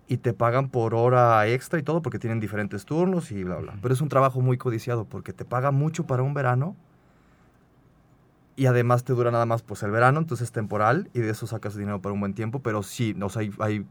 Y 0.07 0.17
te 0.17 0.33
pagan 0.33 0.69
por 0.69 0.95
hora 0.95 1.45
extra 1.47 1.79
y 1.79 1.83
todo 1.83 2.01
porque 2.01 2.17
tienen 2.19 2.39
diferentes 2.39 2.85
turnos 2.85 3.31
y 3.31 3.43
bla, 3.43 3.57
bla. 3.57 3.73
Pero 3.81 3.93
es 3.93 3.99
un 4.01 4.07
trabajo 4.09 4.39
muy 4.41 4.57
codiciado 4.57 5.03
porque 5.05 5.33
te 5.33 5.43
paga 5.45 5.71
mucho 5.71 6.05
para 6.07 6.23
un 6.23 6.33
verano 6.33 6.75
y 8.55 8.65
además 8.67 9.03
te 9.03 9.13
dura 9.13 9.31
nada 9.31 9.45
más 9.45 9.61
pues 9.63 9.83
el 9.83 9.91
verano, 9.91 10.19
entonces 10.19 10.45
es 10.45 10.51
temporal 10.51 11.09
y 11.13 11.19
de 11.19 11.29
eso 11.31 11.45
sacas 11.45 11.75
dinero 11.75 12.01
para 12.01 12.13
un 12.13 12.19
buen 12.21 12.33
tiempo. 12.33 12.59
Pero 12.59 12.83
sí, 12.83 13.15
o 13.21 13.29
sea, 13.29 13.41
hay, 13.41 13.51
hay 13.59 13.85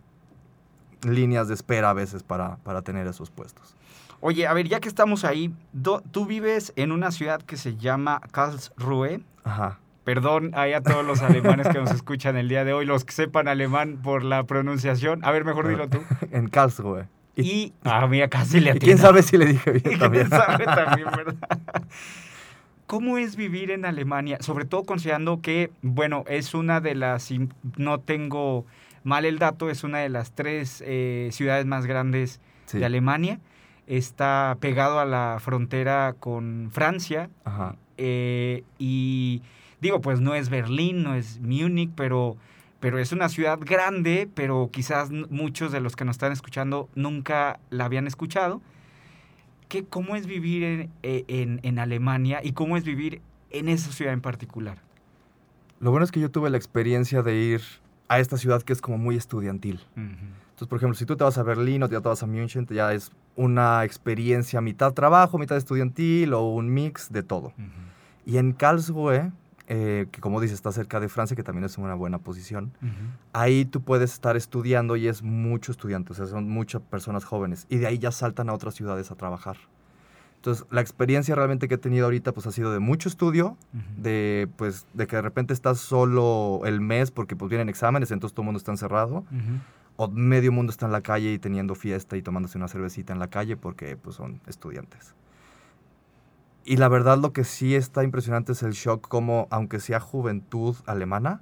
líneas 1.03 1.49
de 1.49 1.55
espera 1.55 1.91
a 1.91 1.93
veces 1.93 2.23
para, 2.23 2.57
para 2.59 2.83
tener 2.83 3.07
esos 3.07 3.31
puestos. 3.31 3.77
Oye, 4.21 4.47
a 4.47 4.55
ver, 4.55 4.67
ya 4.69 4.81
que 4.81 4.89
estamos 4.89 5.25
ahí, 5.25 5.55
do- 5.73 6.03
tú 6.11 6.25
vives 6.27 6.73
en 6.77 6.91
una 6.91 7.11
ciudad 7.11 7.43
que 7.43 7.57
se 7.59 7.77
llama 7.77 8.21
Karlsruhe. 8.33 9.21
Ajá. 9.45 9.79
Perdón 10.07 10.53
ahí 10.55 10.73
a 10.73 10.81
todos 10.83 11.05
los 11.05 11.21
alemanes 11.21 11.67
que 11.69 11.79
nos 11.79 11.91
escuchan 11.95 12.37
el 12.37 12.49
día 12.49 12.65
de 12.65 12.73
hoy, 12.73 12.87
los 12.87 13.05
que 13.05 13.13
sepan 13.13 13.49
alemán 13.49 13.99
por 14.03 14.23
la 14.23 14.45
pronunciación. 14.45 15.23
A 15.25 15.33
ver, 15.33 15.45
mejor 15.45 15.67
dilo 15.69 15.89
tú. 15.89 15.99
En 16.31 16.49
Karlsruhe. 16.49 17.07
Y, 17.35 17.43
Y, 17.43 17.73
ah, 17.85 18.07
mira, 18.07 18.29
casi 18.29 18.61
le 18.61 18.71
y 18.77 18.79
quién 18.79 18.99
sabe 18.99 19.23
si 19.23 19.37
le 19.37 19.47
dije 19.47 19.71
bien 19.73 19.83
¿Quién 19.85 19.99
también. 19.99 20.31
sabe 20.31 20.65
también, 20.65 21.09
verdad? 21.15 21.35
¿Cómo 22.87 23.19
es 23.19 23.35
vivir 23.35 23.73
en 23.73 23.85
Alemania? 23.85 24.39
Sobre 24.41 24.65
todo 24.65 24.85
considerando 24.85 25.41
que, 25.43 25.71
bueno, 25.83 26.23
es 26.29 26.55
una 26.55 26.81
de 26.81 26.95
las, 26.95 27.29
no 27.77 27.99
tengo 27.99 28.65
mal 29.03 29.25
el 29.25 29.41
dato, 29.41 29.71
es 29.71 29.83
una 29.83 29.99
de 29.99 30.09
las 30.09 30.33
tres 30.33 30.83
eh, 30.87 31.31
ciudades 31.33 31.67
más 31.67 31.85
grandes 31.87 32.41
Sí. 32.67 32.79
de 32.79 32.85
Alemania. 32.87 33.39
Está 33.89 34.57
pegado 34.61 34.99
a 35.01 35.05
la 35.05 35.39
frontera 35.41 36.15
con 36.19 36.71
Francia. 36.73 37.29
Ajá. 37.45 37.75
eh, 37.97 38.63
y 38.79 39.43
digo, 39.81 40.01
pues 40.01 40.21
no 40.21 40.35
es 40.35 40.49
Berlín, 40.49 41.03
no 41.03 41.15
es 41.15 41.41
Múnich, 41.41 41.91
pero, 41.95 42.37
pero 42.81 42.99
es 42.99 43.13
una 43.13 43.29
ciudad 43.29 43.59
grande, 43.61 44.29
pero 44.35 44.71
quizás 44.73 45.11
muchos 45.11 45.73
de 45.73 45.81
los 45.81 45.97
que 45.97 46.05
nos 46.05 46.15
están 46.17 46.33
escuchando 46.33 46.89
nunca 46.95 47.59
la 47.71 47.85
habían 47.87 48.07
escuchado. 48.07 48.61
¿Qué, 49.69 49.85
¿Cómo 49.85 50.15
es 50.17 50.27
vivir 50.27 50.63
en, 50.63 50.91
eh, 51.03 51.25
en- 51.29 51.61
en 51.63 51.79
Alemania 51.79 52.41
y 52.43 52.53
cómo 52.53 52.77
es 52.77 52.85
vivir 52.85 53.21
en 53.51 53.69
esa 53.69 53.91
ciudad 53.91 54.13
en 54.13 54.21
particular? 54.21 54.79
Lo 55.81 55.91
bueno 55.91 56.05
es 56.05 56.13
que 56.13 56.21
yo 56.21 56.31
tuve 56.31 56.51
la 56.51 56.57
experiencia 56.57 57.23
de 57.23 57.35
ir 57.37 57.61
a 58.09 58.21
esta 58.21 58.37
ciudad 58.39 58.63
que 58.63 58.73
es 58.73 58.81
como 58.81 58.97
muy 58.99 59.17
estudiantil. 59.17 59.81
Entonces, 59.97 60.69
por 60.69 60.79
ejemplo, 60.79 60.95
si 60.95 61.05
tú 61.05 61.17
te 61.17 61.25
vas 61.25 61.37
a 61.37 61.43
Berlín 61.43 61.83
o 61.83 61.89
te 61.89 61.99
vas 61.99 62.23
a 62.23 62.27
München, 62.27 62.67
ya 62.71 62.93
es 62.95 63.11
una 63.35 63.85
experiencia 63.85 64.61
mitad 64.61 64.93
trabajo, 64.95 65.37
mitad 65.37 65.57
estudiantil 65.59 66.33
o 66.33 66.49
un 66.49 66.73
mix 66.73 67.13
de 67.13 67.23
todo. 67.23 67.53
Y 68.25 68.39
en 68.39 68.53
Karlsruhe, 68.53 69.33
eh, 69.69 70.07
que 70.11 70.21
como 70.21 70.41
dices 70.41 70.55
está 70.57 70.73
cerca 70.73 71.01
de 71.01 71.09
Francia, 71.09 71.37
que 71.37 71.43
también 71.43 71.65
es 71.65 71.77
una 71.79 71.95
buena 71.95 72.19
posición, 72.19 72.73
ahí 73.33 73.65
tú 73.65 73.83
puedes 73.83 74.13
estar 74.13 74.37
estudiando 74.37 74.97
y 74.97 75.09
es 75.09 75.23
mucho 75.23 75.73
estudiante, 75.73 76.13
o 76.13 76.15
sea, 76.15 76.27
son 76.27 76.49
muchas 76.49 76.83
personas 76.83 77.25
jóvenes. 77.25 77.67
Y 77.69 77.79
de 77.79 77.87
ahí 77.87 77.99
ya 77.99 78.13
saltan 78.13 78.49
a 78.49 78.55
otras 78.55 78.75
ciudades 78.75 79.11
a 79.11 79.15
trabajar. 79.15 79.57
Entonces, 80.37 80.65
la 80.71 80.81
experiencia 80.81 81.35
realmente 81.35 81.67
que 81.67 81.75
he 81.75 81.79
tenido 81.79 82.05
ahorita 82.05 82.33
pues 82.33 82.47
ha 82.47 82.53
sido 82.53 82.73
de 82.73 82.79
mucho 82.79 83.09
estudio, 83.09 83.57
de 83.97 84.49
pues 84.57 84.87
de 84.95 85.09
que 85.09 85.17
de 85.17 85.23
repente 85.23 85.53
estás 85.53 85.81
solo 85.81 86.61
el 86.65 86.81
mes 86.81 87.11
porque 87.11 87.35
pues 87.35 87.49
vienen 87.49 87.69
exámenes, 87.69 88.13
entonces 88.13 88.35
todo 88.35 88.43
el 88.43 88.47
mundo 88.47 88.59
está 88.59 88.71
encerrado 88.71 89.25
o 89.97 90.09
medio 90.09 90.53
mundo 90.53 90.71
está 90.71 90.87
en 90.87 90.93
la 90.93 91.01
calle 91.01 91.33
y 91.33 91.39
teniendo 91.39 91.75
fiesta 91.75 92.17
y 92.17 92.23
tomándose 92.23 92.59
una 92.59 92.69
cervecita 92.69 93.13
en 93.13 93.19
la 93.19 93.29
calle 93.29 93.57
porque 93.57 93.97
pues 93.97 94.17
son 94.17 94.41
estudiantes. 94.47 95.15
Y 96.67 96.77
la 96.79 96.89
verdad 96.89 97.17
lo 97.19 97.33
que 97.33 97.45
sí 97.45 97.75
está 97.77 98.03
impresionante 98.03 98.53
es 98.53 98.63
el 98.65 98.73
shock 98.73 99.07
como 99.09 99.47
aunque 99.51 99.79
sea 99.81 100.01
juventud 100.01 100.75
alemana, 100.87 101.41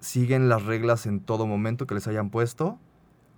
siguen 0.00 0.48
las 0.50 0.62
reglas 0.64 1.06
en 1.06 1.20
todo 1.20 1.46
momento 1.46 1.86
que 1.86 1.94
les 1.94 2.06
hayan 2.06 2.28
puesto 2.30 2.78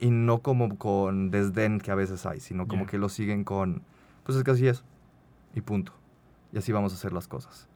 y 0.01 0.11
no 0.11 0.41
como 0.41 0.77
con 0.77 1.31
desdén 1.31 1.79
que 1.81 1.91
a 1.93 1.95
veces 1.95 2.27
hay, 2.27 2.41
sino 2.41 2.67
como 2.67 2.87
que 2.87 2.99
lo 2.99 3.09
siguen 3.09 3.45
con 3.45 3.83
pues 4.25 4.37
es 4.37 4.43
que 4.45 4.51
así 4.51 4.67
es 4.67 4.83
y 5.55 5.61
punto. 5.61 5.93
Y 6.53 6.59
así 6.59 6.73
vamos 6.73 6.93
a 6.93 6.97
hacer 6.97 7.13
las 7.13 7.29
cosas. 7.29 7.69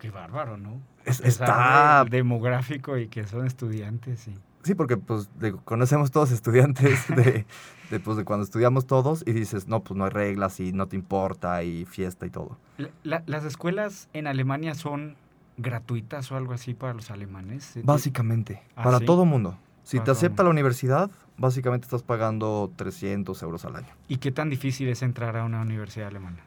Qué 0.00 0.10
bárbaro, 0.10 0.56
¿no? 0.56 0.80
Es- 1.04 1.20
está 1.20 2.04
demográfico 2.08 2.96
y 2.96 3.08
que 3.08 3.26
son 3.26 3.46
estudiantes, 3.46 4.20
sí. 4.20 4.34
Sí, 4.62 4.74
porque 4.74 4.96
pues 4.96 5.28
digo, 5.40 5.60
conocemos 5.64 6.10
todos 6.10 6.30
estudiantes 6.30 7.06
de, 7.14 7.44
de, 7.90 8.00
pues, 8.00 8.16
de 8.16 8.24
cuando 8.24 8.44
estudiamos 8.44 8.86
todos 8.86 9.24
y 9.26 9.32
dices, 9.32 9.66
no, 9.68 9.82
pues 9.82 9.96
no 9.98 10.04
hay 10.04 10.10
reglas 10.10 10.60
y 10.60 10.72
no 10.72 10.86
te 10.86 10.96
importa 10.96 11.62
y 11.64 11.84
fiesta 11.84 12.26
y 12.26 12.30
todo. 12.30 12.58
La- 12.78 12.90
la- 13.02 13.22
¿Las 13.26 13.44
escuelas 13.44 14.08
en 14.12 14.26
Alemania 14.26 14.74
son 14.74 15.16
gratuitas 15.56 16.30
o 16.32 16.36
algo 16.36 16.52
así 16.52 16.74
para 16.74 16.94
los 16.94 17.10
alemanes? 17.10 17.78
Básicamente, 17.82 18.62
Ah, 18.76 18.84
para 18.84 18.98
¿sí? 18.98 19.04
todo 19.04 19.24
mundo. 19.24 19.58
Si 19.84 19.96
Para 19.96 20.04
te 20.04 20.10
acepta 20.12 20.44
la 20.44 20.50
universidad, 20.50 21.10
básicamente 21.36 21.86
estás 21.86 22.02
pagando 22.04 22.70
300 22.76 23.42
euros 23.42 23.64
al 23.64 23.76
año. 23.76 23.88
¿Y 24.06 24.18
qué 24.18 24.30
tan 24.30 24.48
difícil 24.48 24.88
es 24.88 25.02
entrar 25.02 25.36
a 25.36 25.44
una 25.44 25.60
universidad 25.60 26.06
alemana? 26.06 26.38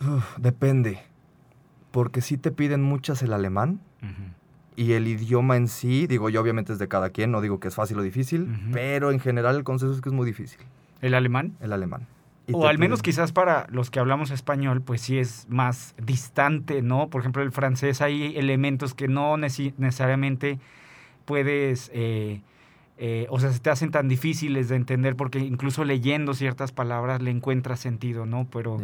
Uf, 0.00 0.36
depende, 0.36 0.98
porque 1.92 2.20
sí 2.22 2.36
te 2.38 2.50
piden 2.50 2.82
muchas 2.82 3.22
el 3.22 3.32
alemán 3.32 3.78
y 4.76 4.92
el 4.92 5.06
idioma 5.06 5.56
en 5.56 5.68
sí, 5.68 6.06
digo 6.06 6.30
yo 6.30 6.40
obviamente 6.40 6.72
es 6.72 6.78
de 6.78 6.88
cada 6.88 7.10
quien, 7.10 7.30
no 7.30 7.40
digo 7.40 7.60
que 7.60 7.68
es 7.68 7.74
fácil 7.74 7.98
o 7.98 8.02
difícil, 8.02 8.48
pero 8.72 9.10
en 9.10 9.20
general 9.20 9.56
el 9.56 9.64
consenso 9.64 9.94
es 9.94 10.00
que 10.00 10.08
es 10.08 10.14
muy 10.14 10.26
difícil, 10.26 10.60
¿El 11.00 11.14
alemán? 11.14 11.54
el 11.60 11.72
alemán. 11.72 12.06
Y 12.46 12.52
O 12.54 12.66
al 12.66 12.76
menos 12.78 13.02
quizás 13.02 13.30
para 13.30 13.66
los 13.70 13.90
que 13.90 14.00
hablamos 14.00 14.32
español, 14.32 14.82
pues 14.82 15.00
sí 15.00 15.18
es 15.18 15.46
más 15.48 15.94
distante, 16.02 16.82
¿no? 16.82 17.08
Por 17.08 17.20
ejemplo, 17.20 17.42
el 17.42 17.52
francés 17.52 18.02
hay 18.02 18.36
elementos 18.36 18.94
que 18.94 19.06
no 19.06 19.36
necesariamente 19.36 20.58
puedes, 21.24 21.88
eh, 21.94 22.40
eh, 22.98 23.26
o 23.30 23.38
sea, 23.38 23.52
se 23.52 23.60
te 23.60 23.70
hacen 23.70 23.92
tan 23.92 24.08
difíciles 24.08 24.68
de 24.68 24.74
entender 24.74 25.14
porque 25.14 25.38
incluso 25.38 25.84
leyendo 25.84 26.34
ciertas 26.34 26.72
palabras 26.72 27.22
le 27.22 27.30
encuentras 27.30 27.78
sentido, 27.78 28.26
¿no? 28.26 28.48
Pero, 28.50 28.78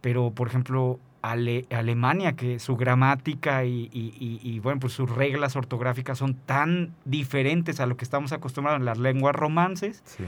pero 0.00 0.30
por 0.30 0.46
ejemplo, 0.46 1.00
Ale- 1.22 1.66
Alemania, 1.70 2.32
que 2.34 2.58
su 2.58 2.76
gramática 2.76 3.64
y, 3.64 3.88
y- 3.92 4.14
y- 4.18 4.40
y, 4.42 4.58
bueno, 4.58 4.80
pues 4.80 4.92
sus 4.92 5.08
reglas 5.08 5.54
ortográficas 5.56 6.18
son 6.18 6.34
tan 6.34 6.92
diferentes 7.04 7.78
a 7.80 7.86
lo 7.86 7.96
que 7.96 8.04
estamos 8.04 8.32
acostumbrados 8.32 8.80
en 8.80 8.84
las 8.86 8.98
lenguas 8.98 9.34
romances, 9.36 10.02
Sí. 10.04 10.24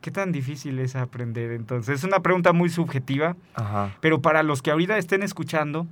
¿qué 0.00 0.10
tan 0.12 0.30
difícil 0.30 0.78
es 0.78 0.94
aprender 0.94 1.50
entonces? 1.50 1.98
Es 1.98 2.04
una 2.04 2.20
pregunta 2.20 2.52
muy 2.52 2.70
subjetiva, 2.70 3.36
Ajá. 3.54 3.96
pero 4.00 4.22
para 4.22 4.42
los 4.44 4.62
que 4.62 4.70
ahorita 4.70 4.96
estén 4.96 5.22
escuchando, 5.24 5.86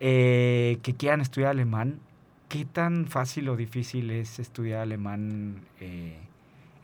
eh, 0.00 0.78
que 0.82 0.94
quieran 0.94 1.20
estudiar 1.20 1.50
alemán, 1.52 2.00
¿qué 2.48 2.64
tan 2.64 3.06
fácil 3.06 3.48
o 3.48 3.56
difícil 3.56 4.10
es 4.10 4.38
estudiar 4.38 4.80
alemán 4.80 5.60
eh, 5.80 6.18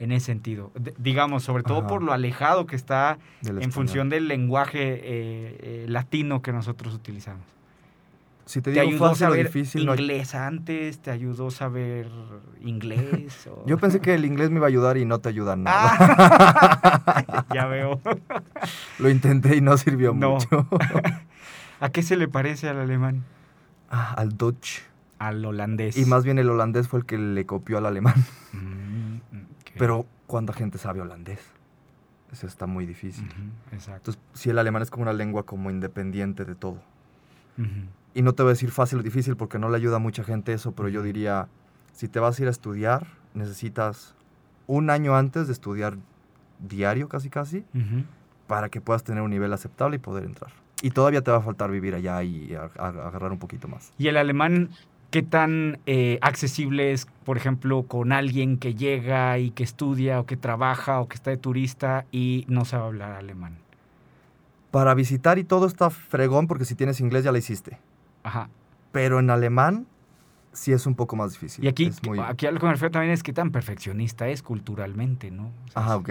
en 0.03 0.13
ese 0.13 0.27
sentido? 0.27 0.71
D- 0.75 0.95
digamos, 0.99 1.43
sobre 1.43 1.63
todo 1.63 1.79
Ajá. 1.79 1.87
por 1.87 2.03
lo 2.03 2.13
alejado 2.13 2.67
que 2.67 2.77
está 2.77 3.19
en 3.43 3.49
español. 3.49 3.73
función 3.73 4.09
del 4.09 4.29
lenguaje 4.29 4.81
eh, 4.95 5.01
eh, 5.05 5.85
latino 5.89 6.43
que 6.43 6.53
nosotros 6.53 6.95
utilizamos. 6.95 7.45
Si 8.45 8.61
te 8.61 8.73
¿Te, 8.73 8.81
digo 8.81 8.89
ayudó 8.91 9.07
a 9.07 9.09
fácil 9.11 9.27
o 9.27 9.31
saber 9.31 9.51
no 9.77 9.95
inglés 9.95 10.35
antes? 10.35 10.99
¿Te 11.01 11.11
ayudó 11.13 11.47
a 11.47 11.51
saber 11.53 12.09
inglés? 12.61 13.47
o- 13.47 13.65
Yo 13.67 13.79
pensé 13.79 14.01
que 14.01 14.15
el 14.15 14.25
inglés 14.25 14.51
me 14.51 14.57
iba 14.57 14.67
a 14.67 14.69
ayudar 14.69 14.97
y 14.97 15.05
no 15.05 15.21
te 15.21 15.29
ayuda 15.29 15.55
nada. 15.55 15.97
Ah, 15.99 17.45
ya 17.55 17.67
veo. 17.67 18.01
Lo 18.99 19.09
intenté 19.11 19.57
y 19.57 19.61
no 19.61 19.77
sirvió 19.77 20.13
No. 20.13 20.33
mucho. 20.33 20.67
¿A 21.81 21.89
qué 21.91 22.03
se 22.03 22.17
le 22.17 22.27
parece 22.29 22.69
al 22.69 22.79
alemán? 22.81 23.23
Ah, 23.91 24.15
al 24.17 24.37
Dutch. 24.37 24.81
Al 25.19 25.45
holandés. 25.45 25.97
Y 25.97 26.05
más 26.05 26.25
bien 26.25 26.39
el 26.41 26.51
holandés 26.51 26.89
fue 26.89 26.99
el 26.99 27.07
que 27.07 27.17
le 27.19 27.47
copió 27.47 27.79
al 27.79 27.87
alemán. 27.87 28.15
Mm, 28.53 28.82
ok. 29.73 29.79
Pero 29.79 30.07
¿cuánta 30.27 30.53
gente 30.53 30.79
sabe 30.79 31.01
holandés? 31.01 31.41
Eso 32.33 32.47
está 32.47 32.67
muy 32.67 32.87
difícil. 32.87 33.29
Exacto. 33.73 34.11
Entonces, 34.11 34.23
sí, 34.33 34.51
el 34.51 34.59
alemán 34.59 34.81
es 34.83 34.91
como 34.91 35.03
una 35.03 35.13
lengua 35.13 35.45
como 35.45 35.71
independiente 35.71 36.45
de 36.45 36.55
todo. 36.55 36.81
Y 38.15 38.23
no 38.23 38.33
te 38.33 38.43
voy 38.43 38.51
a 38.51 38.55
decir 38.55 38.71
fácil 38.71 39.01
o 39.01 39.03
difícil 39.03 39.37
porque 39.37 39.59
no 39.59 39.69
le 39.69 39.77
ayuda 39.77 39.97
a 39.97 39.99
mucha 39.99 40.25
gente 40.25 40.55
eso, 40.55 40.73
pero 40.73 40.89
yo 40.89 41.03
diría, 41.03 41.49
si 41.93 42.09
te 42.09 42.19
vas 42.21 42.39
a 42.39 42.43
ir 42.43 42.49
a 42.49 42.51
estudiar, 42.51 43.07
necesitas 43.35 44.15
un 44.67 44.89
año 44.89 45.15
antes 45.15 45.47
de 45.47 45.53
estudiar 45.53 45.99
diario 46.59 47.09
casi 47.09 47.29
casi 47.29 47.65
para 48.47 48.71
que 48.71 48.81
puedas 48.81 49.05
tener 49.05 49.23
un 49.23 49.31
nivel 49.31 49.53
aceptable 49.53 49.97
y 49.97 49.99
poder 49.99 50.25
entrar. 50.25 50.51
Y 50.81 50.91
todavía 50.91 51.23
te 51.23 51.31
va 51.31 51.37
a 51.37 51.43
faltar 51.43 51.71
vivir 51.71 51.95
allá 51.95 52.23
y 52.23 52.55
agarrar 52.55 53.33
un 53.33 53.39
poquito 53.39 53.69
más. 53.69 53.93
¿Y 53.99 54.09
el 54.09 54.17
alemán 54.17 54.71
qué 55.13 55.23
tan 55.23 55.79
eh, 55.87 56.19
accesible 56.23 56.93
es, 56.93 57.07
por 57.25 57.37
ejemplo, 57.37 57.83
con 57.85 58.11
alguien 58.13 58.57
que 58.57 58.75
llega 58.75 59.39
y 59.39 59.51
que 59.51 59.63
estudia 59.63 60.19
o 60.19 60.27
que 60.27 60.37
trabaja 60.37 61.01
o 61.01 61.07
que 61.07 61.15
está 61.15 61.31
de 61.31 61.37
turista 61.37 62.07
y 62.11 62.45
no 62.49 62.65
sabe 62.65 62.85
hablar 62.87 63.13
alemán? 63.13 63.59
Para 64.71 64.95
visitar 64.95 65.39
y 65.39 65.45
todo 65.45 65.67
está 65.67 65.91
fregón 65.91 66.47
porque 66.49 66.65
si 66.65 66.75
tienes 66.75 66.99
inglés 66.99 67.25
ya 67.25 67.31
la 67.31 67.39
hiciste. 67.39 67.79
Ajá. 68.23 68.49
Pero 68.91 69.21
en 69.21 69.29
alemán 69.29 69.87
sí 70.53 70.73
es 70.73 70.87
un 70.87 70.95
poco 70.95 71.15
más 71.15 71.33
difícil. 71.33 71.63
Y 71.65 71.69
aquí, 71.69 71.85
Es 71.85 72.03
muy- 72.03 72.19
aquí 72.19 72.47
a 72.47 72.51
lo 72.51 72.59
que 72.59 72.67
me 72.67 72.73
refiero 72.73 72.91
también 72.93 73.13
es 73.13 73.23
qué 73.23 73.35
tan 73.35 73.51
perfeccionista 73.51 74.29
es 74.29 74.43
culturalmente, 74.43 75.31
¿no? 75.31 75.45
O 75.67 75.71
sea, 75.71 75.83
Ajá, 75.83 75.97
ok. 75.97 76.11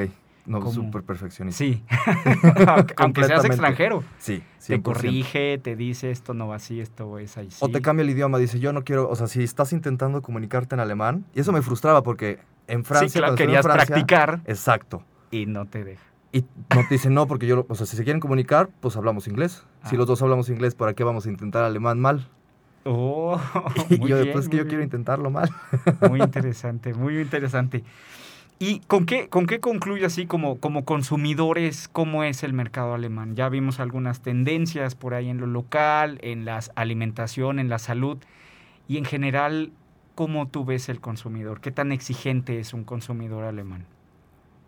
No, 0.59 0.71
súper 0.71 1.03
perfeccionista. 1.03 1.57
Sí. 1.57 1.83
aunque, 2.97 3.23
seas 3.23 3.45
extranjero. 3.45 4.03
Sí, 4.17 4.43
Te 4.65 4.77
100%. 4.79 4.81
corrige, 4.81 5.57
te 5.57 5.75
dice 5.75 6.11
esto 6.11 6.33
no 6.33 6.47
va 6.47 6.55
así, 6.57 6.79
esto 6.81 7.17
es 7.19 7.37
así. 7.37 7.49
O 7.59 7.69
te 7.69 7.81
cambia 7.81 8.03
el 8.03 8.09
idioma, 8.09 8.37
dice, 8.37 8.59
yo 8.59 8.73
no 8.73 8.83
quiero, 8.83 9.09
o 9.09 9.15
sea, 9.15 9.27
si 9.27 9.43
estás 9.43 9.73
intentando 9.73 10.21
comunicarte 10.21 10.75
en 10.75 10.81
alemán, 10.81 11.25
y 11.33 11.39
eso 11.39 11.51
me 11.51 11.61
frustraba 11.61 12.03
porque 12.03 12.39
en 12.67 12.83
Francia, 12.85 13.09
sí, 13.09 13.19
claro, 13.19 13.35
querías 13.35 13.63
Francia- 13.63 13.85
practicar 13.87 14.41
Exacto. 14.45 15.03
y 15.31 15.45
no 15.45 15.65
te 15.65 15.83
deja. 15.83 16.03
Y 16.33 16.41
no 16.73 16.81
te 16.87 16.95
dicen 16.95 17.13
no, 17.13 17.27
porque 17.27 17.45
yo, 17.47 17.57
lo- 17.57 17.65
o 17.67 17.75
sea, 17.75 17.85
si 17.85 17.97
se 17.97 18.03
quieren 18.03 18.19
comunicar, 18.21 18.69
pues 18.79 18.95
hablamos 18.95 19.27
inglés. 19.27 19.65
Si 19.89 19.95
Ah. 19.95 19.97
los 19.99 20.07
dos 20.07 20.21
hablamos 20.21 20.47
inglés, 20.49 20.75
¿para 20.75 20.93
qué 20.93 21.03
vamos 21.03 21.25
a 21.25 21.29
intentar 21.29 21.63
alemán 21.65 21.99
mal? 21.99 22.27
Oh, 22.85 23.39
Y 23.89 23.97
muy 23.99 24.09
yo, 24.09 24.15
bien, 24.21 24.31
pues 24.31 24.45
es 24.45 24.49
que 24.49 24.55
muy 24.55 24.63
yo 24.63 24.67
quiero 24.67 24.77
bien. 24.79 24.87
intentarlo 24.87 25.29
mal. 25.29 25.49
Muy 26.09 26.21
interesante, 26.21 26.93
muy 26.93 27.19
interesante. 27.19 27.83
¿Y 28.63 28.81
con 28.81 29.07
qué, 29.07 29.27
con 29.27 29.47
qué 29.47 29.59
concluye 29.59 30.05
así 30.05 30.27
como, 30.27 30.59
como 30.59 30.85
consumidores 30.85 31.87
cómo 31.87 32.23
es 32.23 32.43
el 32.43 32.53
mercado 32.53 32.93
alemán? 32.93 33.35
Ya 33.35 33.49
vimos 33.49 33.79
algunas 33.79 34.21
tendencias 34.21 34.93
por 34.93 35.15
ahí 35.15 35.29
en 35.29 35.39
lo 35.39 35.47
local, 35.47 36.19
en 36.21 36.45
la 36.45 36.59
alimentación, 36.75 37.57
en 37.57 37.69
la 37.69 37.79
salud 37.79 38.19
y 38.87 38.97
en 38.97 39.05
general, 39.05 39.71
¿cómo 40.13 40.47
tú 40.47 40.63
ves 40.63 40.89
el 40.89 41.01
consumidor? 41.01 41.59
¿Qué 41.59 41.71
tan 41.71 41.91
exigente 41.91 42.59
es 42.59 42.75
un 42.75 42.83
consumidor 42.83 43.45
alemán? 43.45 43.87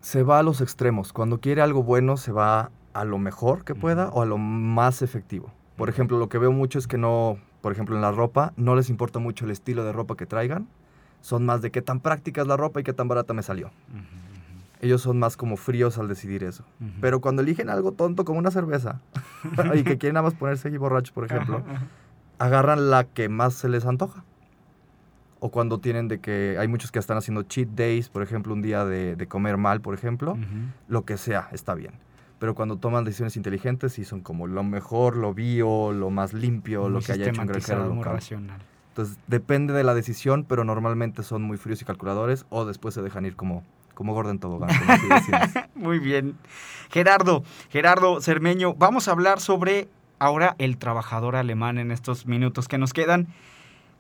Se 0.02 0.24
va 0.24 0.40
a 0.40 0.44
los 0.44 0.60
extremos. 0.60 1.14
Cuando 1.14 1.40
quiere 1.40 1.62
algo 1.62 1.84
bueno, 1.84 2.18
se 2.18 2.32
va 2.32 2.72
a 2.94 3.06
lo 3.06 3.20
mejor 3.20 3.64
que 3.64 3.76
pueda 3.76 4.10
o 4.10 4.24
a 4.24 4.26
lo 4.26 4.40
más 4.40 5.04
efectivo. 5.04 5.52
Por 5.78 5.90
ejemplo, 5.90 6.18
lo 6.18 6.30
que 6.30 6.40
veo 6.40 6.52
mucho 6.52 6.80
es 6.80 6.88
que 6.88 6.98
no, 6.98 7.38
por 7.62 7.72
ejemplo, 7.72 7.96
en 7.96 8.02
la 8.02 8.12
ropa, 8.12 8.54
no 8.58 8.76
les 8.76 8.90
importa 8.90 9.20
mucho 9.20 9.46
el 9.46 9.52
estilo 9.52 9.84
de 9.84 9.92
ropa 9.92 10.16
que 10.16 10.26
traigan. 10.26 10.68
Son 11.24 11.46
más 11.46 11.62
de 11.62 11.72
qué 11.72 11.82
tan 11.82 12.02
práctica 12.02 12.42
es 12.42 12.48
la 12.48 12.58
ropa 12.58 12.82
y 12.82 12.84
qué 12.84 12.92
tan 12.92 13.08
barata 13.08 13.34
me 13.34 13.44
salió. 13.44 13.72
Ellos 14.82 15.02
son 15.02 15.18
más 15.20 15.38
como 15.38 15.56
fríos 15.56 15.98
al 15.98 16.10
decidir 16.10 16.44
eso. 16.44 16.66
Pero 17.00 17.22
cuando 17.22 17.42
eligen 17.42 17.70
algo 17.70 17.94
tonto 17.94 18.26
como 18.26 18.40
una 18.40 18.52
cerveza 18.52 19.00
y 19.74 19.84
que 19.84 19.98
quieren 19.98 20.16
nada 20.16 20.26
más 20.26 20.34
ponerse 20.34 20.68
ahí 20.68 20.76
borrachos, 20.76 21.14
por 21.14 21.24
ejemplo, 21.24 21.64
agarran 22.40 22.90
la 22.90 23.06
que 23.06 23.30
más 23.30 23.54
se 23.54 23.70
les 23.70 23.86
antoja. 23.86 24.26
O 25.40 25.50
cuando 25.50 25.80
tienen 25.80 26.10
de 26.10 26.20
que 26.20 26.58
hay 26.60 26.68
muchos 26.68 26.92
que 26.92 27.00
están 27.00 27.16
haciendo 27.16 27.44
cheat 27.44 27.70
days, 27.70 28.10
por 28.10 28.22
ejemplo, 28.22 28.54
un 28.54 28.62
día 28.62 28.84
de, 28.84 29.16
de 29.16 29.28
comer 29.28 29.56
mal, 29.56 29.80
por 29.80 29.94
ejemplo, 29.94 30.38
lo 30.90 31.06
que 31.06 31.16
sea, 31.16 31.48
está 31.54 31.74
bien. 31.74 31.94
Pero 32.40 32.54
cuando 32.54 32.76
toman 32.76 33.06
decisiones 33.06 33.38
inteligentes, 33.38 33.94
sí 33.94 34.04
son 34.04 34.20
como 34.20 34.46
lo 34.46 34.66
mejor, 34.66 35.16
lo 35.16 35.34
bio, 35.34 35.94
lo 35.94 36.10
más 36.10 36.34
limpio, 36.34 36.90
lo 36.90 37.00
que 37.00 37.14
haya 37.14 37.30
hecho 37.30 37.40
un 37.40 37.48
granjero 37.48 37.88
local. 37.88 38.16
racional. 38.16 38.60
Entonces, 38.94 39.18
depende 39.26 39.74
de 39.74 39.84
la 39.84 39.96
decisión, 39.96 40.46
pero 40.48 40.64
normalmente 40.64 41.24
son 41.24 41.42
muy 41.42 41.58
fríos 41.58 41.82
y 41.82 41.86
calculadores 41.86 42.46
o 42.52 42.64
después 42.64 42.94
se 42.94 43.02
dejan 43.02 43.26
ir 43.26 43.36
como, 43.36 43.64
como 43.96 44.14
Gordon 44.14 44.38
Tobogán, 44.38 44.70
como. 44.70 45.66
Muy 45.76 45.98
bien. 45.98 46.38
Gerardo, 46.92 47.44
Gerardo 47.72 48.22
Cermeño, 48.22 48.76
vamos 48.76 49.08
a 49.08 49.12
hablar 49.14 49.40
sobre 49.40 49.88
ahora 50.20 50.54
el 50.60 50.78
trabajador 50.78 51.36
alemán 51.36 51.80
en 51.80 51.90
estos 51.90 52.28
minutos 52.28 52.68
que 52.68 52.78
nos 52.78 52.94
quedan. 52.94 53.30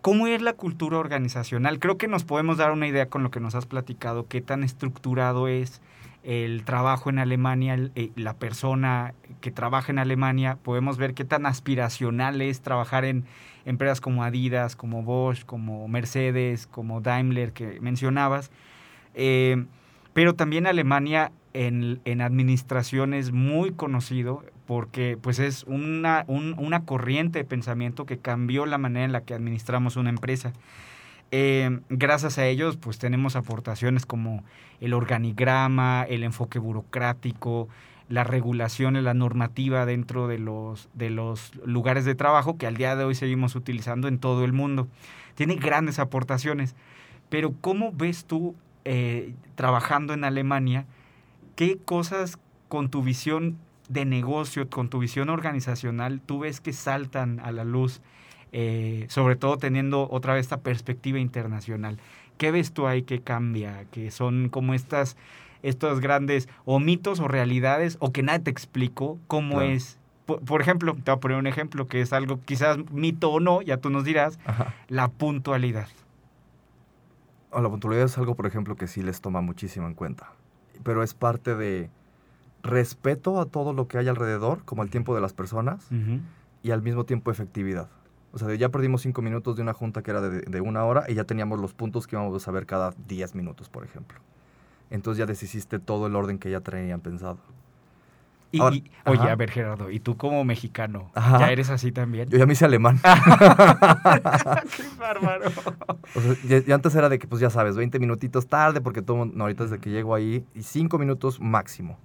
¿Cómo 0.03 0.27
es 0.27 0.43
la 0.43 0.53
cultura 0.53 0.99
organizacional? 0.99 1.79
Creo 1.79 1.97
que 1.97 2.07
nos 2.07 2.23
podemos 2.23 2.57
dar 2.57 2.71
una 2.71 2.85
idea 2.85 3.07
con 3.07 3.23
lo 3.23 3.31
que 3.31 3.39
nos 3.39 3.55
has 3.55 3.65
platicado, 3.65 4.27
qué 4.27 4.41
tan 4.41 4.63
estructurado 4.63 5.47
es 5.47 5.81
el 6.21 6.65
trabajo 6.65 7.09
en 7.09 7.17
Alemania, 7.17 7.79
eh, 7.95 8.11
la 8.15 8.35
persona 8.35 9.15
que 9.41 9.49
trabaja 9.49 9.91
en 9.91 9.97
Alemania. 9.97 10.59
Podemos 10.61 10.97
ver 10.97 11.15
qué 11.15 11.25
tan 11.25 11.47
aspiracional 11.47 12.43
es 12.43 12.61
trabajar 12.61 13.05
en 13.05 13.25
empresas 13.65 14.01
como 14.01 14.23
Adidas, 14.23 14.75
como 14.75 15.03
Bosch, 15.03 15.43
como 15.45 15.87
Mercedes, 15.87 16.67
como 16.67 17.01
Daimler 17.01 17.53
que 17.53 17.79
mencionabas. 17.81 18.51
Eh, 19.15 19.65
pero 20.13 20.33
también 20.35 20.67
Alemania 20.67 21.31
en, 21.53 21.99
en 22.05 22.21
administración 22.21 23.13
es 23.13 23.31
muy 23.31 23.71
conocido 23.71 24.43
porque 24.65 25.17
pues 25.21 25.39
es 25.39 25.63
una, 25.65 26.23
un- 26.27 26.55
una 26.57 26.85
corriente 26.85 27.39
de 27.39 27.45
pensamiento 27.45 28.05
que 28.05 28.17
cambió 28.17 28.65
la 28.65 28.77
manera 28.77 29.05
en 29.05 29.11
la 29.11 29.21
que 29.21 29.33
administramos 29.33 29.95
una 29.97 30.09
empresa. 30.09 30.53
Eh, 31.31 31.79
gracias 31.89 32.37
a 32.37 32.45
ellos 32.45 32.77
pues 32.77 32.99
tenemos 32.99 33.35
aportaciones 33.35 34.05
como 34.05 34.43
el 34.79 34.93
organigrama, 34.93 36.03
el 36.07 36.23
enfoque 36.23 36.59
burocrático, 36.59 37.67
las 38.09 38.27
regulaciones, 38.27 39.03
la 39.03 39.13
normativa 39.13 39.85
dentro 39.85 40.27
de 40.27 40.39
los, 40.39 40.89
de 40.93 41.09
los 41.09 41.51
lugares 41.65 42.05
de 42.05 42.15
trabajo 42.15 42.57
que 42.57 42.67
al 42.67 42.77
día 42.77 42.95
de 42.95 43.03
hoy 43.03 43.15
seguimos 43.15 43.55
utilizando 43.55 44.07
en 44.07 44.19
todo 44.19 44.45
el 44.45 44.53
mundo. 44.53 44.87
Tiene 45.35 45.55
grandes 45.55 45.99
aportaciones. 45.99 46.75
Pero 47.29 47.53
¿cómo 47.61 47.91
ves 47.91 48.25
tú 48.25 48.55
eh, 48.85 49.33
trabajando 49.55 50.13
en 50.13 50.23
Alemania? 50.23 50.85
¿Qué 51.55 51.77
cosas 51.77 52.37
con 52.67 52.89
tu 52.89 53.01
visión 53.01 53.57
de 53.89 54.05
negocio, 54.05 54.69
con 54.69 54.89
tu 54.89 54.99
visión 54.99 55.29
organizacional, 55.29 56.21
tú 56.25 56.39
ves 56.39 56.61
que 56.61 56.73
saltan 56.73 57.39
a 57.39 57.51
la 57.51 57.63
luz, 57.63 58.01
eh, 58.51 59.05
sobre 59.09 59.35
todo 59.35 59.57
teniendo 59.57 60.07
otra 60.11 60.33
vez 60.33 60.41
esta 60.41 60.61
perspectiva 60.61 61.19
internacional? 61.19 61.97
¿Qué 62.37 62.51
ves 62.51 62.73
tú 62.73 62.87
ahí 62.87 63.03
que 63.03 63.21
cambia? 63.21 63.85
Que 63.91 64.11
son 64.11 64.49
como 64.49 64.73
estas, 64.73 65.17
estos 65.63 65.99
grandes 65.99 66.47
o 66.65 66.79
mitos 66.79 67.19
o 67.19 67.27
realidades 67.27 67.97
o 67.99 68.11
que 68.11 68.21
nadie 68.21 68.39
te 68.39 68.51
explicó 68.51 69.17
cómo 69.27 69.55
Claro. 69.55 69.65
es. 69.71 69.97
Por, 70.25 70.39
por 70.41 70.61
ejemplo, 70.61 70.93
te 70.93 71.09
voy 71.11 71.17
a 71.17 71.19
poner 71.19 71.37
un 71.37 71.47
ejemplo 71.47 71.87
que 71.87 71.99
es 71.99 72.13
algo 72.13 72.39
quizás 72.45 72.77
mito 72.91 73.29
o 73.31 73.39
no, 73.41 73.61
ya 73.61 73.77
tú 73.77 73.89
nos 73.89 74.03
dirás, 74.05 74.39
Ajá. 74.45 74.73
la 74.87 75.07
puntualidad. 75.09 75.87
O 77.51 77.61
la 77.61 77.69
puntualidad 77.69 78.05
es 78.05 78.17
algo, 78.17 78.35
por 78.35 78.45
ejemplo, 78.45 78.75
que 78.75 78.87
sí 78.87 79.01
les 79.03 79.19
toma 79.21 79.41
muchísimo 79.41 79.87
en 79.87 79.93
cuenta. 79.95 80.31
Pero 80.83 81.03
es 81.03 81.13
parte 81.13 81.55
de 81.55 81.89
respeto 82.63 83.39
a 83.41 83.45
todo 83.45 83.73
lo 83.73 83.87
que 83.87 83.97
hay 83.97 84.07
alrededor, 84.07 84.63
como 84.63 84.83
el 84.83 84.89
tiempo 84.89 85.13
de 85.13 85.21
las 85.21 85.33
personas, 85.33 85.87
y 86.63 86.71
al 86.71 86.81
mismo 86.81 87.03
tiempo 87.05 87.29
efectividad. 87.29 87.89
O 88.31 88.37
sea, 88.39 88.53
ya 88.55 88.69
perdimos 88.69 89.01
cinco 89.01 89.21
minutos 89.21 89.55
de 89.57 89.61
una 89.61 89.73
junta 89.73 90.01
que 90.01 90.09
era 90.11 90.21
de, 90.21 90.41
de 90.41 90.61
una 90.61 90.83
hora 90.85 91.03
y 91.07 91.13
ya 91.13 91.25
teníamos 91.25 91.59
los 91.59 91.73
puntos 91.73 92.07
que 92.07 92.15
íbamos 92.15 92.47
a 92.47 92.51
ver 92.51 92.65
cada 92.65 92.93
10 93.07 93.35
minutos, 93.35 93.69
por 93.69 93.83
ejemplo. 93.83 94.17
Entonces 94.93 95.17
ya 95.19 95.25
deshiciste 95.25 95.79
todo 95.79 96.05
el 96.07 96.15
orden 96.15 96.37
que 96.37 96.51
ya 96.51 96.61
tenían 96.61 97.01
pensado. 97.01 97.39
Y, 98.51 98.61
Ahora- 98.61 98.75
y- 98.75 98.83
oye, 99.05 99.19
ajá. 99.21 99.31
a 99.31 99.35
ver, 99.35 99.49
Gerardo, 99.49 99.89
¿y 99.89 99.99
tú 99.99 100.15
como 100.15 100.43
mexicano, 100.43 101.09
Ajá. 101.15 101.39
ya 101.39 101.51
eres 101.51 101.71
así 101.71 101.91
también? 101.91 102.29
Yo 102.29 102.37
ya 102.37 102.45
me 102.45 102.53
hice 102.53 102.65
alemán. 102.65 102.99
¡Qué 104.77 104.83
bárbaro! 104.99 105.49
O 106.15 106.21
sea, 106.21 106.35
ya, 106.47 106.59
ya 106.59 106.75
antes 106.75 106.93
era 106.93 107.09
de 107.09 107.17
que, 107.17 107.27
pues 107.27 107.41
ya 107.41 107.49
sabes, 107.49 107.75
20 107.75 107.97
minutitos 107.99 108.47
tarde, 108.47 108.79
porque 108.81 109.01
todo, 109.01 109.17
mundo- 109.17 109.33
no, 109.35 109.45
ahorita 109.45 109.63
desde 109.63 109.79
que 109.79 109.89
llego 109.89 110.13
ahí, 110.13 110.45
y 110.53 110.61
5 110.61 110.99
minutos 110.99 111.39
máximo. 111.39 111.97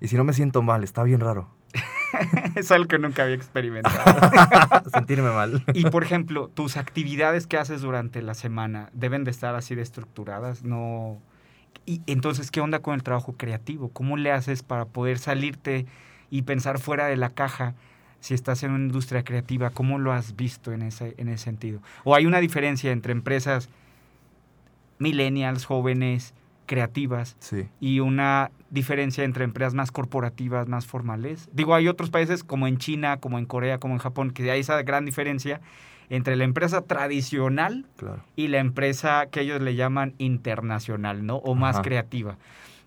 Y 0.00 0.08
si 0.08 0.16
no 0.16 0.24
me 0.24 0.32
siento 0.32 0.62
mal, 0.62 0.82
está 0.84 1.02
bien 1.02 1.20
raro. 1.20 1.50
es 2.56 2.70
algo 2.72 2.88
que 2.88 2.98
nunca 2.98 3.24
había 3.24 3.34
experimentado. 3.36 4.02
Sentirme 4.92 5.30
mal. 5.30 5.62
y, 5.74 5.84
por 5.90 6.02
ejemplo, 6.02 6.48
tus 6.48 6.78
actividades 6.78 7.46
que 7.46 7.58
haces 7.58 7.82
durante 7.82 8.22
la 8.22 8.32
semana 8.32 8.88
deben 8.94 9.24
de 9.24 9.30
estar 9.30 9.54
así 9.54 9.74
de 9.74 9.82
estructuradas, 9.82 10.64
¿no? 10.64 11.18
Y 11.86 12.02
entonces, 12.06 12.50
¿qué 12.50 12.60
onda 12.60 12.80
con 12.80 12.94
el 12.94 13.02
trabajo 13.02 13.34
creativo? 13.36 13.88
¿Cómo 13.90 14.16
le 14.16 14.30
haces 14.32 14.62
para 14.62 14.84
poder 14.84 15.18
salirte 15.18 15.86
y 16.30 16.42
pensar 16.42 16.78
fuera 16.78 17.06
de 17.06 17.16
la 17.16 17.30
caja 17.30 17.74
si 18.20 18.34
estás 18.34 18.62
en 18.62 18.72
una 18.72 18.84
industria 18.84 19.24
creativa? 19.24 19.70
¿Cómo 19.70 19.98
lo 19.98 20.12
has 20.12 20.36
visto 20.36 20.72
en 20.72 20.82
ese, 20.82 21.14
en 21.18 21.28
ese 21.28 21.44
sentido? 21.44 21.80
¿O 22.04 22.14
hay 22.14 22.26
una 22.26 22.38
diferencia 22.38 22.92
entre 22.92 23.12
empresas 23.12 23.68
millennials, 24.98 25.64
jóvenes, 25.64 26.34
creativas, 26.66 27.36
Sí. 27.40 27.66
y 27.80 28.00
una 28.00 28.50
diferencia 28.70 29.24
entre 29.24 29.42
empresas 29.44 29.74
más 29.74 29.90
corporativas, 29.90 30.68
más 30.68 30.86
formales. 30.86 31.48
Digo, 31.52 31.74
hay 31.74 31.88
otros 31.88 32.10
países 32.10 32.44
como 32.44 32.68
en 32.68 32.78
China, 32.78 33.16
como 33.16 33.38
en 33.40 33.46
Corea, 33.46 33.78
como 33.78 33.94
en 33.94 33.98
Japón, 33.98 34.30
que 34.30 34.48
hay 34.50 34.60
esa 34.60 34.80
gran 34.82 35.04
diferencia 35.04 35.60
entre 36.10 36.36
la 36.36 36.44
empresa 36.44 36.82
tradicional 36.82 37.86
Claro. 37.96 38.22
y 38.36 38.48
la 38.48 38.58
empresa 38.58 39.26
que 39.30 39.40
ellos 39.40 39.60
le 39.62 39.74
llaman 39.76 40.14
internacional, 40.18 41.24
¿no? 41.24 41.36
O 41.36 41.54
más 41.54 41.76
Ajá. 41.76 41.82
creativa. 41.82 42.36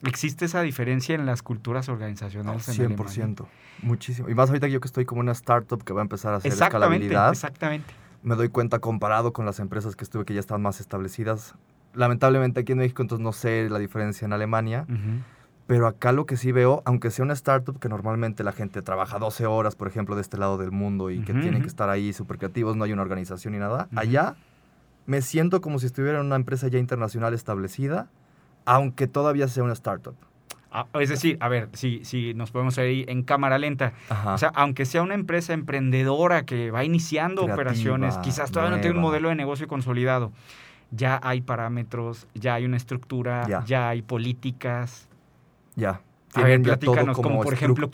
¿Existe 0.05 0.45
esa 0.45 0.61
diferencia 0.61 1.15
en 1.15 1.25
las 1.25 1.41
culturas 1.41 1.87
organizacionales? 1.89 2.67
Alemania? 2.69 2.97
100%. 2.97 3.47
Muchísimo. 3.81 4.29
Y 4.29 4.35
más 4.35 4.49
ahorita 4.49 4.67
que 4.67 4.73
yo 4.73 4.79
que 4.81 4.87
estoy 4.87 5.05
como 5.05 5.21
una 5.21 5.31
startup 5.31 5.83
que 5.83 5.93
va 5.93 6.01
a 6.01 6.03
empezar 6.03 6.33
a 6.33 6.37
hacer 6.37 6.51
Exactamente, 6.51 7.05
escalabilidad, 7.05 7.31
exactamente. 7.31 7.93
me 8.21 8.35
doy 8.35 8.49
cuenta 8.49 8.79
comparado 8.79 9.31
con 9.33 9.45
las 9.45 9.59
empresas 9.59 9.95
que 9.95 10.03
estuve 10.03 10.25
que 10.25 10.33
ya 10.33 10.39
estaban 10.41 10.61
más 10.61 10.79
establecidas. 10.81 11.55
Lamentablemente 11.93 12.59
aquí 12.61 12.71
en 12.73 12.79
México 12.79 13.01
entonces 13.01 13.23
no 13.23 13.31
sé 13.31 13.67
la 13.69 13.79
diferencia 13.79 14.25
en 14.25 14.33
Alemania. 14.33 14.85
Pero 15.67 15.87
acá 15.87 16.11
lo 16.11 16.25
que 16.25 16.35
sí 16.37 16.51
veo, 16.51 16.81
aunque 16.85 17.09
sea 17.11 17.23
una 17.23 17.33
startup 17.33 17.79
que 17.79 17.89
normalmente 17.89 18.43
la 18.43 18.51
gente 18.51 18.81
trabaja 18.81 19.17
12 19.19 19.45
horas, 19.45 19.75
por 19.75 19.87
ejemplo, 19.87 20.15
de 20.15 20.21
este 20.21 20.37
lado 20.37 20.57
del 20.57 20.71
mundo 20.71 21.09
y 21.09 21.19
que 21.21 21.33
tienen 21.33 21.61
que 21.61 21.67
estar 21.67 21.89
ahí 21.89 22.11
súper 22.13 22.37
creativos, 22.37 22.75
no 22.75 22.83
hay 22.83 22.91
una 22.93 23.01
organización 23.01 23.53
ni 23.53 23.59
nada, 23.59 23.87
allá 23.95 24.35
me 25.05 25.21
siento 25.21 25.61
como 25.61 25.79
si 25.79 25.85
estuviera 25.85 26.19
en 26.19 26.25
una 26.25 26.35
empresa 26.35 26.67
ya 26.67 26.79
internacional 26.79 27.33
establecida, 27.33 28.09
aunque 28.65 29.07
todavía 29.07 29.47
sea 29.47 29.63
una 29.63 29.73
startup. 29.73 30.15
Ah, 30.75 30.87
es 30.99 31.09
decir, 31.09 31.37
a 31.39 31.49
ver, 31.49 31.69
si, 31.73 32.03
si 32.03 32.33
nos 32.33 32.49
podemos 32.51 32.77
ir 32.79 33.07
en 33.09 33.21
cámara 33.23 33.59
lenta, 33.59 33.93
Ajá. 34.09 34.33
O 34.33 34.37
sea, 34.39 34.49
aunque 34.55 34.85
sea 34.85 35.03
una 35.03 35.13
empresa 35.13 35.53
emprendedora 35.53 36.45
que 36.45 36.71
va 36.71 36.83
iniciando 36.83 37.43
Creativa, 37.43 37.53
operaciones, 37.53 38.17
quizás 38.19 38.49
todavía 38.51 38.75
no 38.75 38.81
tiene 38.81 38.95
un 38.95 39.01
modelo 39.01 39.29
de 39.29 39.35
negocio 39.35 39.67
consolidado, 39.67 40.31
ya 40.89 41.19
hay 41.21 41.41
parámetros, 41.41 42.27
ya 42.33 42.55
hay 42.55 42.65
una 42.65 42.77
estructura, 42.77 43.45
ya, 43.47 43.63
Ya. 43.65 43.89
hay 43.89 44.01
políticas. 44.01 45.07
Ya. 45.75 46.01
A 46.35 46.41
ver, 46.41 46.51
platícanos, 46.63 47.15
como 47.23 47.35
por 47.43 47.53
ejemplo. 47.53 47.91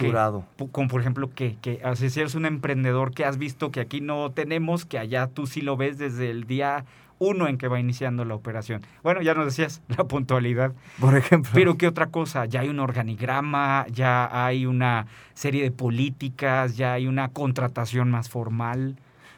Pu- 0.58 0.72
Como 0.72 0.88
por 0.88 1.02
ejemplo, 1.02 1.30
que 1.34 1.58
o 1.84 1.96
sea, 1.96 2.10
si 2.10 2.20
eres 2.22 2.36
un 2.36 2.46
emprendedor 2.46 3.12
que 3.12 3.26
has 3.26 3.38
visto 3.38 3.70
que 3.70 3.82
aquí 3.82 4.00
no 4.00 4.32
tenemos, 4.32 4.86
que 4.86 4.98
allá 4.98 5.28
tú 5.28 5.46
sí 5.46 5.62
lo 5.62 5.76
ves 5.76 5.98
desde 5.98 6.30
el 6.30 6.46
día 6.46 6.86
uno 7.22 7.50
en 7.50 7.58
que 7.58 7.68
va 7.68 7.82
iniciando 7.82 8.24
la 8.24 8.34
operación. 8.36 8.82
Bueno, 9.04 9.22
ya 9.22 9.34
nos 9.34 9.44
decías, 9.44 9.82
la 9.90 10.06
puntualidad. 10.06 10.72
Por 11.02 11.18
ejemplo. 11.18 11.52
Pero 11.54 11.76
¿qué 11.78 11.86
otra 11.86 12.08
cosa? 12.08 12.46
Ya 12.46 12.62
hay 12.62 12.70
un 12.70 12.80
organigrama, 12.80 13.86
ya 13.92 14.46
hay 14.46 14.66
una 14.66 15.06
serie 15.34 15.64
de 15.64 15.72
políticas, 15.72 16.78
ya 16.78 16.94
hay 16.94 17.08
una 17.08 17.28
contratación 17.28 18.10
más 18.10 18.30
formal. 18.30 18.96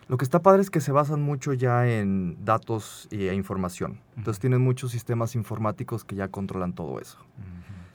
Lo 0.10 0.18
que 0.18 0.26
está 0.26 0.44
padre 0.44 0.62
es 0.62 0.70
que 0.70 0.80
se 0.80 0.92
basan 0.92 1.24
mucho 1.24 1.54
ya 1.54 1.88
en 1.90 2.38
datos 2.46 3.08
e 3.10 3.34
información. 3.34 4.00
Entonces 4.16 4.40
tienen 4.40 4.62
muchos 4.62 4.92
sistemas 4.92 5.34
informáticos 5.36 6.04
que 6.04 6.16
ya 6.16 6.28
controlan 6.28 6.74
todo 6.74 7.00
eso. 7.00 7.18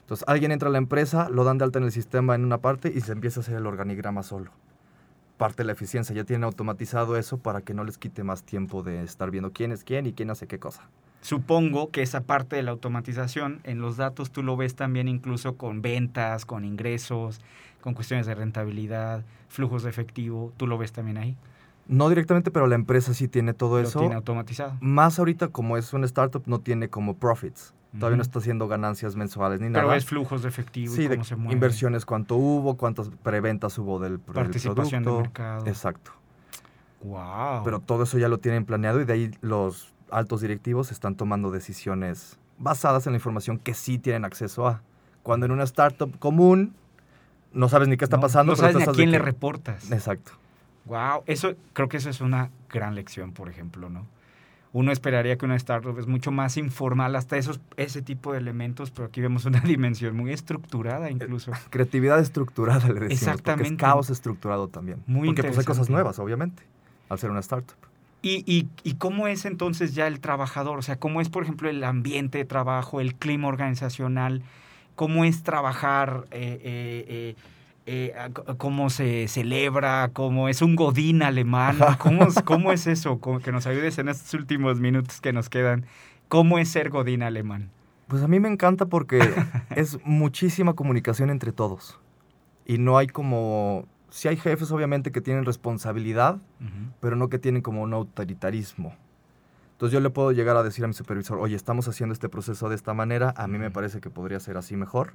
Entonces 0.07 0.23
alguien 0.29 0.53
entra 0.53 0.69
a 0.69 0.71
la 0.71 0.77
empresa, 0.77 1.27
lo 1.27 1.43
dan 1.43 1.57
de 1.57 1.65
alta 1.65 1.79
en 1.79 1.83
el 1.83 1.91
sistema 1.91 2.33
en 2.33 2.45
una 2.45 2.59
parte 2.59 2.89
y 2.95 3.01
se 3.01 3.11
empieza 3.11 3.41
a 3.41 3.43
hacer 3.43 3.55
el 3.55 3.65
organigrama 3.67 4.23
solo. 4.23 4.51
Parte 5.35 5.63
de 5.63 5.65
la 5.65 5.73
eficiencia, 5.73 6.15
ya 6.15 6.23
tienen 6.23 6.45
automatizado 6.45 7.17
eso 7.17 7.39
para 7.39 7.59
que 7.59 7.73
no 7.73 7.83
les 7.83 7.97
quite 7.97 8.23
más 8.23 8.43
tiempo 8.43 8.83
de 8.83 9.03
estar 9.03 9.31
viendo 9.31 9.51
quién 9.51 9.73
es 9.73 9.83
quién 9.83 10.05
y 10.05 10.13
quién 10.13 10.29
hace 10.29 10.47
qué 10.47 10.59
cosa. 10.59 10.87
Supongo 11.19 11.91
que 11.91 12.03
esa 12.03 12.21
parte 12.21 12.55
de 12.55 12.63
la 12.63 12.71
automatización 12.71 13.59
en 13.65 13.81
los 13.81 13.97
datos 13.97 14.31
tú 14.31 14.43
lo 14.43 14.55
ves 14.55 14.75
también 14.75 15.09
incluso 15.09 15.57
con 15.57 15.81
ventas, 15.81 16.45
con 16.45 16.63
ingresos, 16.63 17.41
con 17.81 17.93
cuestiones 17.93 18.27
de 18.27 18.35
rentabilidad, 18.35 19.25
flujos 19.49 19.83
de 19.83 19.89
efectivo, 19.89 20.53
tú 20.55 20.67
lo 20.67 20.77
ves 20.77 20.93
también 20.93 21.17
ahí. 21.17 21.35
No 21.89 22.07
directamente, 22.07 22.49
pero 22.49 22.67
la 22.67 22.75
empresa 22.75 23.13
sí 23.13 23.27
tiene 23.27 23.53
todo 23.53 23.81
Lo 23.81 23.85
eso. 23.89 23.99
tiene 23.99 24.15
automatizado. 24.15 24.77
Más 24.79 25.19
ahorita 25.19 25.49
como 25.49 25.75
es 25.75 25.91
una 25.91 26.05
startup 26.05 26.43
no 26.45 26.59
tiene 26.59 26.87
como 26.87 27.17
profits. 27.17 27.73
Todavía 27.97 28.17
no 28.17 28.21
está 28.23 28.39
haciendo 28.39 28.67
ganancias 28.67 29.15
mensuales 29.15 29.59
ni 29.61 29.69
Pero 29.69 29.83
nada. 29.87 29.95
es 29.97 30.05
flujos 30.05 30.43
de 30.43 30.49
efectivo 30.49 30.93
y 30.93 30.95
Sí, 30.95 31.07
de 31.07 31.15
cómo 31.15 31.23
se 31.23 31.35
mueve. 31.35 31.53
inversiones, 31.53 32.05
cuánto 32.05 32.35
hubo, 32.35 32.75
cuántas 32.77 33.09
preventas 33.09 33.77
hubo 33.77 33.99
del, 33.99 34.13
del 34.17 34.19
Participación 34.19 35.03
de 35.03 35.05
producto. 35.05 35.21
mercado. 35.23 35.65
Exacto. 35.67 36.11
Wow. 37.01 37.63
Pero 37.63 37.79
todo 37.79 38.03
eso 38.03 38.17
ya 38.17 38.27
lo 38.27 38.39
tienen 38.39 38.65
planeado 38.65 38.99
y 39.01 39.05
de 39.05 39.13
ahí 39.13 39.31
los 39.41 39.93
altos 40.11 40.41
directivos 40.41 40.91
están 40.91 41.15
tomando 41.15 41.51
decisiones 41.51 42.37
basadas 42.57 43.05
en 43.07 43.13
la 43.13 43.17
información 43.17 43.57
que 43.59 43.73
sí 43.73 43.97
tienen 43.99 44.25
acceso 44.25 44.67
a. 44.67 44.81
Cuando 45.23 45.45
en 45.45 45.51
una 45.51 45.63
startup 45.63 46.17
común 46.19 46.73
no 47.53 47.69
sabes 47.69 47.87
ni 47.87 47.97
qué 47.97 48.03
está 48.05 48.17
no, 48.17 48.21
pasando. 48.21 48.53
No 48.53 48.55
pero 48.57 48.67
sabes 48.71 48.75
ni 48.77 48.83
a 48.83 48.85
de 48.91 48.95
quién 48.95 49.11
le 49.11 49.17
que- 49.17 49.23
reportas. 49.23 49.91
Exacto. 49.91 50.31
Wow, 50.85 51.23
eso 51.25 51.53
creo 51.73 51.89
que 51.89 51.97
eso 51.97 52.09
es 52.09 52.21
una 52.21 52.49
gran 52.69 52.95
lección, 52.95 53.31
por 53.33 53.49
ejemplo, 53.49 53.89
¿no? 53.89 54.05
Uno 54.73 54.91
esperaría 54.91 55.37
que 55.37 55.45
una 55.45 55.55
startup 55.55 55.97
es 55.97 56.07
mucho 56.07 56.31
más 56.31 56.57
informal 56.57 57.15
hasta 57.15 57.37
esos 57.37 57.59
ese 57.77 58.01
tipo 58.01 58.33
de 58.33 58.39
elementos, 58.39 58.91
pero 58.91 59.07
aquí 59.07 59.21
vemos 59.21 59.45
una 59.45 59.59
dimensión 59.61 60.15
muy 60.15 60.31
estructurada 60.31 61.09
incluso. 61.09 61.51
Creatividad 61.69 62.19
estructurada 62.19 62.87
le 62.87 62.99
decimos. 62.99 62.99
Porque 62.99 63.13
Exactamente. 63.13 63.73
es 63.73 63.79
caos 63.79 64.09
estructurado 64.09 64.67
también. 64.67 65.03
Muy 65.07 65.27
porque 65.27 65.43
pues 65.43 65.57
hay 65.59 65.65
cosas 65.65 65.89
nuevas, 65.89 66.19
obviamente, 66.19 66.63
al 67.09 67.19
ser 67.19 67.31
una 67.31 67.39
startup. 67.39 67.75
¿Y, 68.21 68.43
y, 68.51 68.67
y 68.83 68.95
cómo 68.95 69.27
es 69.27 69.45
entonces 69.45 69.95
ya 69.95 70.07
el 70.07 70.19
trabajador? 70.19 70.79
O 70.79 70.81
sea, 70.81 70.97
¿cómo 70.97 71.21
es, 71.21 71.29
por 71.29 71.43
ejemplo, 71.43 71.69
el 71.69 71.83
ambiente 71.83 72.39
de 72.39 72.45
trabajo, 72.45 72.99
el 72.99 73.15
clima 73.15 73.47
organizacional? 73.47 74.41
¿Cómo 74.95 75.23
es 75.23 75.43
trabajar? 75.43 76.25
eh, 76.31 76.59
eh, 76.63 77.05
eh, 77.07 77.35
eh, 77.87 78.13
¿Cómo 78.57 78.89
se 78.89 79.27
celebra? 79.27 80.09
¿Cómo 80.13 80.49
es 80.49 80.61
un 80.61 80.75
godín 80.75 81.23
alemán? 81.23 81.77
¿Cómo, 81.97 82.25
es- 82.25 82.41
cómo 82.43 82.71
es 82.71 82.85
eso? 82.87 83.19
Que 83.43 83.51
nos 83.51 83.65
ayudes 83.65 83.97
en 83.97 84.09
estos 84.09 84.33
últimos 84.33 84.79
minutos 84.79 85.21
que 85.21 85.33
nos 85.33 85.49
quedan. 85.49 85.85
¿Cómo 86.27 86.59
es 86.59 86.69
ser 86.69 86.89
godín 86.89 87.23
alemán? 87.23 87.69
Pues 88.07 88.21
a 88.23 88.27
mí 88.27 88.39
me 88.39 88.49
encanta 88.49 88.85
porque 88.85 89.19
es 89.75 89.97
muchísima 90.03 90.73
comunicación 90.73 91.29
entre 91.29 91.51
todos. 91.51 91.99
Y 92.65 92.77
no 92.77 92.97
hay 92.97 93.07
como... 93.07 93.85
Sí 94.09 94.27
hay 94.27 94.37
jefes, 94.37 94.71
obviamente, 94.71 95.11
que 95.11 95.19
tienen 95.21 95.43
responsabilidad, 95.45 96.37
pero 97.01 97.15
no 97.17 97.27
que 97.29 97.39
tienen 97.39 97.61
como 97.61 97.81
un 97.81 97.93
autoritarismo. 97.93 98.95
Entonces 99.77 99.93
yo 99.93 99.99
le 99.99 100.09
puedo 100.09 100.31
llegar 100.31 100.57
a 100.57 100.63
decir 100.63 100.83
a 100.85 100.87
mi 100.87 100.95
supervisor, 100.95 101.37
oye, 101.37 101.55
estamos 101.55 101.87
haciendo 101.87 102.11
este 102.11 102.29
proceso 102.29 102.67
de 102.67 102.73
esta 102.75 102.95
manera, 102.95 103.31
a 103.37 103.47
mí 103.47 103.59
me 103.59 103.69
parece 103.69 104.01
que 104.01 104.09
podría 104.09 104.39
ser 104.39 104.57
así 104.57 104.75
mejor. 104.75 105.13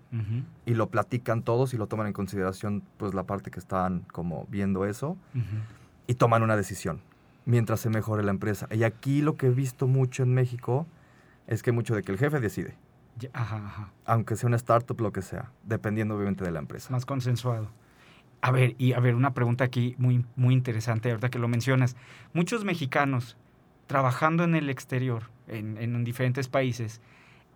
Y 0.67 0.75
lo 0.75 0.89
platican 0.89 1.43
todos 1.43 1.75
y 1.75 1.79
lo 1.79 1.89
toman 1.89 2.07
en 2.07 2.13
consideración, 2.13 2.85
pues 2.97 3.13
la 3.13 3.25
parte 3.25 3.51
que 3.51 3.59
están 3.59 4.01
como 4.13 4.47
viendo 4.51 4.85
eso, 4.87 5.17
y 6.07 6.15
toman 6.15 6.45
una 6.45 6.57
decisión 6.57 7.01
mientras 7.45 7.81
se 7.81 7.91
mejore 7.91 8.23
la 8.23 8.31
empresa. 8.31 8.69
Y 8.71 8.85
aquí 8.85 9.21
lo 9.21 9.35
que 9.35 9.49
he 9.49 9.51
visto 9.51 9.89
mucho 9.89 10.23
en 10.23 10.33
México 10.33 10.87
es 11.49 11.65
que 11.65 11.73
mucho 11.73 11.97
de 11.97 12.05
que 12.05 12.13
el 12.13 12.19
jefe 12.19 12.39
decide, 12.39 12.77
Ya, 13.19 13.31
Ajá, 13.33 13.57
ajá. 13.67 13.91
aunque 14.05 14.37
sea 14.37 14.47
una 14.47 14.57
startup, 14.57 15.01
lo 15.01 15.13
que 15.13 15.23
sea, 15.23 15.51
dependiendo 15.65 16.15
obviamente 16.15 16.45
de 16.45 16.53
la 16.53 16.61
empresa. 16.61 16.93
más 16.93 17.05
consensuado. 17.05 17.69
A 18.43 18.53
ver, 18.53 18.77
y 18.79 18.93
a 18.93 19.01
ver, 19.01 19.17
una 19.17 19.35
pregunta 19.35 19.65
aquí 19.65 19.97
muy, 19.99 20.25
muy 20.37 20.55
interesante, 20.55 21.11
ahorita 21.11 21.31
que 21.31 21.41
lo 21.41 21.49
mencionas. 21.49 21.97
Muchos 22.33 22.65
mexicanos 22.65 23.37
trabajando 23.87 24.45
en 24.45 24.55
el 24.55 24.71
exterior, 24.71 25.25
en, 25.49 25.77
en 25.79 26.05
diferentes 26.05 26.49
países, 26.49 27.01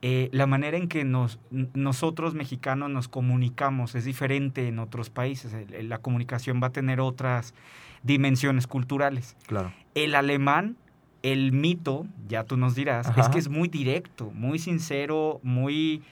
eh, 0.03 0.29
la 0.33 0.47
manera 0.47 0.77
en 0.77 0.89
que 0.89 1.05
nos, 1.05 1.39
nosotros 1.51 2.35
mexicanos 2.35 2.91
nos 2.91 3.09
comunicamos 3.09 3.95
es 3.95 4.05
diferente 4.05 4.69
en 4.69 4.79
otros 4.79 5.09
países. 5.09 5.55
La 5.83 5.99
comunicación 5.99 6.61
va 6.63 6.69
a 6.69 6.73
tener 6.73 7.01
otras 7.01 7.55
dimensiones 8.03 8.67
culturales. 8.67 9.37
Claro. 9.47 9.73
El 9.95 10.15
alemán, 10.15 10.77
el 11.23 11.53
mito, 11.53 12.07
ya 12.29 12.45
tú 12.45 12.57
nos 12.57 12.75
dirás, 12.75 13.11
es 13.17 13.29
que 13.31 13.39
es 13.39 13.49
muy 13.49 13.69
directo, 13.69 14.31
muy 14.35 14.59
sincero, 14.59 15.41
muy, 15.43 16.03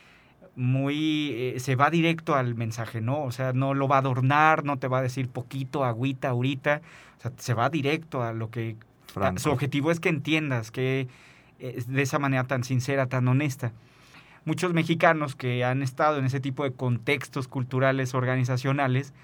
muy, 0.57 1.31
eh, 1.35 1.61
se 1.61 1.77
va 1.77 1.91
directo 1.91 2.35
al 2.35 2.55
mensaje, 2.55 3.03
¿no? 3.03 3.23
O 3.23 3.33
sea, 3.33 3.53
no 3.53 3.75
lo 3.75 3.87
va 3.87 3.97
a 3.97 3.99
adornar, 3.99 4.65
no 4.65 4.79
te 4.79 4.89
va 4.89 4.99
a 4.99 5.03
decir 5.03 5.29
poquito, 5.29 5.85
agüita, 5.85 6.31
ahorita, 6.31 6.81
o 7.19 7.21
sea, 7.21 7.33
se 7.37 7.55
va 7.55 7.69
directo 7.69 8.23
a 8.23 8.33
lo 8.33 8.51
que... 8.51 8.77
Franco. 9.15 9.41
Su 9.41 9.51
objetivo 9.51 9.91
es 9.91 10.01
que 10.01 10.11
entiendas 10.11 10.71
que 10.71 11.09
es 11.59 11.87
de 11.89 12.03
esa 12.03 12.19
manera 12.19 12.45
tan 12.45 12.65
sincera, 12.65 13.07
tan 13.07 13.27
honesta. 13.29 13.73
muchos 14.45 14.75
mexicanos 14.75 15.35
que 15.37 15.65
han 15.65 15.83
estado 15.83 16.19
en 16.19 16.27
ese 16.27 16.41
tipo 16.41 16.65
de 16.65 16.73
contextos 16.73 17.49
culturales 17.49 18.12
organizacionales, 18.15 19.15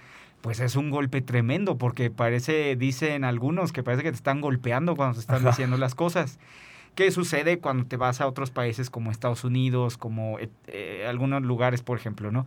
pues 0.40 0.60
es 0.60 0.76
un 0.76 0.88
golpe 0.90 1.20
tremendo 1.20 1.76
porque 1.76 2.10
parece, 2.10 2.74
dicen 2.76 3.24
algunos, 3.24 3.72
que 3.72 3.82
parece 3.82 4.02
que 4.02 4.10
te 4.10 4.16
están 4.16 4.40
golpeando 4.40 4.96
cuando 4.96 5.14
se 5.14 5.20
están 5.20 5.44
diciendo 5.44 5.76
las 5.76 5.94
cosas. 5.94 6.38
¿Qué 6.94 7.10
sucede 7.10 7.58
cuando 7.58 7.84
te 7.84 7.96
vas 7.96 8.20
a 8.20 8.26
otros 8.26 8.50
países 8.50 8.88
como 8.88 9.10
Estados 9.10 9.44
Unidos, 9.44 9.98
como 9.98 10.38
eh, 10.38 10.48
eh, 10.66 11.06
algunos 11.06 11.42
lugares, 11.42 11.82
por 11.82 11.98
ejemplo, 11.98 12.32
¿no? 12.32 12.46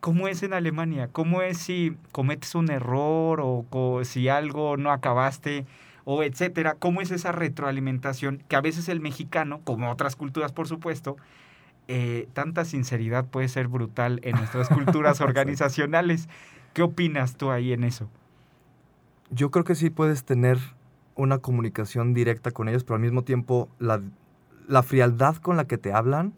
¿Cómo 0.00 0.28
es 0.28 0.42
en 0.42 0.54
Alemania? 0.54 1.10
¿Cómo 1.12 1.42
es 1.42 1.58
si 1.58 1.94
cometes 2.10 2.54
un 2.54 2.70
error 2.70 3.40
o, 3.42 3.66
o 3.70 4.02
si 4.04 4.28
algo 4.28 4.78
no 4.78 4.90
acabaste 4.90 5.66
o 6.04 6.22
etcétera? 6.22 6.76
¿Cómo 6.78 7.00
es 7.00 7.10
esa 7.10 7.32
retroalimentación 7.32 8.42
que 8.48 8.56
a 8.56 8.60
veces 8.60 8.88
el 8.88 9.00
mexicano, 9.00 9.60
como 9.64 9.90
otras 9.90 10.16
culturas 10.16 10.52
por 10.52 10.68
supuesto, 10.68 11.16
eh, 11.88 12.28
tanta 12.32 12.64
sinceridad 12.64 13.26
puede 13.26 13.48
ser 13.48 13.68
brutal 13.68 14.20
en 14.22 14.36
nuestras 14.36 14.68
culturas 14.70 15.20
organizacionales? 15.20 16.28
¿Qué 16.72 16.82
opinas 16.82 17.36
tú 17.36 17.50
ahí 17.50 17.72
en 17.72 17.84
eso? 17.84 18.08
Yo 19.30 19.50
creo 19.50 19.64
que 19.64 19.74
sí 19.74 19.90
puedes 19.90 20.24
tener 20.24 20.58
una 21.14 21.38
comunicación 21.38 22.14
directa 22.14 22.50
con 22.50 22.68
ellos, 22.68 22.84
pero 22.84 22.96
al 22.96 23.02
mismo 23.02 23.22
tiempo 23.22 23.68
la, 23.78 24.00
la 24.68 24.82
frialdad 24.82 25.36
con 25.36 25.56
la 25.56 25.66
que 25.66 25.78
te 25.78 25.92
hablan 25.92 26.32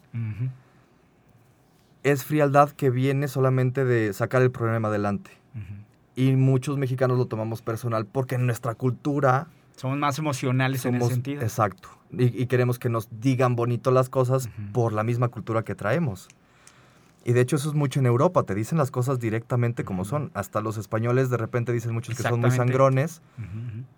es 2.02 2.24
frialdad 2.24 2.70
que 2.70 2.90
viene 2.90 3.28
solamente 3.28 3.84
de 3.84 4.12
sacar 4.12 4.42
el 4.42 4.50
problema 4.50 4.88
adelante. 4.88 5.30
Y 6.14 6.32
muchos 6.36 6.76
mexicanos 6.78 7.16
lo 7.18 7.26
tomamos 7.26 7.62
personal 7.62 8.06
porque 8.06 8.34
en 8.34 8.46
nuestra 8.46 8.74
cultura 8.74 9.46
Somos 9.76 9.98
más 9.98 10.18
emocionales 10.18 10.84
en 10.84 10.96
ese 10.96 11.08
sentido. 11.08 11.42
Exacto. 11.42 11.88
Y, 12.10 12.24
y 12.42 12.46
queremos 12.46 12.78
que 12.78 12.88
nos 12.90 13.08
digan 13.20 13.56
bonito 13.56 13.90
las 13.90 14.08
cosas 14.10 14.50
por 14.72 14.92
la 14.92 15.02
misma 15.02 15.28
cultura 15.28 15.62
que 15.62 15.74
traemos. 15.74 16.28
Y 17.24 17.34
de 17.34 17.40
hecho 17.40 17.54
eso 17.54 17.68
es 17.68 17.74
mucho 17.76 18.00
en 18.00 18.06
Europa, 18.06 18.42
te 18.42 18.52
dicen 18.54 18.78
las 18.78 18.90
cosas 18.90 19.20
directamente 19.20 19.84
como 19.84 20.04
son. 20.04 20.32
Hasta 20.34 20.60
los 20.60 20.76
españoles 20.76 21.30
de 21.30 21.36
repente 21.36 21.72
dicen 21.72 21.92
muchos 21.94 22.16
que 22.16 22.22
son 22.24 22.40
muy 22.40 22.50
sangrones. 22.50 23.22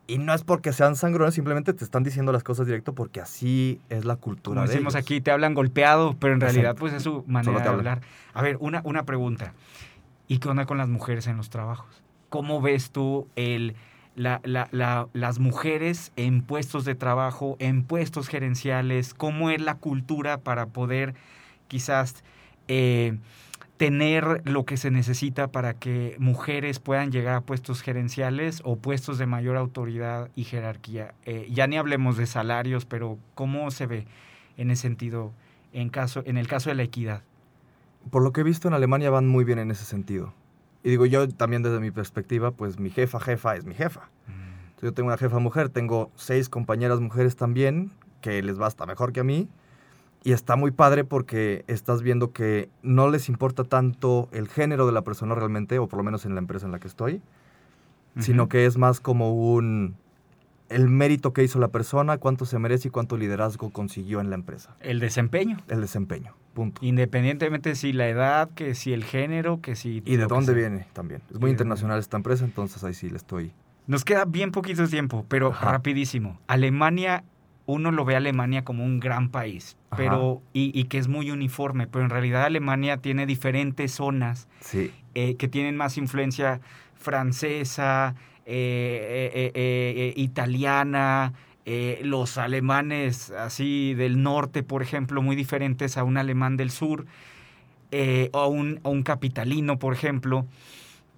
Y 0.07 0.19
no 0.19 0.35
es 0.35 0.45
porque 0.45 0.75
sean 0.75 0.95
sangrones, 0.95 1.35
simplemente 1.35 1.73
te 1.73 1.85
están 1.85 2.03
diciendo 2.05 2.33
las 2.33 2.45
cosas 2.45 2.67
directo 2.67 2.95
porque 2.95 3.23
así 3.23 3.81
es 3.89 4.05
la 4.05 4.17
cultura 4.17 4.57
Como 4.57 4.67
de 4.69 4.75
decimos 4.75 4.95
ellos. 4.95 5.05
aquí, 5.07 5.21
te 5.23 5.31
hablan 5.31 5.55
golpeado, 5.55 6.15
pero 6.21 6.35
en 6.35 6.41
realidad 6.43 6.77
pues 6.79 6.93
es 6.93 7.03
su 7.03 7.25
manera 7.27 7.61
de 7.61 7.69
hablar. 7.69 8.03
A 8.35 8.43
ver, 8.43 8.59
una, 8.61 8.83
una 8.85 9.05
pregunta. 9.05 9.55
¿Y 10.29 10.39
qué 10.39 10.49
onda 10.51 10.67
con 10.67 10.77
las 10.77 10.89
mujeres 10.91 11.27
en 11.27 11.39
los 11.39 11.49
trabajos? 11.49 12.03
¿Cómo 12.29 12.61
ves 12.61 12.91
tú 12.91 13.29
el, 13.37 13.75
la- 14.17 14.41
la- 14.45 14.69
la- 14.73 15.09
las 15.13 15.39
mujeres 15.39 16.13
en 16.17 16.43
puestos 16.43 16.85
de 16.85 16.95
trabajo, 16.95 17.57
en 17.59 17.85
puestos 17.85 18.29
gerenciales? 18.29 19.15
¿Cómo 19.15 19.51
es 19.51 19.61
la 19.61 19.77
cultura 19.77 20.39
para 20.39 20.67
poder 20.67 21.15
quizás 21.69 22.23
eh, 22.69 23.19
tener 23.77 24.43
lo 24.45 24.65
que 24.65 24.77
se 24.77 24.91
necesita 24.91 25.49
para 25.49 25.75
que 25.75 26.17
mujeres 26.19 26.79
puedan 26.79 27.11
llegar 27.11 27.35
a 27.35 27.41
puestos 27.41 27.83
gerenciales 27.83 28.61
o 28.65 28.77
puestos 28.77 29.19
de 29.19 29.27
mayor 29.27 29.57
autoridad 29.57 30.31
y 30.37 30.45
jerarquía? 30.45 31.15
Eh, 31.27 31.49
ya 31.51 31.67
ni 31.67 31.77
hablemos 31.77 32.17
de 32.17 32.27
salarios, 32.27 32.85
pero 32.85 33.19
¿cómo 33.35 33.71
se 33.71 33.87
ve 33.87 34.07
en 34.57 34.71
ese 34.71 34.83
sentido 34.83 35.33
en 35.73 35.91
el 36.39 36.47
caso 36.47 36.71
de 36.71 36.75
la 36.77 36.83
equidad? 36.85 37.23
Por 38.11 38.23
lo 38.23 38.33
que 38.33 38.43
he 38.43 38.45
visto 38.45 38.69
en 38.69 38.75
Alemania 38.75 39.11
van 39.11 39.27
muy 39.27 39.45
bien 39.45 39.59
en 39.59 39.71
ese 39.71 39.85
sentido. 39.85 40.33
Y 40.85 40.91
digo 40.91 41.07
yo 41.07 41.27
también 41.29 41.63
desde 41.63 41.81
mi 41.81 41.91
perspectiva, 41.91 42.51
pues 42.51 42.79
mi 42.79 42.91
jefa, 42.91 43.19
jefa 43.19 43.57
es 43.57 43.65
mi 43.65 43.75
jefa. 43.75 44.11
Entonces, 44.29 44.83
yo 44.83 44.93
tengo 44.93 45.09
una 45.09 45.17
jefa 45.17 45.39
mujer, 45.39 45.71
tengo 45.71 46.11
seis 46.15 46.51
compañeras 46.51 47.01
mujeres 47.01 47.37
también, 47.37 47.91
que 48.21 48.43
les 48.43 48.61
va 48.61 48.67
hasta 48.67 48.85
mejor 48.85 49.13
que 49.13 49.21
a 49.21 49.25
mí. 49.25 49.49
Y 50.25 50.33
está 50.33 50.57
muy 50.57 50.73
padre 50.73 51.05
porque 51.05 51.65
estás 51.69 52.03
viendo 52.03 52.33
que 52.33 52.69
no 52.83 53.09
les 53.09 53.31
importa 53.31 53.65
tanto 53.65 54.29
el 54.31 54.47
género 54.49 54.87
de 54.87 54.93
la 54.93 55.03
persona 55.03 55.35
realmente, 55.35 55.79
o 55.79 55.89
por 55.89 55.97
lo 55.97 56.05
menos 56.05 56.27
en 56.27 56.35
la 56.35 56.41
empresa 56.41 56.67
en 56.67 56.73
la 56.73 56.79
que 56.79 56.89
estoy, 56.89 57.23
sino 58.19 58.49
que 58.49 58.67
es 58.67 58.77
más 58.77 59.01
como 59.01 59.33
un... 59.33 59.97
el 60.69 60.89
mérito 60.89 61.33
que 61.33 61.43
hizo 61.43 61.59
la 61.59 61.69
persona, 61.69 62.19
cuánto 62.19 62.47
se 62.47 62.59
merece 62.59 62.89
y 62.89 62.91
cuánto 62.91 63.17
liderazgo 63.17 63.71
consiguió 63.71 64.21
en 64.21 64.31
la 64.31 64.37
empresa. 64.37 64.77
El 64.81 65.01
desempeño. 65.01 65.59
El 65.69 65.81
desempeño, 65.81 66.35
punto. 66.55 66.81
Independientemente 66.85 67.71
de 67.71 67.75
si 67.77 67.93
la 67.93 68.09
edad, 68.09 68.51
que 68.55 68.75
si 68.75 68.93
el 68.93 69.05
género, 69.05 69.61
que 69.61 69.77
si... 69.77 70.03
Y 70.05 70.17
de 70.17 70.27
dónde 70.27 70.55
viene 70.55 70.87
también. 70.93 71.23
Es 71.31 71.39
muy 71.39 71.51
internacional 71.51 71.99
esta 71.99 72.17
empresa, 72.17 72.45
entonces 72.45 72.83
ahí 72.85 72.95
sí 72.95 73.11
le 73.11 73.17
estoy... 73.17 73.53
Nos 73.87 74.05
queda 74.05 74.25
bien 74.25 74.51
poquito 74.51 74.89
tiempo, 74.89 75.27
pero 75.29 75.49
Ajá. 75.51 75.73
rapidísimo. 75.73 76.41
Alemania, 76.47 77.23
uno 77.67 77.91
lo 77.93 78.07
ve 78.07 78.15
a 78.15 78.17
Alemania 78.17 78.65
como 78.65 78.83
un 78.83 78.99
gran 78.99 79.29
país, 79.29 79.77
Ajá. 79.91 79.97
pero 80.03 80.43
y, 80.55 80.79
y 80.79 80.85
que 80.85 80.97
es 80.97 81.09
muy 81.09 81.31
uniforme, 81.31 81.87
pero 81.87 82.03
en 82.03 82.11
realidad 82.11 82.45
Alemania 82.45 82.97
tiene 82.97 83.27
diferentes 83.27 83.93
zonas 83.93 84.49
Sí, 84.61 84.91
eh, 85.15 85.37
que 85.37 85.49
tienen 85.49 85.77
más 85.77 85.99
influencia 85.99 86.61
francesa, 87.05 88.15
eh, 88.47 89.31
eh, 89.35 89.53
eh, 89.55 90.15
italiana, 90.17 91.33
los 92.03 92.37
alemanes 92.37 93.31
así 93.31 93.95
del 93.95 94.23
norte, 94.23 94.63
por 94.63 94.83
ejemplo, 94.83 95.23
muy 95.23 95.35
diferentes 95.37 95.97
a 95.97 96.05
un 96.05 96.17
alemán 96.19 96.57
del 96.57 96.71
sur, 96.71 97.07
o 98.33 98.39
a 98.39 98.47
un, 98.49 98.81
a 98.83 98.89
un 98.89 99.03
capitalino, 99.03 99.79
por 99.79 99.95
ejemplo. 99.95 100.47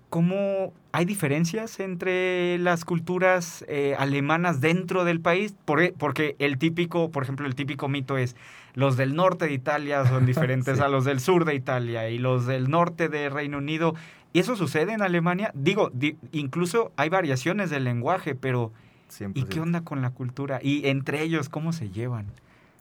¿Cómo 0.09 0.73
hay 0.93 1.05
diferencias 1.05 1.81
entre 1.81 2.59
las 2.59 2.85
culturas 2.85 3.65
eh, 3.69 3.97
alemanas 3.99 4.61
dentro 4.61 5.05
del 5.05 5.21
país? 5.21 5.55
E, 5.79 5.93
porque 5.99 6.37
el 6.39 6.59
típico, 6.59 7.11
por 7.11 7.25
ejemplo, 7.25 7.47
el 7.47 7.57
típico 7.57 7.89
mito 7.89 8.17
es 8.17 8.37
los 8.75 8.97
del 8.97 9.17
norte 9.17 9.47
de 9.47 9.53
Italia 9.55 10.07
son 10.07 10.27
diferentes 10.33 10.79
Sí. 10.79 10.83
a 10.83 10.89
los 10.89 11.05
del 11.05 11.19
sur 11.19 11.45
de 11.45 11.57
Italia 11.57 12.09
y 12.09 12.19
los 12.19 12.47
del 12.47 12.71
norte 12.71 13.09
de 13.09 13.29
Reino 13.31 13.59
Unido. 13.59 13.95
¿Y 14.37 14.41
eso 14.41 14.55
sucede 14.55 14.93
en 14.93 15.01
Alemania? 15.01 15.51
Digo, 15.55 15.89
di- 15.95 16.19
incluso 16.31 16.93
hay 16.97 17.09
variaciones 17.09 17.71
del 17.71 17.85
lenguaje, 17.85 18.35
pero 18.35 18.71
siempre. 19.09 19.41
¿y 19.41 19.45
qué 19.47 19.61
onda 19.63 19.81
con 19.81 20.03
la 20.03 20.11
cultura? 20.11 20.59
Y 20.63 20.87
entre 20.89 21.23
ellos, 21.23 21.49
¿cómo 21.49 21.73
se 21.73 21.89
llevan? 21.89 22.27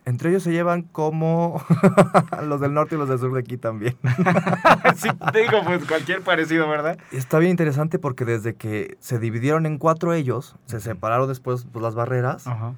Entre 0.03 0.31
ellos 0.31 0.43
se 0.43 0.51
llevan 0.51 0.81
como 0.81 1.63
los 2.43 2.59
del 2.59 2.73
norte 2.73 2.95
y 2.95 2.97
los 2.97 3.07
del 3.07 3.19
sur 3.19 3.31
de 3.33 3.39
aquí 3.39 3.55
también. 3.55 3.95
sí, 4.97 5.07
digo, 5.33 5.63
pues 5.63 5.85
cualquier 5.85 6.23
parecido, 6.23 6.67
¿verdad? 6.67 6.97
Está 7.13 7.39
bien 7.39 7.51
interesante 7.51 7.99
porque 7.99 8.25
desde 8.25 8.55
que 8.55 8.97
se 8.99 9.17
dividieron 9.17 9.65
en 9.65 9.77
cuatro 9.77 10.11
ellos, 10.13 10.57
se 10.65 10.81
separaron 10.81 11.29
después 11.29 11.65
pues, 11.71 11.81
las 11.81 11.95
barreras, 11.95 12.47
Ajá. 12.47 12.73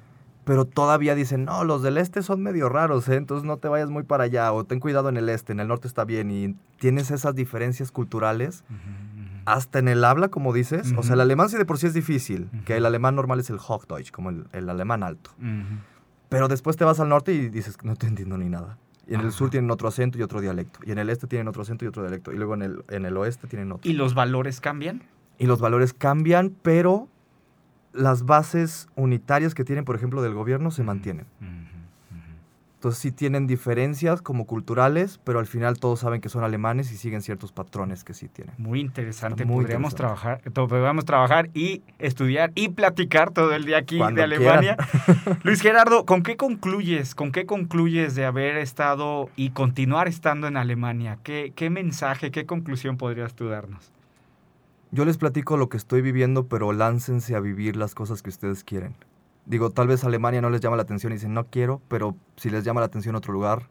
Pero 0.48 0.64
todavía 0.64 1.14
dicen, 1.14 1.44
no, 1.44 1.62
los 1.62 1.82
del 1.82 1.98
este 1.98 2.22
son 2.22 2.42
medio 2.42 2.70
raros, 2.70 3.06
¿eh? 3.10 3.16
entonces 3.16 3.44
no 3.44 3.58
te 3.58 3.68
vayas 3.68 3.90
muy 3.90 4.02
para 4.02 4.24
allá, 4.24 4.50
o 4.54 4.64
ten 4.64 4.80
cuidado 4.80 5.10
en 5.10 5.18
el 5.18 5.28
este, 5.28 5.52
en 5.52 5.60
el 5.60 5.68
norte 5.68 5.86
está 5.86 6.06
bien, 6.06 6.30
y 6.30 6.56
tienes 6.78 7.10
esas 7.10 7.34
diferencias 7.34 7.92
culturales, 7.92 8.64
hasta 9.44 9.78
en 9.78 9.88
el 9.88 10.02
habla, 10.02 10.28
como 10.28 10.54
dices. 10.54 10.94
O 10.96 11.02
sea, 11.02 11.16
el 11.16 11.20
alemán 11.20 11.50
sí 11.50 11.58
de 11.58 11.66
por 11.66 11.76
sí 11.76 11.88
es 11.88 11.92
difícil, 11.92 12.48
que 12.64 12.78
el 12.78 12.86
alemán 12.86 13.14
normal 13.14 13.40
es 13.40 13.50
el 13.50 13.58
Hochdeutsch, 13.58 14.10
como 14.10 14.30
el, 14.30 14.46
el 14.52 14.70
alemán 14.70 15.02
alto. 15.02 15.32
Pero 16.30 16.48
después 16.48 16.78
te 16.78 16.84
vas 16.86 16.98
al 16.98 17.10
norte 17.10 17.34
y 17.34 17.50
dices, 17.50 17.76
no 17.82 17.94
te 17.96 18.06
entiendo 18.06 18.38
ni 18.38 18.48
nada. 18.48 18.78
Y 19.06 19.16
en 19.16 19.20
el 19.20 19.32
sur 19.32 19.50
tienen 19.50 19.70
otro 19.70 19.86
acento 19.86 20.16
y 20.16 20.22
otro 20.22 20.40
dialecto. 20.40 20.80
Y 20.82 20.92
en 20.92 20.98
el 20.98 21.10
este 21.10 21.26
tienen 21.26 21.48
otro 21.48 21.60
acento 21.60 21.84
y 21.84 21.88
otro 21.88 22.02
dialecto. 22.04 22.32
Y 22.32 22.38
luego 22.38 22.54
en 22.54 22.62
el, 22.62 22.84
en 22.88 23.04
el 23.04 23.14
oeste 23.18 23.48
tienen 23.48 23.70
otro. 23.70 23.90
¿Y 23.90 23.92
los 23.92 24.14
valores 24.14 24.62
cambian? 24.62 25.02
Y 25.38 25.44
los 25.44 25.60
valores 25.60 25.92
cambian, 25.92 26.56
pero 26.62 27.08
las 27.92 28.24
bases 28.24 28.88
unitarias 28.96 29.54
que 29.54 29.64
tienen, 29.64 29.84
por 29.84 29.96
ejemplo, 29.96 30.22
del 30.22 30.34
gobierno 30.34 30.70
se 30.70 30.82
mantienen. 30.82 31.26
Entonces 32.78 33.00
sí 33.00 33.10
tienen 33.10 33.48
diferencias 33.48 34.22
como 34.22 34.46
culturales, 34.46 35.18
pero 35.24 35.40
al 35.40 35.46
final 35.46 35.80
todos 35.80 35.98
saben 35.98 36.20
que 36.20 36.28
son 36.28 36.44
alemanes 36.44 36.92
y 36.92 36.96
siguen 36.96 37.22
ciertos 37.22 37.50
patrones 37.50 38.04
que 38.04 38.14
sí 38.14 38.28
tienen. 38.28 38.54
Muy 38.56 38.78
interesante. 38.78 39.44
Muy 39.44 39.64
podríamos 39.64 39.94
interesante. 39.94 40.22
trabajar, 40.30 40.52
podríamos 40.52 41.04
trabajar 41.04 41.50
y 41.54 41.82
estudiar 41.98 42.52
y 42.54 42.68
platicar 42.68 43.32
todo 43.32 43.52
el 43.52 43.64
día 43.64 43.78
aquí 43.78 43.98
Cuando 43.98 44.18
de 44.18 44.22
Alemania. 44.22 44.76
Luis 45.42 45.60
Gerardo, 45.60 46.06
¿con 46.06 46.22
qué 46.22 46.36
concluyes? 46.36 47.16
¿Con 47.16 47.32
qué 47.32 47.46
concluyes 47.46 48.14
de 48.14 48.24
haber 48.24 48.56
estado 48.58 49.28
y 49.34 49.50
continuar 49.50 50.06
estando 50.06 50.46
en 50.46 50.56
Alemania? 50.56 51.18
¿Qué, 51.24 51.52
qué 51.56 51.70
mensaje, 51.70 52.30
qué 52.30 52.46
conclusión 52.46 52.96
podrías 52.96 53.34
tú 53.34 53.48
darnos? 53.48 53.90
Yo 54.90 55.04
les 55.04 55.18
platico 55.18 55.56
lo 55.56 55.68
que 55.68 55.76
estoy 55.76 56.00
viviendo, 56.02 56.46
pero 56.46 56.72
láncense 56.72 57.34
a 57.36 57.40
vivir 57.40 57.76
las 57.76 57.94
cosas 57.94 58.22
que 58.22 58.30
ustedes 58.30 58.64
quieren. 58.64 58.94
Digo, 59.44 59.70
tal 59.70 59.86
vez 59.88 60.04
Alemania 60.04 60.40
no 60.42 60.50
les 60.50 60.60
llama 60.60 60.76
la 60.76 60.82
atención 60.82 61.12
y 61.12 61.16
dicen 61.16 61.34
no 61.34 61.44
quiero, 61.44 61.80
pero 61.88 62.16
si 62.36 62.50
les 62.50 62.64
llama 62.64 62.80
la 62.80 62.86
atención 62.86 63.14
otro 63.14 63.32
lugar, 63.32 63.68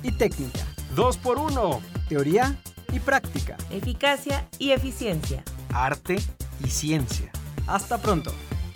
y 0.04 0.12
técnica. 0.12 0.66
2 0.96 1.18
por 1.18 1.38
1 1.40 1.82
Teoría 2.10 2.58
y 2.92 3.00
práctica. 3.00 3.56
Eficacia 3.70 4.48
y 4.60 4.72
eficiencia. 4.72 5.44
Arte 5.74 6.18
y 6.64 6.68
ciencia. 6.70 7.32
Hasta 7.68 7.98
pronto. 7.98 8.34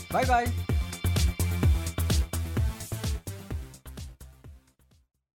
Bye 0.09 0.25
bye. 0.25 0.74